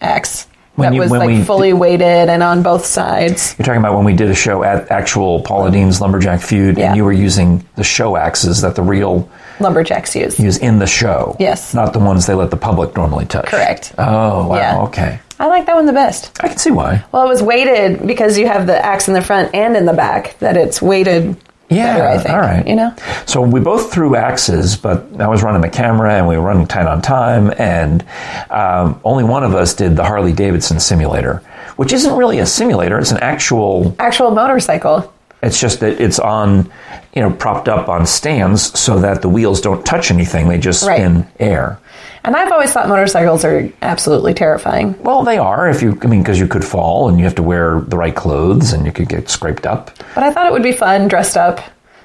axe. 0.00 0.46
When 0.76 0.90
that 0.90 0.94
you- 0.94 1.00
was 1.00 1.10
like 1.10 1.26
we 1.26 1.42
fully 1.42 1.72
weighted 1.72 2.28
and 2.30 2.42
on 2.42 2.62
both 2.62 2.86
sides. 2.86 3.54
You're 3.58 3.66
talking 3.66 3.80
about 3.80 3.94
when 3.96 4.04
we 4.04 4.14
did 4.14 4.30
a 4.30 4.34
show 4.34 4.62
at 4.62 4.90
actual 4.90 5.42
Paula 5.42 5.70
Deen's 5.70 6.00
Lumberjack 6.00 6.40
Feud, 6.40 6.78
Yeah. 6.78 6.88
and 6.88 6.96
you 6.96 7.04
were 7.04 7.12
using 7.12 7.66
the 7.76 7.84
show 7.84 8.16
axes 8.16 8.62
that 8.62 8.76
the 8.76 8.82
real 8.82 9.28
Lumberjacks 9.58 10.14
use. 10.16 10.38
use 10.40 10.56
in 10.58 10.78
the 10.78 10.86
show. 10.86 11.36
Yes. 11.40 11.74
Not 11.74 11.92
the 11.92 11.98
ones 11.98 12.26
they 12.26 12.34
let 12.34 12.50
the 12.50 12.56
public 12.56 12.94
normally 12.96 13.26
touch. 13.26 13.46
Correct. 13.46 13.92
Oh, 13.98 14.48
wow. 14.48 14.56
Yeah. 14.56 14.78
Okay. 14.82 15.20
I 15.40 15.46
like 15.46 15.64
that 15.66 15.74
one 15.74 15.86
the 15.86 15.92
best. 15.94 16.30
I 16.44 16.48
can 16.48 16.58
see 16.58 16.70
why. 16.70 17.02
Well, 17.12 17.24
it 17.24 17.28
was 17.28 17.42
weighted 17.42 18.06
because 18.06 18.36
you 18.38 18.46
have 18.46 18.66
the 18.66 18.76
axe 18.84 19.08
in 19.08 19.14
the 19.14 19.22
front 19.22 19.54
and 19.54 19.74
in 19.76 19.86
the 19.86 19.94
back. 19.94 20.38
That 20.40 20.56
it's 20.56 20.80
weighted. 20.82 21.34
Yeah. 21.70 21.94
better, 21.96 22.08
I 22.08 22.18
think. 22.18 22.34
All 22.34 22.40
right. 22.40 22.66
You 22.68 22.74
know. 22.76 22.94
So 23.26 23.40
we 23.40 23.58
both 23.60 23.92
threw 23.92 24.16
axes, 24.16 24.76
but 24.76 25.06
I 25.20 25.28
was 25.28 25.42
running 25.42 25.62
the 25.62 25.68
camera 25.70 26.12
and 26.14 26.28
we 26.28 26.36
were 26.36 26.42
running 26.42 26.66
tight 26.66 26.86
on 26.86 27.00
time, 27.00 27.52
and 27.58 28.04
um, 28.50 29.00
only 29.04 29.24
one 29.24 29.42
of 29.44 29.54
us 29.54 29.72
did 29.74 29.96
the 29.96 30.04
Harley 30.04 30.32
Davidson 30.32 30.78
simulator, 30.80 31.36
which 31.76 31.92
isn't 31.92 32.14
really 32.16 32.40
a 32.40 32.46
simulator. 32.46 32.98
It's 32.98 33.12
an 33.12 33.18
actual. 33.22 33.94
Actual 33.98 34.32
motorcycle. 34.32 35.10
It's 35.42 35.58
just 35.58 35.80
that 35.80 36.00
it's 36.02 36.18
on, 36.18 36.70
you 37.14 37.22
know, 37.22 37.30
propped 37.30 37.68
up 37.68 37.88
on 37.88 38.04
stands 38.04 38.78
so 38.78 38.98
that 39.00 39.22
the 39.22 39.28
wheels 39.30 39.62
don't 39.62 39.86
touch 39.86 40.10
anything. 40.10 40.48
They 40.48 40.58
just 40.58 40.86
Right. 40.86 40.96
spin 40.98 41.26
air. 41.38 41.78
And 42.24 42.36
I've 42.36 42.52
always 42.52 42.72
thought 42.72 42.88
motorcycles 42.88 43.44
are 43.44 43.70
absolutely 43.82 44.34
terrifying. 44.34 44.94
Well, 45.02 45.22
they 45.24 45.38
are 45.38 45.68
if 45.70 45.80
you, 45.82 45.98
I 46.02 46.06
mean, 46.06 46.22
because 46.22 46.38
you 46.38 46.46
could 46.46 46.64
fall 46.64 47.08
and 47.08 47.18
you 47.18 47.24
have 47.24 47.34
to 47.36 47.42
wear 47.42 47.80
the 47.80 47.96
right 47.96 48.14
clothes 48.14 48.72
and 48.72 48.84
you 48.84 48.92
could 48.92 49.08
get 49.08 49.28
scraped 49.30 49.66
up. 49.66 49.90
But 50.14 50.24
I 50.24 50.32
thought 50.32 50.46
it 50.46 50.52
would 50.52 50.62
be 50.62 50.72
fun 50.72 51.08
dressed 51.08 51.36
up 51.36 51.60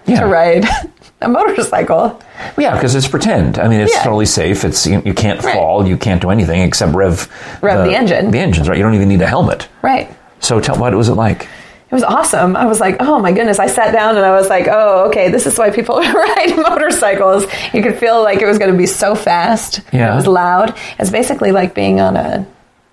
Yeah. 0.06 0.21
to 0.21 0.28
ride 0.28 0.65
a 1.21 1.28
motorcycle. 1.28 2.21
Yeah, 2.58 2.75
because 2.75 2.95
it's 2.95 3.08
pretend. 3.08 3.60
I 3.60 3.67
mean, 3.67 3.82
it's 3.82 3.93
Yeah. 3.93 4.04
totally 4.04 4.25
safe. 4.25 4.63
It's 4.63 4.86
you, 4.88 5.01
you 5.06 5.13
can't 5.13 5.43
Right. 5.43 5.54
fall. 5.54 5.86
You 5.88 5.97
can't 5.97 6.21
do 6.21 6.30
anything 6.30 6.62
except 6.62 6.93
rev 6.93 7.28
Rev 7.62 7.86
the 7.86 7.95
engine. 7.95 8.32
The 8.32 8.39
engines, 8.39 8.69
right? 8.69 8.78
You 8.78 8.84
don't 8.84 8.93
even 8.95 9.10
need 9.10 9.21
a 9.21 9.28
helmet. 9.28 9.67
Right. 9.82 10.10
So 10.39 10.60
tell 10.62 10.78
what 10.78 10.93
was 10.93 11.10
it 11.10 11.15
like? 11.15 11.47
It 11.89 11.93
was 11.93 12.04
awesome. 12.04 12.56
I 12.56 12.65
was 12.65 12.80
like, 12.80 12.98
oh 13.00 13.19
my 13.19 13.32
goodness. 13.32 13.60
I 13.60 13.67
sat 13.67 13.91
down 13.91 14.17
and 14.17 14.26
I 14.26 14.32
was 14.32 14.50
like, 14.50 14.67
oh, 14.67 15.06
okay, 15.10 15.30
this 15.30 15.45
is 15.45 15.58
why 15.58 15.69
people 15.69 15.98
ride 16.02 16.54
motorcycles. 16.69 17.45
You 17.74 17.84
could 17.84 17.95
feel 17.98 18.24
like 18.24 18.41
it 18.41 18.45
was 18.48 18.58
going 18.58 18.71
to 18.71 18.78
be 18.78 18.88
so 18.88 19.13
fast. 19.15 19.82
Yeah. 19.93 20.12
It 20.12 20.15
was 20.15 20.28
loud. 20.28 20.76
It's 21.00 21.12
basically 21.12 21.52
like 21.52 21.76
being 21.76 22.00
on 22.02 22.15
a 22.17 22.45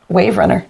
wave 0.09 0.37
runner. 0.37 0.67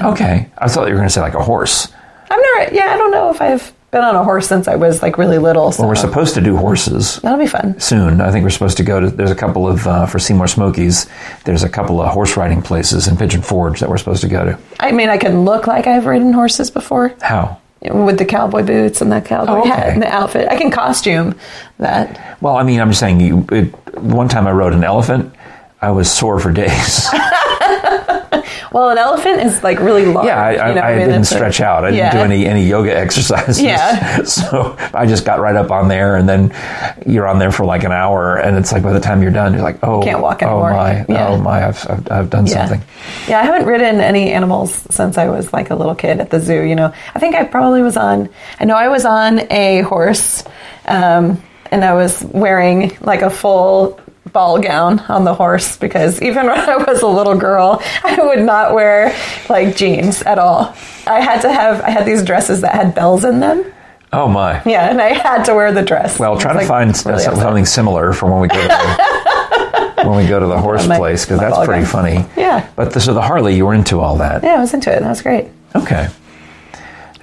Okay, 0.00 0.50
I 0.58 0.68
thought 0.68 0.86
you 0.88 0.94
were 0.94 0.98
going 0.98 1.08
to 1.08 1.12
say 1.12 1.20
like 1.20 1.34
a 1.34 1.42
horse. 1.42 1.88
I've 2.30 2.40
never, 2.56 2.74
yeah, 2.74 2.86
I 2.92 2.96
don't 2.96 3.10
know 3.10 3.30
if 3.30 3.40
I've 3.42 3.72
been 3.90 4.02
on 4.02 4.16
a 4.16 4.24
horse 4.24 4.48
since 4.48 4.68
I 4.68 4.76
was 4.76 5.02
like 5.02 5.18
really 5.18 5.38
little. 5.38 5.70
So 5.70 5.82
Well, 5.82 5.88
we're 5.90 5.94
supposed 5.96 6.34
to 6.34 6.40
do 6.40 6.56
horses 6.56 7.16
that'll 7.20 7.38
be 7.38 7.46
fun. 7.46 7.78
soon. 7.78 8.20
I 8.22 8.30
think 8.32 8.42
we're 8.42 8.50
supposed 8.50 8.78
to 8.78 8.84
go 8.84 9.00
to. 9.00 9.10
There's 9.10 9.30
a 9.30 9.34
couple 9.34 9.68
of 9.68 9.86
uh, 9.86 10.06
for 10.06 10.18
Seymour 10.18 10.48
Smokies. 10.48 11.06
There's 11.44 11.62
a 11.62 11.68
couple 11.68 12.00
of 12.00 12.10
horse 12.10 12.36
riding 12.36 12.62
places 12.62 13.06
in 13.06 13.16
Pigeon 13.18 13.42
Forge 13.42 13.80
that 13.80 13.88
we're 13.90 13.98
supposed 13.98 14.22
to 14.22 14.28
go 14.28 14.44
to. 14.44 14.58
I 14.80 14.92
mean, 14.92 15.08
I 15.10 15.18
can 15.18 15.44
look 15.44 15.66
like 15.66 15.86
I've 15.86 16.06
ridden 16.06 16.32
horses 16.32 16.70
before 16.70 17.14
How? 17.20 17.60
With 17.90 18.18
the 18.18 18.24
cowboy 18.24 18.62
boots 18.62 19.00
and 19.00 19.10
the 19.10 19.20
cowboy 19.20 19.52
Oh, 19.52 19.60
okay. 19.60 19.68
hat 19.70 19.88
and 19.88 20.02
the 20.02 20.08
outfit. 20.12 20.48
I 20.48 20.56
can 20.56 20.70
costume 20.70 21.38
that. 21.78 22.38
Well, 22.40 22.56
I 22.56 22.62
mean, 22.62 22.80
I'm 22.80 22.88
just 22.90 23.00
saying. 23.00 23.20
You, 23.20 23.46
it, 23.50 23.66
one 24.00 24.28
time 24.28 24.46
I 24.46 24.52
rode 24.52 24.72
an 24.72 24.84
elephant. 24.84 25.34
I 25.80 25.90
was 25.90 26.10
sore 26.10 26.38
for 26.38 26.52
days. 26.52 27.08
Well, 28.72 28.90
an 28.90 28.98
elephant 28.98 29.40
is 29.42 29.62
like 29.62 29.78
really 29.80 30.06
large. 30.06 30.26
Yeah, 30.26 30.40
I, 30.40 30.52
I, 30.54 30.68
you 30.70 30.74
know, 30.74 30.80
I 30.80 30.96
mean, 30.96 31.06
didn't 31.08 31.22
a- 31.22 31.24
stretch 31.24 31.60
out. 31.60 31.84
I 31.84 31.90
yeah. 31.90 32.10
didn't 32.10 32.28
do 32.28 32.34
any 32.34 32.46
any 32.46 32.66
yoga 32.66 32.96
exercises. 32.96 33.60
Yeah. 33.60 34.22
so 34.24 34.76
I 34.94 35.06
just 35.06 35.24
got 35.24 35.40
right 35.40 35.54
up 35.56 35.70
on 35.70 35.88
there, 35.88 36.16
and 36.16 36.28
then 36.28 36.54
you're 37.06 37.26
on 37.26 37.38
there 37.38 37.52
for 37.52 37.64
like 37.64 37.84
an 37.84 37.92
hour, 37.92 38.36
and 38.36 38.56
it's 38.56 38.72
like 38.72 38.82
by 38.82 38.92
the 38.92 39.00
time 39.00 39.22
you're 39.22 39.30
done, 39.30 39.52
you're 39.52 39.62
like, 39.62 39.78
oh, 39.82 40.02
Can't 40.02 40.20
walk 40.22 40.42
anymore. 40.42 40.70
oh 40.70 40.76
my, 40.76 41.04
Yeah. 41.08 41.28
oh 41.28 41.36
my, 41.38 41.66
I've, 41.68 41.86
I've, 41.90 42.10
I've 42.10 42.30
done 42.30 42.46
Yeah. 42.46 42.66
something. 42.66 42.86
Yeah, 43.28 43.40
I 43.40 43.44
haven't 43.44 43.66
ridden 43.66 44.00
any 44.00 44.32
animals 44.32 44.74
since 44.90 45.18
I 45.18 45.28
was 45.28 45.52
like 45.52 45.70
a 45.70 45.74
little 45.74 45.94
kid 45.94 46.20
at 46.20 46.30
the 46.30 46.40
zoo. 46.40 46.62
You 46.62 46.74
know, 46.74 46.92
I 47.14 47.18
think 47.18 47.34
I 47.34 47.44
probably 47.44 47.82
was 47.82 47.96
on. 47.96 48.28
I 48.58 48.64
know 48.64 48.76
I 48.76 48.88
was 48.88 49.04
on 49.04 49.40
a 49.52 49.80
horse, 49.82 50.44
um, 50.86 51.42
and 51.70 51.84
I 51.84 51.94
was 51.94 52.22
wearing 52.24 52.96
like 53.00 53.22
a 53.22 53.30
full 53.30 53.98
ball 54.32 54.58
gown 54.60 54.98
on 55.08 55.24
the 55.24 55.34
horse 55.34 55.76
because 55.76 56.20
even 56.22 56.46
when 56.48 56.58
I 56.58 56.76
was 56.76 57.02
a 57.02 57.06
little 57.06 57.36
girl, 57.36 57.82
I 58.02 58.18
would 58.22 58.40
not 58.40 58.74
wear 58.74 59.14
like 59.48 59.76
jeans 59.76 60.22
at 60.22 60.38
all. 60.38 60.74
I 61.06 61.20
had 61.20 61.40
to 61.42 61.52
have. 61.52 61.80
I 61.82 61.90
had 61.90 62.06
these 62.06 62.22
dresses 62.22 62.60
that 62.62 62.74
had 62.74 62.94
bells 62.94 63.24
in 63.24 63.40
them. 63.40 63.64
Oh 64.12 64.28
my. 64.28 64.62
Yeah, 64.66 64.90
and 64.90 65.00
I 65.00 65.08
had 65.14 65.44
to 65.44 65.54
wear 65.54 65.72
the 65.72 65.82
dress. 65.82 66.18
Well, 66.18 66.36
try 66.38 66.52
to 66.52 66.58
like, 66.58 66.68
find 66.68 66.90
really 67.06 67.20
s- 67.22 67.26
upset. 67.26 67.42
something 67.42 67.64
similar 67.64 68.12
for 68.12 68.30
when 68.30 68.40
we 68.42 68.48
go 68.48 68.60
to 68.60 68.68
the, 68.68 70.02
when 70.08 70.16
we 70.22 70.26
go 70.28 70.38
to 70.38 70.46
the 70.46 70.58
horse 70.58 70.86
my- 70.86 70.98
place 70.98 71.24
because 71.24 71.40
that's 71.40 71.56
pretty 71.64 71.82
gown. 71.82 71.90
funny. 71.90 72.26
Yeah. 72.36 72.68
But 72.76 72.92
the, 72.92 73.00
so 73.00 73.14
the 73.14 73.22
Harley, 73.22 73.56
you 73.56 73.64
were 73.66 73.72
into 73.74 74.00
all 74.00 74.18
that. 74.18 74.42
Yeah, 74.44 74.56
I 74.56 74.58
was 74.60 74.74
into 74.74 74.94
it. 74.94 75.00
That 75.00 75.08
was 75.08 75.22
great. 75.22 75.48
Okay. 75.74 76.08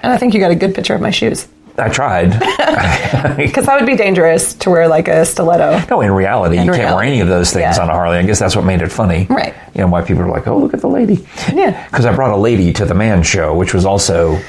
And 0.02 0.12
I 0.12 0.16
think 0.16 0.34
you 0.34 0.40
got 0.40 0.50
a 0.50 0.56
good 0.56 0.74
picture 0.74 0.94
of 0.94 1.00
my 1.00 1.10
shoes 1.10 1.46
I 1.78 1.88
tried. 1.88 2.30
because 3.36 3.66
that 3.66 3.76
would 3.78 3.86
be 3.86 3.96
dangerous 3.96 4.54
to 4.54 4.70
wear 4.70 4.88
like 4.88 5.08
a 5.08 5.24
stiletto. 5.24 5.86
No, 5.90 6.00
in 6.00 6.10
reality, 6.12 6.56
you 6.56 6.70
can't 6.70 6.94
wear 6.94 7.04
any 7.04 7.20
of 7.20 7.28
those 7.28 7.52
things 7.52 7.76
yeah. 7.76 7.82
on 7.82 7.88
a 7.88 7.92
Harley. 7.92 8.18
I 8.18 8.22
guess 8.22 8.38
that's 8.38 8.56
what 8.56 8.64
made 8.64 8.82
it 8.82 8.88
funny. 8.88 9.26
Right. 9.28 9.54
You 9.74 9.82
know, 9.82 9.88
why 9.88 10.02
people 10.02 10.22
are 10.22 10.28
like, 10.28 10.46
oh, 10.46 10.58
look 10.58 10.74
at 10.74 10.80
the 10.80 10.88
lady. 10.88 11.26
Yeah. 11.52 11.86
Because 11.90 12.06
I 12.06 12.14
brought 12.14 12.32
a 12.32 12.36
lady 12.36 12.72
to 12.74 12.84
the 12.84 12.94
man 12.94 13.22
show, 13.22 13.54
which 13.54 13.72
was 13.74 13.84
also 13.84 14.40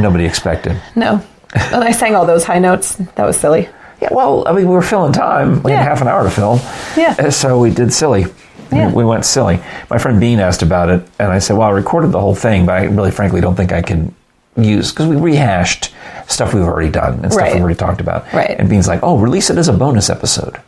nobody 0.00 0.24
expected. 0.24 0.80
No. 0.96 1.22
And 1.54 1.84
I 1.84 1.92
sang 1.92 2.14
all 2.14 2.26
those 2.26 2.44
high 2.44 2.58
notes. 2.58 2.94
That 2.94 3.24
was 3.24 3.36
silly. 3.36 3.68
Yeah, 4.00 4.08
well, 4.12 4.46
I 4.48 4.52
mean, 4.52 4.66
we 4.66 4.72
were 4.74 4.82
filling 4.82 5.12
time. 5.12 5.62
We 5.62 5.72
Yeah. 5.72 5.78
had 5.78 5.88
half 5.88 6.00
an 6.00 6.08
hour 6.08 6.24
to 6.24 6.30
film. 6.30 6.60
Yeah. 6.96 7.30
So 7.30 7.58
we 7.58 7.70
did 7.70 7.92
silly. 7.92 8.26
Yeah. 8.72 8.92
We 8.92 9.04
went 9.04 9.24
silly. 9.24 9.60
My 9.90 9.98
friend 9.98 10.20
Bean 10.20 10.38
asked 10.38 10.62
about 10.62 10.90
it, 10.90 11.02
and 11.18 11.32
I 11.32 11.40
said, 11.40 11.56
well, 11.56 11.68
I 11.68 11.72
recorded 11.72 12.12
the 12.12 12.20
whole 12.20 12.36
thing, 12.36 12.66
but 12.66 12.72
I 12.76 12.84
really, 12.84 13.10
frankly, 13.10 13.40
don't 13.40 13.56
think 13.56 13.72
I 13.72 13.82
can 13.82 14.14
use, 14.56 14.90
because 14.90 15.06
we 15.08 15.16
rehashed 15.16 15.92
stuff 16.28 16.52
we've 16.54 16.64
already 16.64 16.90
done 16.90 17.20
and 17.22 17.32
stuff 17.32 17.42
Right. 17.44 17.52
we've 17.54 17.62
already 17.62 17.76
talked 17.78 18.00
about. 18.00 18.30
Right. 18.32 18.50
And 18.58 18.68
Bean's 18.68 18.88
like, 18.88 19.00
oh, 19.02 19.18
release 19.18 19.50
it 19.50 19.58
as 19.58 19.68
a 19.68 19.72
bonus 19.72 20.10
episode. 20.10 20.60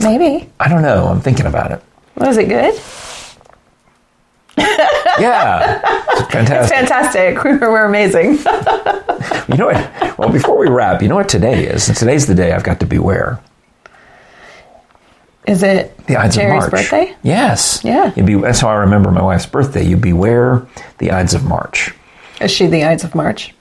Maybe. 0.00 0.50
I 0.58 0.68
don't 0.68 0.82
know. 0.82 1.06
I'm 1.06 1.20
thinking 1.20 1.46
about 1.46 1.70
it. 1.72 1.82
Was 2.16 2.36
it 2.38 2.48
good? 2.48 2.74
Yeah. 5.18 5.80
It's 6.12 6.32
fantastic. 6.32 6.76
Fantastic. 6.76 7.44
We 7.44 7.50
were, 7.58 7.70
we're 7.72 7.84
amazing. 7.84 8.38
You 9.48 9.56
know 9.58 9.66
what? 9.66 10.18
Well, 10.18 10.30
before 10.30 10.56
we 10.56 10.68
wrap, 10.68 11.02
you 11.02 11.08
know 11.08 11.16
what 11.16 11.28
today 11.28 11.66
is? 11.66 11.88
And 11.88 11.96
today's 11.96 12.26
the 12.26 12.34
day 12.34 12.52
I've 12.52 12.62
got 12.62 12.80
to 12.80 12.86
beware. 12.86 13.40
Is 15.46 15.62
it 15.62 15.96
The 16.06 16.16
Ides 16.16 16.36
Jerry's 16.36 16.64
of 16.64 16.72
March. 16.72 16.82
birthday? 16.90 17.14
Yes. 17.22 17.80
Yeah. 17.84 18.10
Be, 18.10 18.34
that's 18.36 18.60
how 18.60 18.68
I 18.68 18.74
remember 18.76 19.10
my 19.10 19.20
wife's 19.22 19.44
birthday. 19.46 19.84
You 19.84 19.96
beware 19.96 20.66
the 20.98 21.10
Ides 21.10 21.34
of 21.34 21.44
March. 21.44 21.92
Is 22.42 22.50
she 22.50 22.66
the 22.66 22.84
Ides 22.84 23.04
of 23.04 23.14
March? 23.14 23.54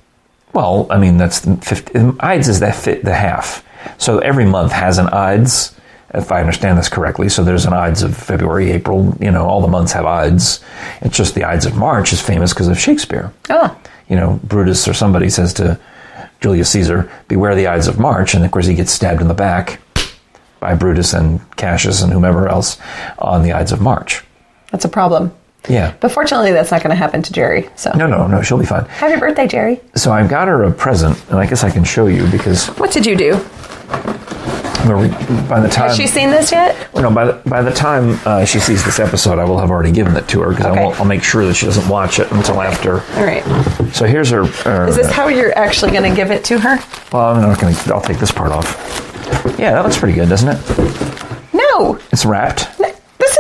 Well, 0.53 0.87
I 0.89 0.97
mean, 0.97 1.17
that's 1.17 1.41
the 1.41 1.55
50, 1.57 2.19
Ides 2.19 2.47
is 2.49 2.59
that 2.59 2.75
fit 2.75 3.05
the 3.05 3.13
half. 3.13 3.63
So 3.97 4.19
every 4.19 4.45
month 4.45 4.71
has 4.73 4.97
an 4.97 5.07
Ides, 5.09 5.73
if 6.13 6.31
I 6.31 6.41
understand 6.41 6.77
this 6.77 6.89
correctly. 6.89 7.29
So 7.29 7.43
there's 7.43 7.65
an 7.65 7.73
Ides 7.73 8.03
of 8.03 8.17
February, 8.17 8.71
April, 8.71 9.15
you 9.19 9.31
know, 9.31 9.45
all 9.45 9.61
the 9.61 9.67
months 9.67 9.93
have 9.93 10.05
Ides. 10.05 10.59
It's 11.01 11.15
just 11.15 11.35
the 11.35 11.45
Ides 11.45 11.65
of 11.65 11.77
March 11.77 12.11
is 12.11 12.21
famous 12.21 12.53
because 12.53 12.67
of 12.67 12.77
Shakespeare. 12.77 13.31
Oh, 13.49 13.75
you 14.09 14.17
know, 14.17 14.39
Brutus 14.43 14.87
or 14.89 14.93
somebody 14.93 15.29
says 15.29 15.53
to 15.53 15.79
Julius 16.41 16.69
Caesar, 16.71 17.09
"Beware 17.29 17.55
the 17.55 17.67
Ides 17.67 17.87
of 17.87 17.97
March," 17.97 18.33
and 18.33 18.43
of 18.43 18.51
course 18.51 18.65
he 18.65 18.73
gets 18.73 18.91
stabbed 18.91 19.21
in 19.21 19.29
the 19.29 19.33
back 19.33 19.79
by 20.59 20.75
Brutus 20.75 21.13
and 21.13 21.39
Cassius 21.55 22.01
and 22.01 22.11
whomever 22.11 22.49
else 22.49 22.77
on 23.19 23.41
the 23.43 23.53
Ides 23.53 23.71
of 23.71 23.79
March. 23.79 24.23
that's 24.71 24.85
a 24.85 24.89
problem. 24.89 25.31
Yeah. 25.69 25.93
But 25.99 26.11
fortunately, 26.11 26.51
that's 26.51 26.71
not 26.71 26.81
going 26.81 26.89
to 26.89 26.95
happen 26.95 27.21
to 27.21 27.31
Jerry. 27.33 27.69
So 27.75 27.91
No, 27.95 28.07
no, 28.07 28.25
no, 28.27 28.41
she'll 28.41 28.57
be 28.57 28.65
fine. 28.65 28.85
happy 28.85 29.19
birthday, 29.19 29.47
Jerry. 29.47 29.79
So 29.95 30.11
I've 30.11 30.29
got 30.29 30.47
her 30.47 30.63
a 30.63 30.71
present, 30.71 31.23
and 31.29 31.37
I 31.39 31.45
guess 31.45 31.63
I 31.63 31.69
can 31.69 31.83
show 31.83 32.07
you 32.07 32.25
because 32.31 32.67
What 32.79 32.91
did 32.91 33.05
you 33.05 33.15
do? 33.15 33.39
by 35.47 35.59
the 35.59 35.69
time 35.71 35.89
Has 35.89 35.95
she 35.97 36.07
seen 36.07 36.31
this 36.31 36.51
yet? 36.51 36.75
no, 36.95 37.11
by 37.11 37.25
the, 37.25 37.33
by 37.49 37.61
the 37.61 37.71
time 37.71 38.19
uh, 38.25 38.43
she 38.45 38.59
sees 38.59 38.83
this 38.83 38.99
episode, 38.99 39.37
I 39.37 39.43
will 39.45 39.59
have 39.59 39.69
already 39.69 39.91
given 39.91 40.15
it 40.15 40.27
to 40.29 40.41
her 40.41 40.49
because 40.49 40.65
Okay. 40.65 40.81
I'll 40.99 41.05
make 41.05 41.23
sure 41.23 41.45
that 41.45 41.53
she 41.53 41.67
doesn't 41.67 41.87
watch 41.87 42.19
it 42.19 42.31
until 42.31 42.61
after. 42.61 43.01
All 43.17 43.23
right. 43.23 43.43
So 43.93 44.05
here's 44.05 44.29
her. 44.31 44.45
her 44.45 44.87
Is 44.87 44.95
this 44.95 45.11
how 45.11 45.27
you're 45.27 45.55
actually 45.57 45.91
going 45.91 46.09
to 46.09 46.15
give 46.15 46.31
it 46.31 46.43
to 46.45 46.57
her? 46.59 46.77
well, 47.13 47.27
I'm 47.35 47.41
not 47.41 47.59
going 47.61 47.75
to. 47.75 47.93
I'll 47.93 48.01
take 48.01 48.17
this 48.17 48.31
part 48.31 48.51
off. 48.51 48.75
Yeah, 49.59 49.73
that 49.73 49.83
looks 49.83 49.97
pretty 49.99 50.15
good, 50.15 50.29
doesn't 50.29 50.49
it? 50.49 51.53
No. 51.53 51.99
It's 52.11 52.25
wrapped. 52.25 52.79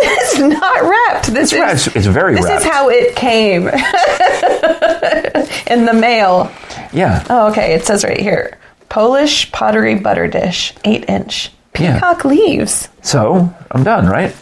Is 0.03 0.39
not 0.39 0.81
wrapped. 0.83 1.27
This 1.27 1.53
is 1.53 1.59
wrapped. 1.59 1.95
It's 1.95 2.07
very 2.07 2.35
this 2.35 2.45
wrapped. 2.45 2.65
is 2.65 2.71
how 2.71 2.89
it 2.89 3.15
came 3.15 3.67
in 5.67 5.85
the 5.85 5.93
mail. 5.93 6.51
Yeah. 6.93 7.25
Oh, 7.29 7.49
okay. 7.51 7.73
It 7.73 7.85
says 7.85 8.03
right 8.03 8.19
here 8.19 8.57
Polish 8.89 9.51
pottery 9.51 9.95
butter 9.95 10.27
dish, 10.27 10.73
eight 10.85 11.07
inch. 11.09 11.51
Yeah. 11.79 11.95
Peacock 11.95 12.25
leaves. 12.25 12.89
So 13.01 13.53
I'm 13.71 13.83
done, 13.83 14.07
right? 14.07 14.35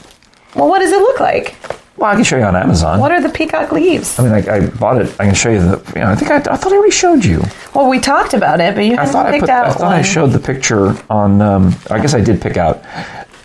Well, 0.56 0.68
what 0.68 0.80
does 0.80 0.92
it 0.92 1.00
look 1.00 1.20
like? 1.20 1.56
Well, 1.98 2.10
I 2.10 2.16
can 2.16 2.24
show 2.24 2.38
you 2.38 2.44
on 2.44 2.56
Amazon. 2.56 3.00
What 3.02 3.12
are 3.12 3.22
the 3.22 3.28
peacock 3.30 3.74
leaves? 3.74 4.18
I 4.18 4.24
mean, 4.24 4.32
I, 4.32 4.56
I 4.56 4.68
bought 4.70 5.02
it. 5.02 5.14
I 5.20 5.26
can 5.26 5.36
show 5.36 5.50
you 5.50 5.60
the. 5.60 5.92
You 5.96 6.02
know, 6.02 6.12
I 6.12 6.16
think 6.16 6.32
I, 6.32 6.38
I 6.38 6.56
thought 6.56 6.72
I 6.72 6.76
already 6.78 6.92
showed 6.92 7.26
you. 7.26 7.44
Well, 7.76 7.90
we 7.90 8.00
talked 8.00 8.34
about 8.34 8.62
it, 8.62 8.74
but 8.74 8.86
you 8.86 8.94
I 8.94 9.02
haven't 9.02 9.12
thought 9.12 9.26
I 9.26 9.32
picked 9.32 9.42
put. 9.42 9.50
out 9.50 9.66
I 9.68 9.72
thought 9.74 9.82
one. 9.82 9.94
I 9.94 10.02
showed 10.02 10.28
the 10.32 10.40
picture 10.40 10.96
on. 11.10 11.42
Um, 11.42 11.76
I 11.92 12.00
guess 12.00 12.14
I 12.14 12.22
did 12.22 12.42
pick 12.42 12.56
out. 12.58 12.82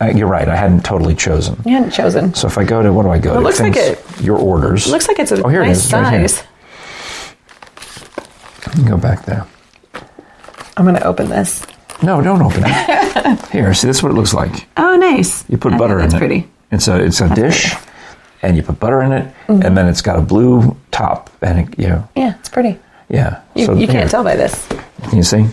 Uh, 0.00 0.06
you're 0.06 0.26
right. 0.28 0.48
I 0.48 0.56
hadn't 0.56 0.84
totally 0.84 1.14
chosen. 1.14 1.56
You 1.64 1.74
hadn't 1.74 1.92
chosen. 1.92 2.34
So 2.34 2.46
if 2.48 2.58
I 2.58 2.64
go 2.64 2.82
to 2.82 2.92
what 2.92 3.04
do 3.04 3.10
I 3.10 3.18
go 3.18 3.34
to? 3.34 3.40
looks 3.40 3.60
like 3.60 3.74
Things- 3.74 4.20
Your 4.20 4.38
orders. 4.38 4.86
It 4.86 4.90
looks 4.90 5.06
like 5.08 5.18
it's 5.18 5.30
a 5.32 5.42
Oh, 5.42 5.48
here 5.48 5.62
it 5.62 5.66
nice 5.68 5.86
is, 5.86 5.92
right 5.92 6.12
here. 6.18 6.28
size. 6.28 6.44
Go 8.86 8.96
back 8.96 9.24
there. 9.24 9.46
I'm 10.76 10.84
going 10.84 10.96
to 10.96 11.04
open 11.04 11.28
this. 11.28 11.64
No, 12.02 12.20
don't 12.20 12.42
open 12.42 12.64
it. 12.66 13.40
here, 13.52 13.72
see, 13.72 13.86
this 13.86 13.98
is 13.98 14.02
what 14.02 14.10
it 14.10 14.16
looks 14.16 14.34
like. 14.34 14.66
Oh, 14.76 14.96
nice. 14.96 15.48
You 15.48 15.56
put 15.58 15.72
I 15.74 15.78
butter 15.78 15.94
in 15.94 16.00
that's 16.02 16.14
it. 16.14 16.18
pretty. 16.18 16.48
It's 16.72 16.88
a 16.88 16.96
it's 17.04 17.20
a 17.20 17.32
dish, 17.32 17.72
and 18.42 18.56
you 18.56 18.62
put 18.64 18.80
butter 18.80 19.00
in 19.02 19.12
it, 19.12 19.32
Mm-hmm. 19.46 19.62
and 19.62 19.76
then 19.76 19.86
it's 19.86 20.02
got 20.02 20.18
a 20.18 20.22
blue 20.22 20.76
top, 20.90 21.30
and 21.40 21.60
it, 21.68 21.78
you 21.78 21.86
know, 21.86 22.08
Yeah, 22.16 22.34
it's 22.40 22.48
pretty. 22.48 22.80
yeah. 23.08 23.42
You, 23.54 23.66
so 23.66 23.72
you 23.74 23.86
here, 23.86 23.88
can't 23.92 24.10
tell 24.10 24.24
by 24.24 24.34
this. 24.34 24.66
Can 25.04 25.16
you 25.18 25.22
see? 25.22 25.46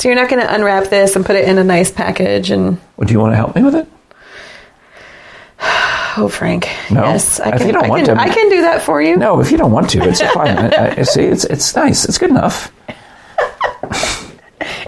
So 0.00 0.08
you're 0.08 0.16
not 0.16 0.30
going 0.30 0.40
to 0.40 0.54
unwrap 0.54 0.84
this 0.88 1.14
and 1.14 1.26
put 1.26 1.36
it 1.36 1.46
in 1.46 1.58
a 1.58 1.62
nice 1.62 1.90
package 1.90 2.50
and 2.50 2.80
Well, 2.96 3.06
do 3.06 3.12
you 3.12 3.20
want 3.20 3.32
to 3.32 3.36
help 3.36 3.54
me 3.54 3.62
with 3.62 3.74
it? 3.74 3.86
oh, 6.16 6.30
Frank. 6.32 6.70
No? 6.90 7.02
Yes, 7.04 7.38
I 7.38 7.50
If 7.50 7.58
can. 7.58 7.66
you 7.66 7.72
don't 7.74 7.84
I, 7.84 7.88
want 7.90 8.06
can 8.06 8.16
to- 8.16 8.22
I 8.22 8.28
can 8.30 8.48
do 8.48 8.62
that 8.62 8.80
for 8.80 9.02
you. 9.02 9.18
No, 9.18 9.40
if 9.40 9.52
you 9.52 9.58
don't 9.58 9.72
want 9.72 9.90
to, 9.90 10.02
it's 10.02 10.22
fine. 10.32 10.56
I, 10.56 11.00
I, 11.00 11.02
see, 11.02 11.24
it's 11.24 11.44
it's 11.44 11.76
nice. 11.76 12.06
It's 12.06 12.16
good 12.16 12.30
enough. 12.30 12.72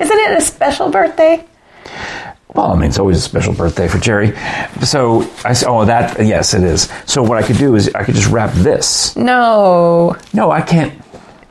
Isn't 0.00 0.18
it 0.18 0.38
a 0.38 0.40
special 0.40 0.88
birthday? 0.90 1.44
Well, 2.54 2.72
I 2.72 2.74
mean, 2.76 2.88
it's 2.88 2.98
always 2.98 3.18
a 3.18 3.20
special 3.20 3.52
birthday 3.52 3.88
for 3.88 3.98
Jerry. 3.98 4.34
So 4.82 5.30
I 5.44 5.52
said, 5.52 5.68
oh, 5.68 5.84
that, 5.84 6.24
yes, 6.24 6.54
it 6.54 6.62
is. 6.64 6.90
So 7.04 7.22
what 7.22 7.36
I 7.36 7.46
could 7.46 7.58
do 7.58 7.74
is 7.76 7.90
I 7.94 8.02
could 8.04 8.14
just 8.14 8.30
wrap 8.30 8.54
this. 8.54 9.14
No. 9.14 10.16
No, 10.32 10.50
I 10.50 10.62
can't. 10.62 10.94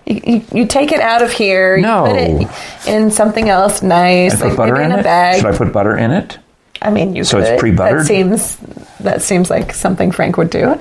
You, 0.05 0.21
you, 0.25 0.45
you 0.53 0.65
take 0.67 0.91
it 0.91 0.99
out 0.99 1.21
of 1.21 1.31
here. 1.31 1.77
No. 1.77 2.05
You 2.05 2.47
put 2.47 2.55
it 2.87 2.87
in 2.87 3.11
something 3.11 3.49
else 3.49 3.81
nice. 3.81 4.41
I 4.41 4.49
put 4.49 4.57
butter 4.57 4.81
in 4.81 4.91
in 4.91 4.97
a 4.97 4.99
it. 4.99 5.03
bag. 5.03 5.41
Should 5.41 5.53
I 5.53 5.57
put 5.57 5.71
butter 5.71 5.97
in 5.97 6.11
it? 6.11 6.39
I 6.81 6.89
mean, 6.89 7.15
you 7.15 7.23
So 7.23 7.37
it's 7.37 7.59
pre-buttered? 7.59 8.01
That 8.01 8.05
seems 8.05 8.57
that 9.01 9.21
seems 9.21 9.49
like 9.49 9.73
something 9.73 10.11
Frank 10.11 10.37
would 10.37 10.49
do. 10.49 10.65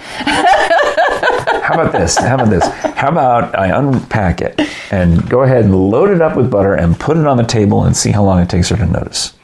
How 1.60 1.74
about 1.74 1.92
this? 1.92 2.16
How 2.16 2.34
about 2.34 2.50
this? 2.50 2.66
How 2.96 3.08
about 3.08 3.56
I 3.56 3.66
unpack 3.78 4.40
it 4.40 4.60
and 4.90 5.28
go 5.28 5.42
ahead 5.42 5.64
and 5.64 5.90
load 5.90 6.10
it 6.10 6.20
up 6.22 6.36
with 6.36 6.50
butter 6.50 6.74
and 6.74 6.98
put 6.98 7.16
it 7.16 7.26
on 7.26 7.36
the 7.36 7.44
table 7.44 7.84
and 7.84 7.96
see 7.96 8.10
how 8.10 8.24
long 8.24 8.40
it 8.40 8.48
takes 8.48 8.70
her 8.70 8.76
to 8.76 8.86
notice? 8.86 9.34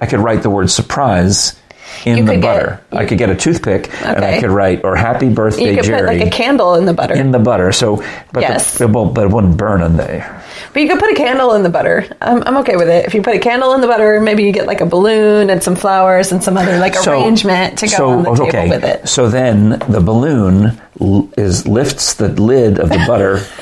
I 0.00 0.06
could 0.06 0.20
write 0.20 0.42
the 0.42 0.50
word 0.50 0.70
surprise 0.70 1.58
in 2.04 2.24
the 2.24 2.32
could 2.32 2.40
get- 2.42 2.54
butter. 2.54 2.80
I 2.92 3.04
could 3.06 3.18
get 3.18 3.30
a 3.30 3.34
toothpick 3.36 3.90
and 4.04 4.24
I 4.24 4.40
could 4.40 4.50
write 4.50 4.84
or 4.84 4.96
happy 4.96 5.28
birthday 5.28 5.70
You 5.70 5.76
could 5.76 5.84
Jerry 5.84 5.98
put 6.00 6.06
like 6.18 6.26
a 6.26 6.30
candle 6.30 6.74
in 6.74 6.84
the 6.86 6.94
butter. 6.94 7.14
in 7.14 7.30
the 7.30 7.38
butter. 7.38 7.72
So, 7.72 8.02
but 8.32 8.40
Yes. 8.42 8.78
the, 8.78 8.84
it 8.84 8.90
won't, 8.90 9.14
but 9.14 9.24
it 9.24 9.30
wouldn't 9.30 9.56
burn 9.56 9.82
in 9.82 9.96
there. 9.96 10.42
but 10.72 10.82
you 10.82 10.88
could 10.88 10.98
put 10.98 11.10
a 11.10 11.14
candle 11.14 11.52
in 11.54 11.62
the 11.62 11.68
butter. 11.68 12.06
I'm, 12.20 12.42
I'm 12.46 12.56
okay 12.58 12.76
with 12.76 12.88
it. 12.88 13.04
If 13.06 13.14
you 13.14 13.22
put 13.22 13.34
a 13.34 13.38
candle 13.38 13.74
in 13.74 13.80
the 13.80 13.86
butter, 13.86 14.20
maybe 14.20 14.42
you 14.44 14.52
get 14.52 14.66
like 14.66 14.80
a 14.80 14.86
balloon 14.86 15.50
and 15.50 15.62
some 15.62 15.76
flowers 15.76 16.32
and 16.32 16.42
some 16.42 16.56
other 16.56 16.78
like 16.78 16.94
arrangement 17.06 17.78
to 17.78 17.86
go 17.86 17.90
so, 17.96 18.08
on 18.10 18.22
the 18.24 18.30
table 18.34 18.46
okay. 18.48 18.68
with 18.68 18.84
it. 18.84 19.08
So 19.08 19.28
then 19.28 19.78
the 19.88 20.00
balloon 20.00 20.80
l- 21.00 21.30
is 21.36 21.66
lifts 21.66 22.14
the 22.14 22.28
lid 22.28 22.78
of 22.78 22.88
the 22.88 23.02
butter 23.06 23.40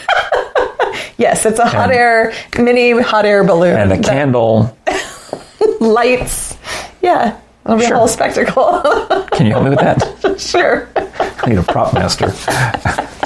Yes, 1.18 1.44
it's 1.46 1.58
a 1.58 1.66
hot 1.66 1.90
air 1.90 2.32
mini 2.56 2.92
hot 3.00 3.24
air 3.24 3.42
balloon. 3.42 3.76
and 3.76 3.92
a 3.92 3.98
candle. 4.00 4.76
lights. 5.80 6.56
Yeah, 7.02 7.40
it'll 7.68 7.76
be 7.78 7.84
Sure. 7.86 7.94
a 7.96 7.98
whole 7.98 8.08
spectacle. 8.08 8.80
Can 9.32 9.46
you 9.46 9.52
help 9.52 9.64
me 9.64 9.70
with 9.70 9.78
that? 9.80 10.40
sure. 10.40 10.88
I 10.96 11.48
need 11.48 11.58
a 11.58 11.62
prop 11.62 11.94
master. 11.94 12.30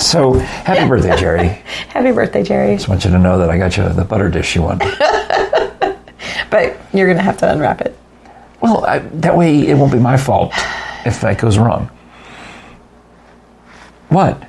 so 0.01 0.35
happy 0.35 0.87
birthday, 0.89 1.17
Jerry. 1.17 1.49
Happy 1.89 2.13
birthday, 2.13 2.43
Jerry. 2.43 2.75
Just 2.77 2.89
want 2.89 3.05
you 3.05 3.11
to 3.11 3.19
know 3.19 3.39
that 3.39 3.49
I 3.51 3.57
got 3.59 3.77
you 3.77 3.89
the 3.89 4.05
butter 4.05 4.29
dish 4.29 4.55
you 4.55 4.63
wanted. 4.63 4.93
But 6.51 6.77
you're 6.93 7.09
gonna 7.09 7.23
have 7.23 7.39
to 7.39 7.51
unwrap 7.51 7.81
it. 7.81 7.97
Well, 8.61 8.85
I, 8.85 8.99
that 8.99 9.35
way 9.37 9.67
it 9.67 9.75
won't 9.75 9.91
be 9.91 9.99
my 9.99 10.19
fault 10.19 10.53
if 11.07 11.23
that 11.23 11.39
goes 11.39 11.57
wrong. 11.57 11.91
What? 14.11 14.43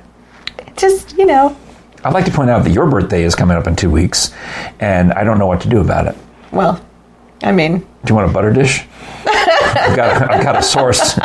Just 0.76 1.16
you 1.16 1.24
know, 1.24 1.56
I'd 2.04 2.12
like 2.12 2.26
to 2.26 2.30
point 2.30 2.50
out 2.50 2.64
that 2.64 2.70
your 2.72 2.86
birthday 2.90 3.22
is 3.22 3.34
coming 3.34 3.56
up 3.56 3.66
in 3.66 3.74
two 3.74 3.88
weeks, 3.90 4.34
and 4.80 5.14
I 5.14 5.24
don't 5.24 5.38
know 5.38 5.46
what 5.46 5.62
to 5.62 5.68
do 5.70 5.80
about 5.80 6.06
it. 6.06 6.14
well, 6.52 6.84
I 7.42 7.52
mean, 7.52 7.78
Do 7.78 7.86
you 8.10 8.14
want 8.14 8.30
a 8.30 8.32
butter 8.34 8.52
dish? 8.52 8.84
I've 9.76 9.96
got 9.96 10.22
a, 10.22 10.32
I've 10.32 10.42
got 10.42 10.56
a 10.56 10.62
source. 10.62 11.18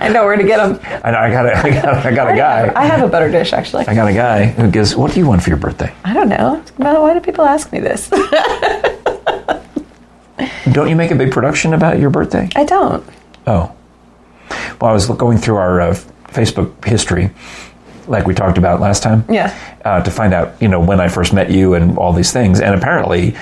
I 0.00 0.08
know 0.12 0.24
where 0.24 0.36
to 0.36 0.44
get 0.44 0.56
them. 0.56 0.80
I, 1.04 1.10
know, 1.10 1.18
I 1.18 1.30
got 1.30 1.46
a, 1.46 1.56
I 1.56 1.70
got, 1.70 2.06
I 2.06 2.14
got 2.14 2.32
a 2.32 2.36
guy. 2.36 2.72
I 2.74 2.84
have 2.86 3.02
a 3.02 3.08
better 3.08 3.30
dish 3.30 3.52
actually. 3.52 3.86
I 3.86 3.94
got 3.94 4.08
a 4.08 4.12
guy 4.12 4.46
who 4.46 4.70
gives. 4.70 4.96
What 4.96 5.12
do 5.12 5.20
you 5.20 5.26
want 5.26 5.42
for 5.42 5.50
your 5.50 5.58
birthday? 5.58 5.94
I 6.04 6.14
don't 6.14 6.28
know. 6.28 6.62
Why 6.76 7.14
do 7.14 7.20
people 7.20 7.44
ask 7.44 7.72
me 7.72 7.80
this? 7.80 8.10
Don't 10.72 10.88
you 10.88 10.96
make 10.96 11.10
a 11.10 11.14
big 11.14 11.32
production 11.32 11.74
about 11.74 11.98
your 11.98 12.10
birthday? 12.10 12.48
I 12.54 12.64
don't. 12.64 13.04
Oh. 13.46 13.74
Well, 14.80 14.90
I 14.90 14.92
was 14.92 15.06
going 15.08 15.38
through 15.38 15.56
our 15.56 15.80
uh, 15.80 15.94
Facebook 16.28 16.84
history, 16.84 17.30
like 18.06 18.26
we 18.26 18.34
talked 18.34 18.58
about 18.58 18.80
last 18.80 19.02
time. 19.02 19.24
Yeah. 19.28 19.56
Uh, 19.84 20.02
to 20.02 20.10
find 20.10 20.34
out, 20.34 20.60
you 20.60 20.68
know, 20.68 20.80
when 20.80 21.00
I 21.00 21.08
first 21.08 21.32
met 21.32 21.50
you 21.50 21.74
and 21.74 21.96
all 21.98 22.12
these 22.12 22.32
things. 22.32 22.60
And 22.60 22.74
apparently, 22.74 23.34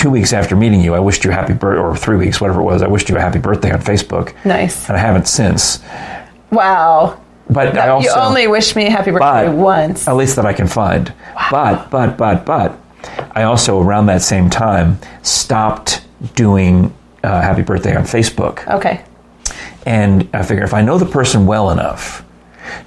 two 0.00 0.10
weeks 0.10 0.32
after 0.32 0.56
meeting 0.56 0.80
you, 0.80 0.94
I 0.94 0.98
wished 0.98 1.24
you 1.24 1.30
a 1.30 1.34
happy 1.34 1.52
birthday, 1.52 1.80
or 1.80 1.94
three 1.94 2.16
weeks, 2.16 2.40
whatever 2.40 2.60
it 2.60 2.64
was, 2.64 2.82
I 2.82 2.88
wished 2.88 3.10
you 3.10 3.16
a 3.16 3.20
happy 3.20 3.38
birthday 3.38 3.70
on 3.70 3.80
Facebook. 3.80 4.34
Nice. 4.46 4.88
And 4.88 4.96
I 4.96 5.00
haven't 5.00 5.28
since. 5.28 5.80
Wow. 6.50 7.20
But 7.50 7.76
I 7.76 7.88
also. 7.88 8.08
you 8.08 8.14
only 8.16 8.46
wish 8.46 8.74
me 8.74 8.84
happy 8.84 9.10
birthday 9.10 9.46
but, 9.46 9.54
once. 9.54 10.08
At 10.08 10.16
least 10.16 10.36
that 10.36 10.46
I 10.46 10.54
can 10.54 10.66
find. 10.66 11.12
But, 11.50 11.90
but, 11.90 12.16
but, 12.16 12.46
but, 12.46 12.78
I 13.32 13.42
also, 13.42 13.80
around 13.80 14.06
that 14.06 14.22
same 14.22 14.48
time, 14.48 14.98
stopped 15.22 16.02
doing 16.34 16.94
uh, 17.22 17.42
happy 17.42 17.62
birthday 17.62 17.94
on 17.94 18.04
Facebook. 18.04 18.66
Okay. 18.68 19.04
And 19.84 20.28
I 20.32 20.42
figure 20.44 20.64
if 20.64 20.72
I 20.72 20.80
know 20.80 20.96
the 20.96 21.06
person 21.06 21.46
well 21.46 21.70
enough 21.70 22.24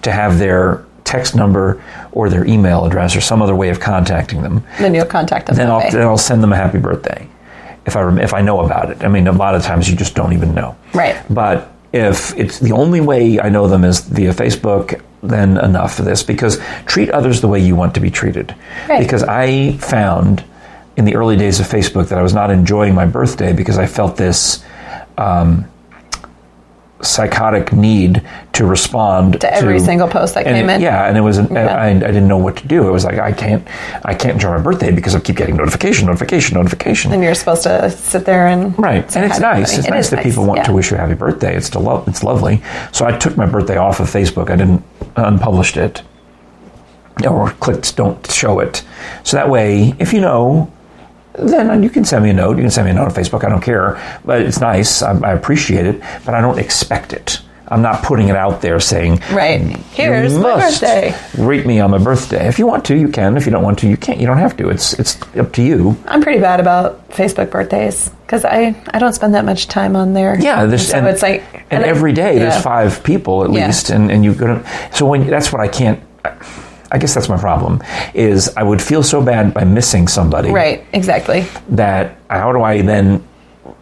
to 0.02 0.12
have 0.12 0.39
their 0.39 0.86
text 1.04 1.36
number 1.36 1.84
or 2.13 2.30
their 2.30 2.45
email 2.45 2.86
address 2.86 3.15
or 3.15 3.21
some 3.21 3.41
other 3.41 3.56
way 3.56 3.69
of 3.69 3.80
contacting 3.80 4.41
them, 4.41 4.63
Then 4.80 4.93
you'll 4.93 5.06
contact 5.06 5.47
them. 5.47 5.56
then 5.56 5.69
I'll, 5.69 5.91
then 5.91 6.02
I'll 6.02 6.17
send 6.17 6.41
them 6.43 6.54
a 6.54 6.56
happy 6.56 6.80
birthday 6.80 7.28
if 7.86 7.95
I 7.95 8.02
rem- 8.02 8.19
if 8.19 8.34
I 8.34 8.41
know 8.41 8.62
about 8.62 8.91
it. 8.91 9.04
I 9.04 9.08
mean, 9.08 9.28
a 9.28 9.32
lot 9.32 9.56
of 9.56 9.63
times 9.63 9.89
you 9.89 9.95
just 9.95 10.15
don't 10.15 10.34
even 10.34 10.54
know. 10.54 10.76
Right. 10.93 11.21
But 11.30 11.71
if 11.91 12.36
it's 12.38 12.60
the 12.60 12.71
only 12.71 13.02
way 13.02 13.39
I 13.39 13.49
know 13.49 13.67
them 13.67 13.84
is 13.84 13.99
via 14.02 14.32
Facebook, 14.34 15.02
then 15.21 15.58
enough 15.58 15.95
for 15.95 16.02
this 16.04 16.23
because 16.23 16.60
treat 16.86 17.10
others 17.10 17.41
the 17.41 17.47
way 17.47 17.60
you 17.60 17.76
want 17.76 17.93
to 17.95 17.99
be 17.99 18.10
treated. 18.10 18.56
Right. 18.89 18.99
Because 19.02 19.23
I 19.23 19.73
found 19.78 20.43
in 20.97 21.06
the 21.06 21.15
early 21.15 21.36
days 21.38 21.60
of 21.60 21.65
Facebook 21.67 22.10
that 22.10 22.17
I 22.19 22.21
was 22.21 22.34
not 22.34 22.52
enjoying 22.52 22.93
my 22.93 23.06
birthday 23.06 23.54
because 23.54 23.78
I 23.78 23.86
felt 23.88 24.15
this 24.17 24.63
um, 25.17 25.65
psychotic 27.04 27.72
need 27.74 28.22
to 28.54 28.66
respond 28.66 29.42
To 29.42 29.54
every 29.54 29.80
single 29.80 30.08
post 30.08 30.34
that 30.36 30.46
came 30.46 30.70
it- 30.70 30.76
in. 30.76 30.82
Yeah, 30.82 31.06
and 31.08 31.18
it 31.18 31.22
was 31.22 31.38
an, 31.38 31.54
Yeah. 31.54 31.68
I, 31.76 31.88
I 31.89 31.94
didn't 31.94 32.28
know 32.28 32.38
what 32.38 32.58
to 32.58 32.68
do. 32.68 32.88
It 32.88 32.92
was 32.92 33.04
like 33.06 33.20
I 33.20 33.32
can't 33.32 33.68
I 34.06 34.13
can't 34.13 34.34
enjoy 34.36 34.56
my 34.58 34.62
birthday 34.62 34.92
because 34.92 35.13
I 35.16 35.20
keep 35.20 35.36
getting 35.36 35.56
notification, 35.58 36.08
notification, 36.08 36.56
notification. 36.58 37.12
and 37.13 37.22
you're 37.24 37.36
supposed 37.36 37.63
to 37.63 37.89
sit 37.92 38.26
there 38.26 38.48
and 38.48 38.78
Right, 38.80 39.16
and 39.16 39.26
it's 39.26 39.39
nice. 39.39 39.78
It's 39.78 39.88
It 39.88 39.92
nice 39.92 40.10
that 40.10 40.24
people 40.24 40.46
want 40.46 40.58
yeah. 40.60 40.63
to 40.66 40.74
wish 40.74 40.92
you 40.92 40.98
a 40.98 41.00
happy 41.00 41.16
birthday. 41.16 41.56
It's 41.56 41.74
lo- 41.76 42.04
it's 42.08 42.24
lovely. 42.24 42.62
So 42.92 43.06
I 43.06 43.12
took 43.18 43.38
my 43.38 43.46
birthday 43.46 43.78
off 43.78 44.00
of 44.00 44.08
Facebook. 44.10 44.50
I 44.50 44.56
didn't 44.56 44.84
unpublished 45.16 45.78
it 45.78 46.02
or 47.28 47.50
clicked 47.52 47.96
don't 47.96 48.30
show 48.32 48.60
it. 48.60 48.84
So 49.24 49.38
that 49.38 49.50
way, 49.50 49.94
if 50.00 50.13
you 50.13 50.22
know, 50.22 50.72
then 51.38 51.82
you 51.84 51.89
can 51.89 52.06
send 52.06 52.24
me 52.24 52.30
a 52.30 52.34
note. 52.34 52.58
You 52.58 52.63
can 52.63 52.72
send 52.72 52.86
me 52.86 52.91
a 52.91 52.93
note 52.93 53.06
on 53.06 53.12
Facebook. 53.12 53.43
I 53.43 53.50
don't 53.50 53.62
care, 53.62 54.00
but 54.26 54.41
it's 54.41 54.60
nice. 54.60 55.02
I, 55.02 55.17
I 55.19 55.34
appreciate 55.34 55.86
it, 55.86 56.00
but 56.26 56.34
I 56.34 56.41
don't 56.41 56.60
expect 56.60 57.13
it. 57.13 57.39
I'm 57.65 57.82
not 57.82 58.04
putting 58.04 58.28
it 58.28 58.36
out 58.36 58.62
there 58.62 58.80
saying, 58.80 59.22
Right. 59.32 59.62
Here's 59.93 60.38
my 60.38 60.60
birthday. 60.60 61.15
Greet 61.34 61.65
me 61.65 61.80
on 61.80 61.89
my 61.91 61.98
birthday. 61.98 62.48
If 62.48 62.60
you 62.60 62.67
want 62.67 62.86
to, 62.86 62.96
you 62.96 63.08
can. 63.08 63.36
If 63.36 63.46
you 63.48 63.52
don't 63.52 63.63
want 63.63 63.80
to, 63.80 63.88
you 63.88 63.98
can't. 63.98 64.19
You 64.19 64.28
don't 64.28 64.38
have 64.38 64.56
to. 64.58 64.69
It's 64.69 64.93
it's 65.00 65.19
up 65.38 65.54
to 65.54 65.63
you. 65.63 65.98
I'm 66.06 66.22
pretty 66.22 66.39
bad 66.39 66.60
about 66.60 67.10
Facebook 67.10 67.50
birthdays 67.50 68.10
because 68.28 68.46
I, 68.46 68.76
I 68.93 69.00
don't 69.00 69.13
spend 69.13 69.34
that 69.34 69.46
much 69.46 69.67
time 69.69 69.96
on 69.96 70.13
there. 70.13 70.38
Yeah, 70.39 70.65
there's 70.65 70.89
so 70.89 70.98
and, 70.98 71.08
it's 71.08 71.24
like 71.24 71.43
and 71.72 71.84
I- 71.84 71.88
every 71.88 72.12
day 72.13 72.34
yeah. 72.34 72.39
there's 72.50 72.62
five 72.62 73.02
people 73.04 73.43
at 73.46 73.52
Yeah. 73.52 73.65
least, 73.67 73.89
and 73.89 74.12
and 74.12 74.24
you 74.24 74.36
go 74.36 74.48
to 74.48 74.89
so 74.93 75.08
when 75.08 75.26
that's 75.26 75.52
what 75.52 75.62
I 75.62 75.67
can't. 75.69 76.00
I 76.26 76.36
guess 76.97 77.13
that's 77.13 77.29
my 77.29 77.38
problem. 77.38 77.82
Is 78.13 78.53
I 78.56 78.63
would 78.63 78.82
feel 78.82 79.03
so 79.03 79.21
bad 79.21 79.53
by 79.53 79.63
missing 79.63 80.08
somebody 80.08 80.51
Right, 80.51 80.86
exactly. 80.93 81.45
that 81.69 82.17
how 82.29 82.51
do 82.51 82.62
I 82.62 82.82
then 82.82 83.27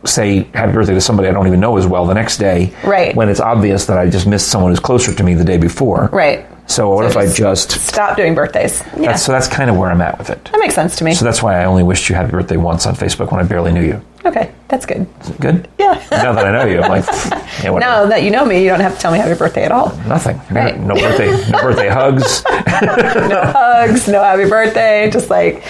say 0.06 0.43
happy 0.54 0.71
birthday 0.74 0.93
to 0.93 1.02
somebody 1.02 1.30
I 1.30 1.32
don't 1.32 1.47
even 1.47 1.60
know 1.60 1.78
as 1.78 1.88
well 1.88 2.06
the 2.06 2.13
next 2.13 2.38
day? 2.38 2.74
Right. 2.84 3.15
When 3.15 3.30
it's 3.30 3.39
obvious 3.39 3.86
that 3.86 3.97
I 3.97 4.10
just 4.10 4.28
missed 4.28 4.47
someone 4.50 4.71
who's 4.71 4.80
closer 4.80 5.13
to 5.13 5.24
me 5.24 5.34
the 5.34 5.43
day 5.43 5.58
before. 5.58 6.10
Right. 6.12 6.45
So 6.72 6.90
what 6.90 7.06
if 7.06 7.18
I 7.18 7.28
just? 7.32 7.72
Stop 7.72 8.16
doing 8.16 8.34
birthdays. 8.34 8.82
Yeah, 8.96 9.08
That's, 9.12 9.24
so 9.26 9.34
that's 9.34 9.50
kind 9.50 9.70
of 9.70 9.76
where 9.76 9.92
I'm 9.92 10.00
at 10.00 10.18
with 10.18 10.30
it. 10.30 10.42
that 10.46 10.58
makes 10.60 10.74
sense 10.74 10.96
to 10.96 11.04
me. 11.04 11.14
So 11.14 11.26
that's 11.26 11.44
why 11.44 11.62
I 11.62 11.66
only 11.66 11.84
wished 11.84 12.08
you 12.08 12.16
happy 12.16 12.32
birthday 12.32 12.56
once 12.56 12.86
on 12.86 12.96
Facebook 12.96 13.30
when 13.30 13.42
I 13.42 13.44
barely 13.44 13.74
knew 13.74 13.84
you. 13.84 14.02
okay, 14.24 14.54
that's 14.70 14.86
good. 14.86 15.06
Good. 15.42 15.68
Yeah. 15.78 16.02
now 16.12 16.32
that 16.32 16.46
I 16.46 16.52
know 16.52 16.64
you, 16.66 16.82
I'm 16.82 16.90
like, 16.90 17.06
yeah, 17.62 17.78
now 17.78 18.06
that 18.06 18.24
you 18.24 18.32
know 18.32 18.46
me, 18.46 18.64
you 18.64 18.70
don't 18.70 18.80
have 18.80 18.96
to 18.96 19.02
tell 19.02 19.12
me 19.12 19.18
happy 19.18 19.38
birthday 19.38 19.66
at 19.66 19.74
all. 19.74 19.94
Nothing. 20.08 20.40
Right. 20.50 20.80
No 20.80 20.96
birthday. 20.96 21.30
No 21.52 21.62
birthday 21.62 21.90
hugs. 21.94 22.42
No 22.46 23.42
hugs, 23.54 24.08
no 24.08 24.24
happy 24.24 24.48
birthday. 24.50 25.10
Just 25.12 25.30
like, 25.30 25.66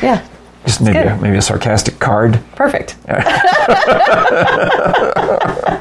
yeah, 0.00 0.24
Just 0.66 0.80
maybe 0.80 0.98
a, 0.98 1.16
maybe 1.16 1.36
a 1.36 1.42
sarcastic 1.42 1.98
card. 1.98 2.38
perfect. 2.54 2.94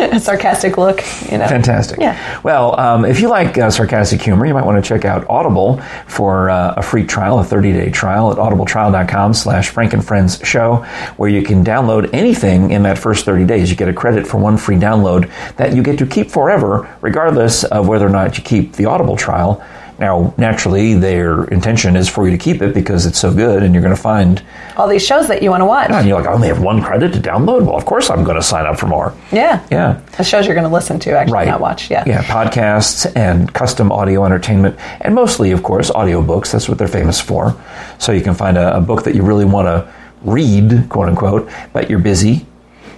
A 0.12 0.18
sarcastic 0.18 0.78
look, 0.78 1.02
you 1.30 1.36
know. 1.36 1.46
Fantastic. 1.46 2.00
Yeah. 2.00 2.40
Well, 2.42 2.78
um, 2.80 3.04
if 3.04 3.20
you 3.20 3.28
like 3.28 3.58
uh, 3.58 3.70
sarcastic 3.70 4.22
humor, 4.22 4.46
you 4.46 4.54
might 4.54 4.64
want 4.64 4.82
to 4.82 4.88
check 4.88 5.04
out 5.04 5.28
Audible 5.28 5.78
for 6.06 6.48
uh, 6.48 6.74
a 6.78 6.82
free 6.82 7.04
trial, 7.04 7.38
a 7.38 7.44
30-day 7.44 7.90
trial 7.90 8.32
at 8.32 8.38
audibletrial.com 8.38 9.34
slash 9.34 9.68
Frank 9.68 9.92
and 9.92 10.02
Friends 10.02 10.40
Show, 10.42 10.76
where 11.18 11.28
you 11.28 11.42
can 11.42 11.62
download 11.62 12.08
anything 12.14 12.70
in 12.70 12.82
that 12.84 12.96
first 12.96 13.26
30 13.26 13.44
days. 13.44 13.68
You 13.68 13.76
get 13.76 13.88
a 13.88 13.92
credit 13.92 14.26
for 14.26 14.38
one 14.38 14.56
free 14.56 14.76
download 14.76 15.30
that 15.56 15.76
you 15.76 15.82
get 15.82 15.98
to 15.98 16.06
keep 16.06 16.30
forever, 16.30 16.88
regardless 17.02 17.64
of 17.64 17.86
whether 17.86 18.06
or 18.06 18.10
not 18.10 18.38
you 18.38 18.42
keep 18.44 18.72
the 18.72 18.86
Audible 18.86 19.16
trial. 19.16 19.62
Now, 20.00 20.32
naturally, 20.38 20.94
their 20.94 21.44
intention 21.44 21.94
is 21.94 22.08
for 22.08 22.24
you 22.26 22.30
to 22.30 22.38
keep 22.38 22.62
it 22.62 22.72
because 22.72 23.04
it's 23.04 23.18
so 23.18 23.32
good, 23.34 23.62
and 23.62 23.74
you're 23.74 23.82
going 23.82 23.94
to 23.94 24.00
find. 24.00 24.42
All 24.78 24.88
these 24.88 25.04
shows 25.04 25.28
that 25.28 25.42
you 25.42 25.50
want 25.50 25.60
to 25.60 25.66
watch. 25.66 25.90
And 25.90 26.08
you're 26.08 26.18
like, 26.18 26.26
I 26.26 26.32
only 26.32 26.48
have 26.48 26.62
one 26.62 26.82
credit 26.82 27.12
to 27.12 27.18
download. 27.20 27.66
Well, 27.66 27.76
of 27.76 27.84
course, 27.84 28.08
I'm 28.08 28.24
going 28.24 28.36
to 28.36 28.42
sign 28.42 28.64
up 28.64 28.78
for 28.78 28.86
more. 28.86 29.14
Yeah. 29.30 29.62
Yeah. 29.70 30.00
The 30.16 30.24
shows 30.24 30.46
you're 30.46 30.54
going 30.54 30.66
to 30.66 30.72
listen 30.72 30.98
to, 31.00 31.10
actually, 31.18 31.34
Right. 31.34 31.48
not 31.48 31.60
watch. 31.60 31.90
Yeah. 31.90 32.02
Yeah, 32.06 32.22
podcasts 32.24 33.14
and 33.14 33.52
custom 33.52 33.92
audio 33.92 34.24
entertainment, 34.24 34.76
and 35.02 35.14
mostly, 35.14 35.50
of 35.50 35.62
course, 35.62 35.90
audiobooks. 35.90 36.50
That's 36.50 36.66
what 36.66 36.78
they're 36.78 36.88
famous 36.88 37.20
for. 37.20 37.54
So 37.98 38.12
you 38.12 38.22
can 38.22 38.32
find 38.34 38.56
a, 38.56 38.78
a 38.78 38.80
book 38.80 39.04
that 39.04 39.14
you 39.14 39.22
really 39.22 39.44
want 39.44 39.66
to 39.66 39.92
read, 40.22 40.86
quote 40.88 41.08
unquote, 41.08 41.50
but 41.74 41.90
you're 41.90 41.98
busy. 41.98 42.46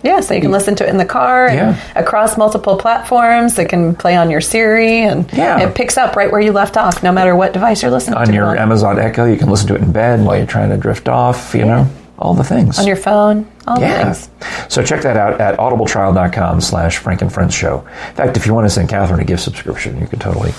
Yeah, 0.03 0.21
so 0.21 0.35
you 0.35 0.41
can 0.41 0.51
listen 0.51 0.75
to 0.77 0.87
it 0.87 0.91
in 0.91 0.97
the 0.99 1.05
car 1.05 1.47
and 1.47 1.57
Yeah. 1.57 1.77
across 1.95 2.37
multiple 2.37 2.77
platforms. 2.77 3.59
It 3.59 3.69
can 3.69 3.95
play 3.95 4.17
on 4.17 4.31
your 4.31 4.41
Siri 4.41 5.03
and 5.03 5.31
Yeah. 5.33 5.61
it 5.61 5.75
picks 5.75 5.97
up 5.97 6.17
right 6.17 6.31
where 6.31 6.41
you 6.41 6.53
left 6.53 6.77
off, 6.77 7.03
no 7.03 7.13
matter 7.13 7.37
what 7.37 7.53
device 7.53 7.83
you're 7.83 7.91
listening 7.91 8.17
On 8.17 8.25
to. 8.27 8.31
On 8.31 8.35
your 8.35 8.47
on, 8.47 8.59
Amazon 8.59 8.99
Echo, 8.99 9.25
you 9.27 9.37
can 9.37 9.49
listen 9.49 9.69
to 9.69 9.75
it 9.77 9.81
in 9.83 9.93
bed 9.93 10.25
while 10.25 10.37
you're 10.37 10.47
trying 10.47 10.71
to 10.71 10.77
drift 10.77 11.09
off, 11.09 11.55
you 11.55 11.65
know, 11.65 11.87
all 12.19 12.35
the 12.35 12.45
things. 12.45 12.79
on 12.79 12.87
your 12.87 12.97
phone, 12.97 13.47
all 13.67 13.77
the 13.77 13.83
yeah. 13.87 14.05
things. 14.13 14.29
So 14.69 14.83
check 14.83 15.03
that 15.03 15.17
out 15.17 15.41
at 15.41 15.57
audibletrial.com 15.59 16.61
slash 16.61 16.99
Frank 16.99 17.23
and 17.23 17.33
Friends 17.33 17.55
Show. 17.55 17.85
In 18.11 18.15
fact, 18.17 18.37
if 18.37 18.47
you 18.47 18.55
want 18.55 18.65
to 18.67 18.71
send 18.71 18.89
Catherine 18.89 19.21
a 19.21 19.25
gift 19.25 19.43
subscription, 19.43 20.01
you 20.01 20.07
can 20.07 20.19
totally. 20.19 20.53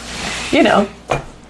You 0.52 0.64
know, 0.64 0.88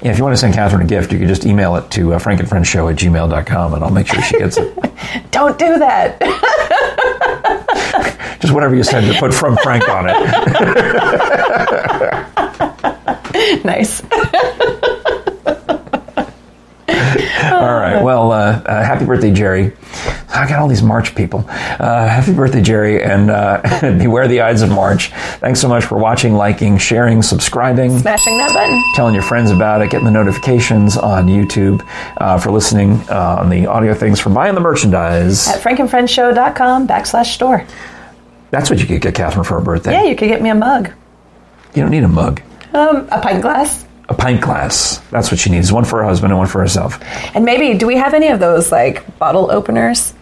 Yeah, 0.04 0.12
if 0.12 0.18
you 0.18 0.24
want 0.26 0.34
to 0.34 0.38
send 0.38 0.54
Catherine 0.54 0.82
a 0.82 0.86
gift, 0.86 1.14
you 1.14 1.20
can 1.20 1.30
just 1.30 1.46
email 1.46 1.78
it 1.78 1.90
to 1.92 2.14
uh, 2.14 2.20
frankandfriendshow 2.20 2.92
at 2.92 2.98
gmail.com 3.00 3.74
and 3.74 3.84
I'll 3.86 3.90
make 3.90 4.08
sure 4.08 4.22
she 4.22 4.38
gets 4.38 4.58
it. 4.58 4.78
don't 5.32 5.58
do 5.58 5.80
that. 5.80 6.20
just 8.42 8.54
whatever 8.54 8.76
you 8.76 8.84
send, 8.84 9.10
to 9.10 9.18
put 9.18 9.34
from 9.34 9.56
Frank 9.64 9.88
on 9.88 10.10
it. 10.10 10.14
nice. 13.64 14.02
All 17.54 17.74
right. 17.76 18.02
Well, 18.02 18.32
uh, 18.32 18.62
uh, 18.66 18.84
happy 18.84 19.06
birthday, 19.06 19.32
Jerry. 19.32 19.74
I 20.30 20.48
got 20.50 20.60
all 20.60 20.68
these 20.68 20.82
March 20.82 21.14
people. 21.16 21.46
Uh, 21.48 22.08
happy 22.08 22.34
birthday, 22.34 22.62
Jerry, 22.62 23.04
and 23.04 23.30
uh, 23.30 23.62
beware 24.00 24.28
the 24.28 24.42
Ides 24.42 24.62
of 24.64 24.70
March. 24.70 25.12
Thanks 25.40 25.60
so 25.60 25.68
much 25.68 25.86
for 25.86 25.98
watching, 25.98 26.34
liking, 26.34 26.78
sharing, 26.78 27.22
subscribing, 27.22 27.98
Smashing 28.00 28.38
that 28.40 28.52
button. 28.54 28.82
telling 28.96 29.14
your 29.14 29.24
friends 29.24 29.52
about 29.52 29.82
it, 29.82 29.92
getting 29.92 30.06
the 30.06 30.12
notifications 30.12 30.98
on 30.98 31.28
YouTube, 31.28 31.88
uh, 32.18 32.40
for 32.40 32.52
listening 32.52 32.94
uh, 33.10 33.38
on 33.40 33.50
the 33.50 33.68
audio 33.68 33.94
things, 33.94 34.20
for 34.20 34.30
buying 34.32 34.56
the 34.56 34.62
merchandise. 34.62 35.48
At 35.48 35.62
frankandfriendshow.com 35.62 36.88
backslash 36.88 37.34
store. 37.34 37.66
That's 38.52 38.70
what 38.70 38.80
you 38.80 38.86
could 38.86 39.02
get 39.02 39.16
Catherine 39.16 39.44
for 39.44 39.56
her 39.60 39.62
birthday. 39.62 39.92
Yeah, 39.94 40.04
you 40.04 40.16
could 40.16 40.30
get 40.30 40.42
me 40.42 40.50
a 40.50 40.56
mug. 40.56 40.92
You 41.76 41.82
don't 41.84 41.92
need 41.92 42.04
a 42.04 42.08
mug. 42.08 42.42
Um, 42.74 43.08
a 43.12 43.20
pint 43.22 43.42
glass. 43.42 43.86
A 44.10 44.14
pint 44.14 44.42
glass. 44.42 44.98
That's 45.12 45.32
what 45.32 45.40
she 45.40 45.50
needs. 45.50 45.72
One 45.72 45.86
for 45.86 46.00
her 46.00 46.06
husband 46.06 46.32
and 46.32 46.38
one 46.38 46.48
for 46.48 46.60
herself. 46.60 47.02
And 47.36 47.46
maybe, 47.46 47.78
do 47.78 47.88
we 47.88 47.96
have 47.96 48.14
any 48.14 48.28
of 48.28 48.40
those 48.40 48.72
like 48.72 49.18
bottle 49.18 49.50
openers? 49.50 50.14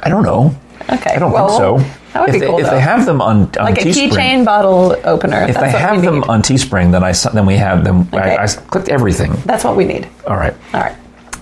I 0.00 0.08
don't 0.08 0.22
know. 0.22 0.54
Okay. 0.90 1.14
I 1.14 1.18
don't 1.18 1.32
well, 1.32 1.48
think 1.48 1.58
so. 1.58 1.98
That 2.12 2.20
would 2.20 2.28
if 2.28 2.34
be 2.34 2.40
they, 2.40 2.46
cool. 2.46 2.58
If 2.58 2.66
though. 2.66 2.72
they 2.72 2.80
have 2.80 3.06
them 3.06 3.22
on, 3.22 3.42
on 3.58 3.64
like 3.64 3.78
a 3.80 3.84
keychain 3.84 4.44
bottle 4.44 4.96
opener. 5.04 5.46
if 5.48 5.54
they 5.58 5.70
have 5.70 6.02
them 6.02 6.20
need. 6.20 6.28
on 6.28 6.42
Teespring, 6.42 6.92
then 6.92 7.02
I 7.02 7.12
then 7.32 7.46
we 7.46 7.56
have 7.56 7.84
them. 7.84 8.02
Okay. 8.12 8.36
I, 8.36 8.44
I 8.44 8.46
clicked 8.46 8.90
everything. 8.90 9.32
That's 9.46 9.64
what 9.64 9.76
we 9.76 9.84
need. 9.84 10.08
All 10.26 10.36
right. 10.36 10.54
All 10.74 10.80
right. 10.80 10.96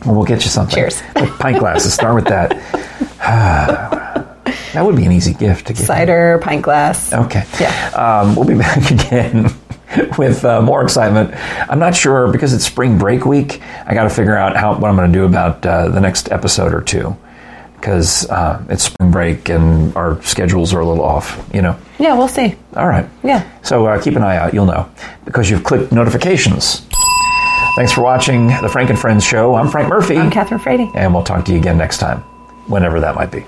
Well, 0.06 0.14
we'll 0.14 0.24
get 0.24 0.44
you 0.44 0.50
something. 0.50 0.74
Cheers. 0.74 1.02
Like 1.16 1.30
pint 1.38 1.58
glasses. 1.58 1.92
Start 1.92 2.14
with 2.14 2.26
that. 2.26 2.50
that 4.72 4.84
would 4.84 4.96
be 4.96 5.04
an 5.04 5.12
easy 5.12 5.34
gift 5.34 5.66
to 5.66 5.72
give. 5.72 5.86
Cider, 5.86 6.38
pint 6.42 6.62
glass. 6.62 7.12
Okay. 7.12 7.44
Yeah. 7.58 7.90
Um, 7.90 8.36
we'll 8.36 8.46
be 8.46 8.54
back 8.54 8.90
again 8.90 9.50
with 10.18 10.44
uh, 10.44 10.60
more 10.62 10.82
excitement. 10.82 11.34
I'm 11.70 11.78
not 11.78 11.94
sure 11.96 12.30
because 12.30 12.52
it's 12.52 12.64
spring 12.64 12.98
break 12.98 13.24
week. 13.24 13.60
I 13.86 13.94
got 13.94 14.04
to 14.04 14.10
figure 14.10 14.36
out 14.36 14.56
how 14.56 14.76
what 14.78 14.88
I'm 14.88 14.96
going 14.96 15.12
to 15.12 15.18
do 15.18 15.24
about 15.24 15.64
uh, 15.66 15.88
the 15.88 16.00
next 16.00 16.30
episode 16.30 16.72
or 16.72 16.80
two 16.80 17.16
because 17.74 18.28
uh, 18.28 18.62
it's 18.68 18.84
spring 18.84 19.10
break 19.10 19.48
and 19.48 19.96
our 19.96 20.22
schedules 20.22 20.74
are 20.74 20.80
a 20.80 20.86
little 20.86 21.04
off. 21.04 21.48
You 21.52 21.62
know. 21.62 21.78
Yeah, 21.98 22.14
we'll 22.14 22.28
see. 22.28 22.54
All 22.76 22.86
right. 22.88 23.08
Yeah. 23.24 23.48
So 23.62 23.86
uh, 23.86 24.00
keep 24.00 24.16
an 24.16 24.22
eye 24.22 24.36
out. 24.36 24.54
You'll 24.54 24.66
know 24.66 24.90
because 25.24 25.50
you've 25.50 25.64
clicked 25.64 25.90
notifications. 25.92 26.86
Thanks 27.76 27.92
for 27.92 28.02
watching 28.02 28.48
the 28.48 28.68
Frank 28.68 28.90
and 28.90 28.98
Friends 28.98 29.24
show. 29.24 29.54
I'm 29.54 29.68
Frank 29.68 29.88
Murphy. 29.88 30.18
I'm 30.18 30.30
Catherine 30.30 30.60
Frady. 30.60 30.90
and 30.94 31.14
we'll 31.14 31.22
talk 31.24 31.44
to 31.46 31.52
you 31.52 31.58
again 31.58 31.78
next 31.78 31.98
time, 31.98 32.18
whenever 32.68 33.00
that 33.00 33.14
might 33.14 33.30
be. 33.30 33.44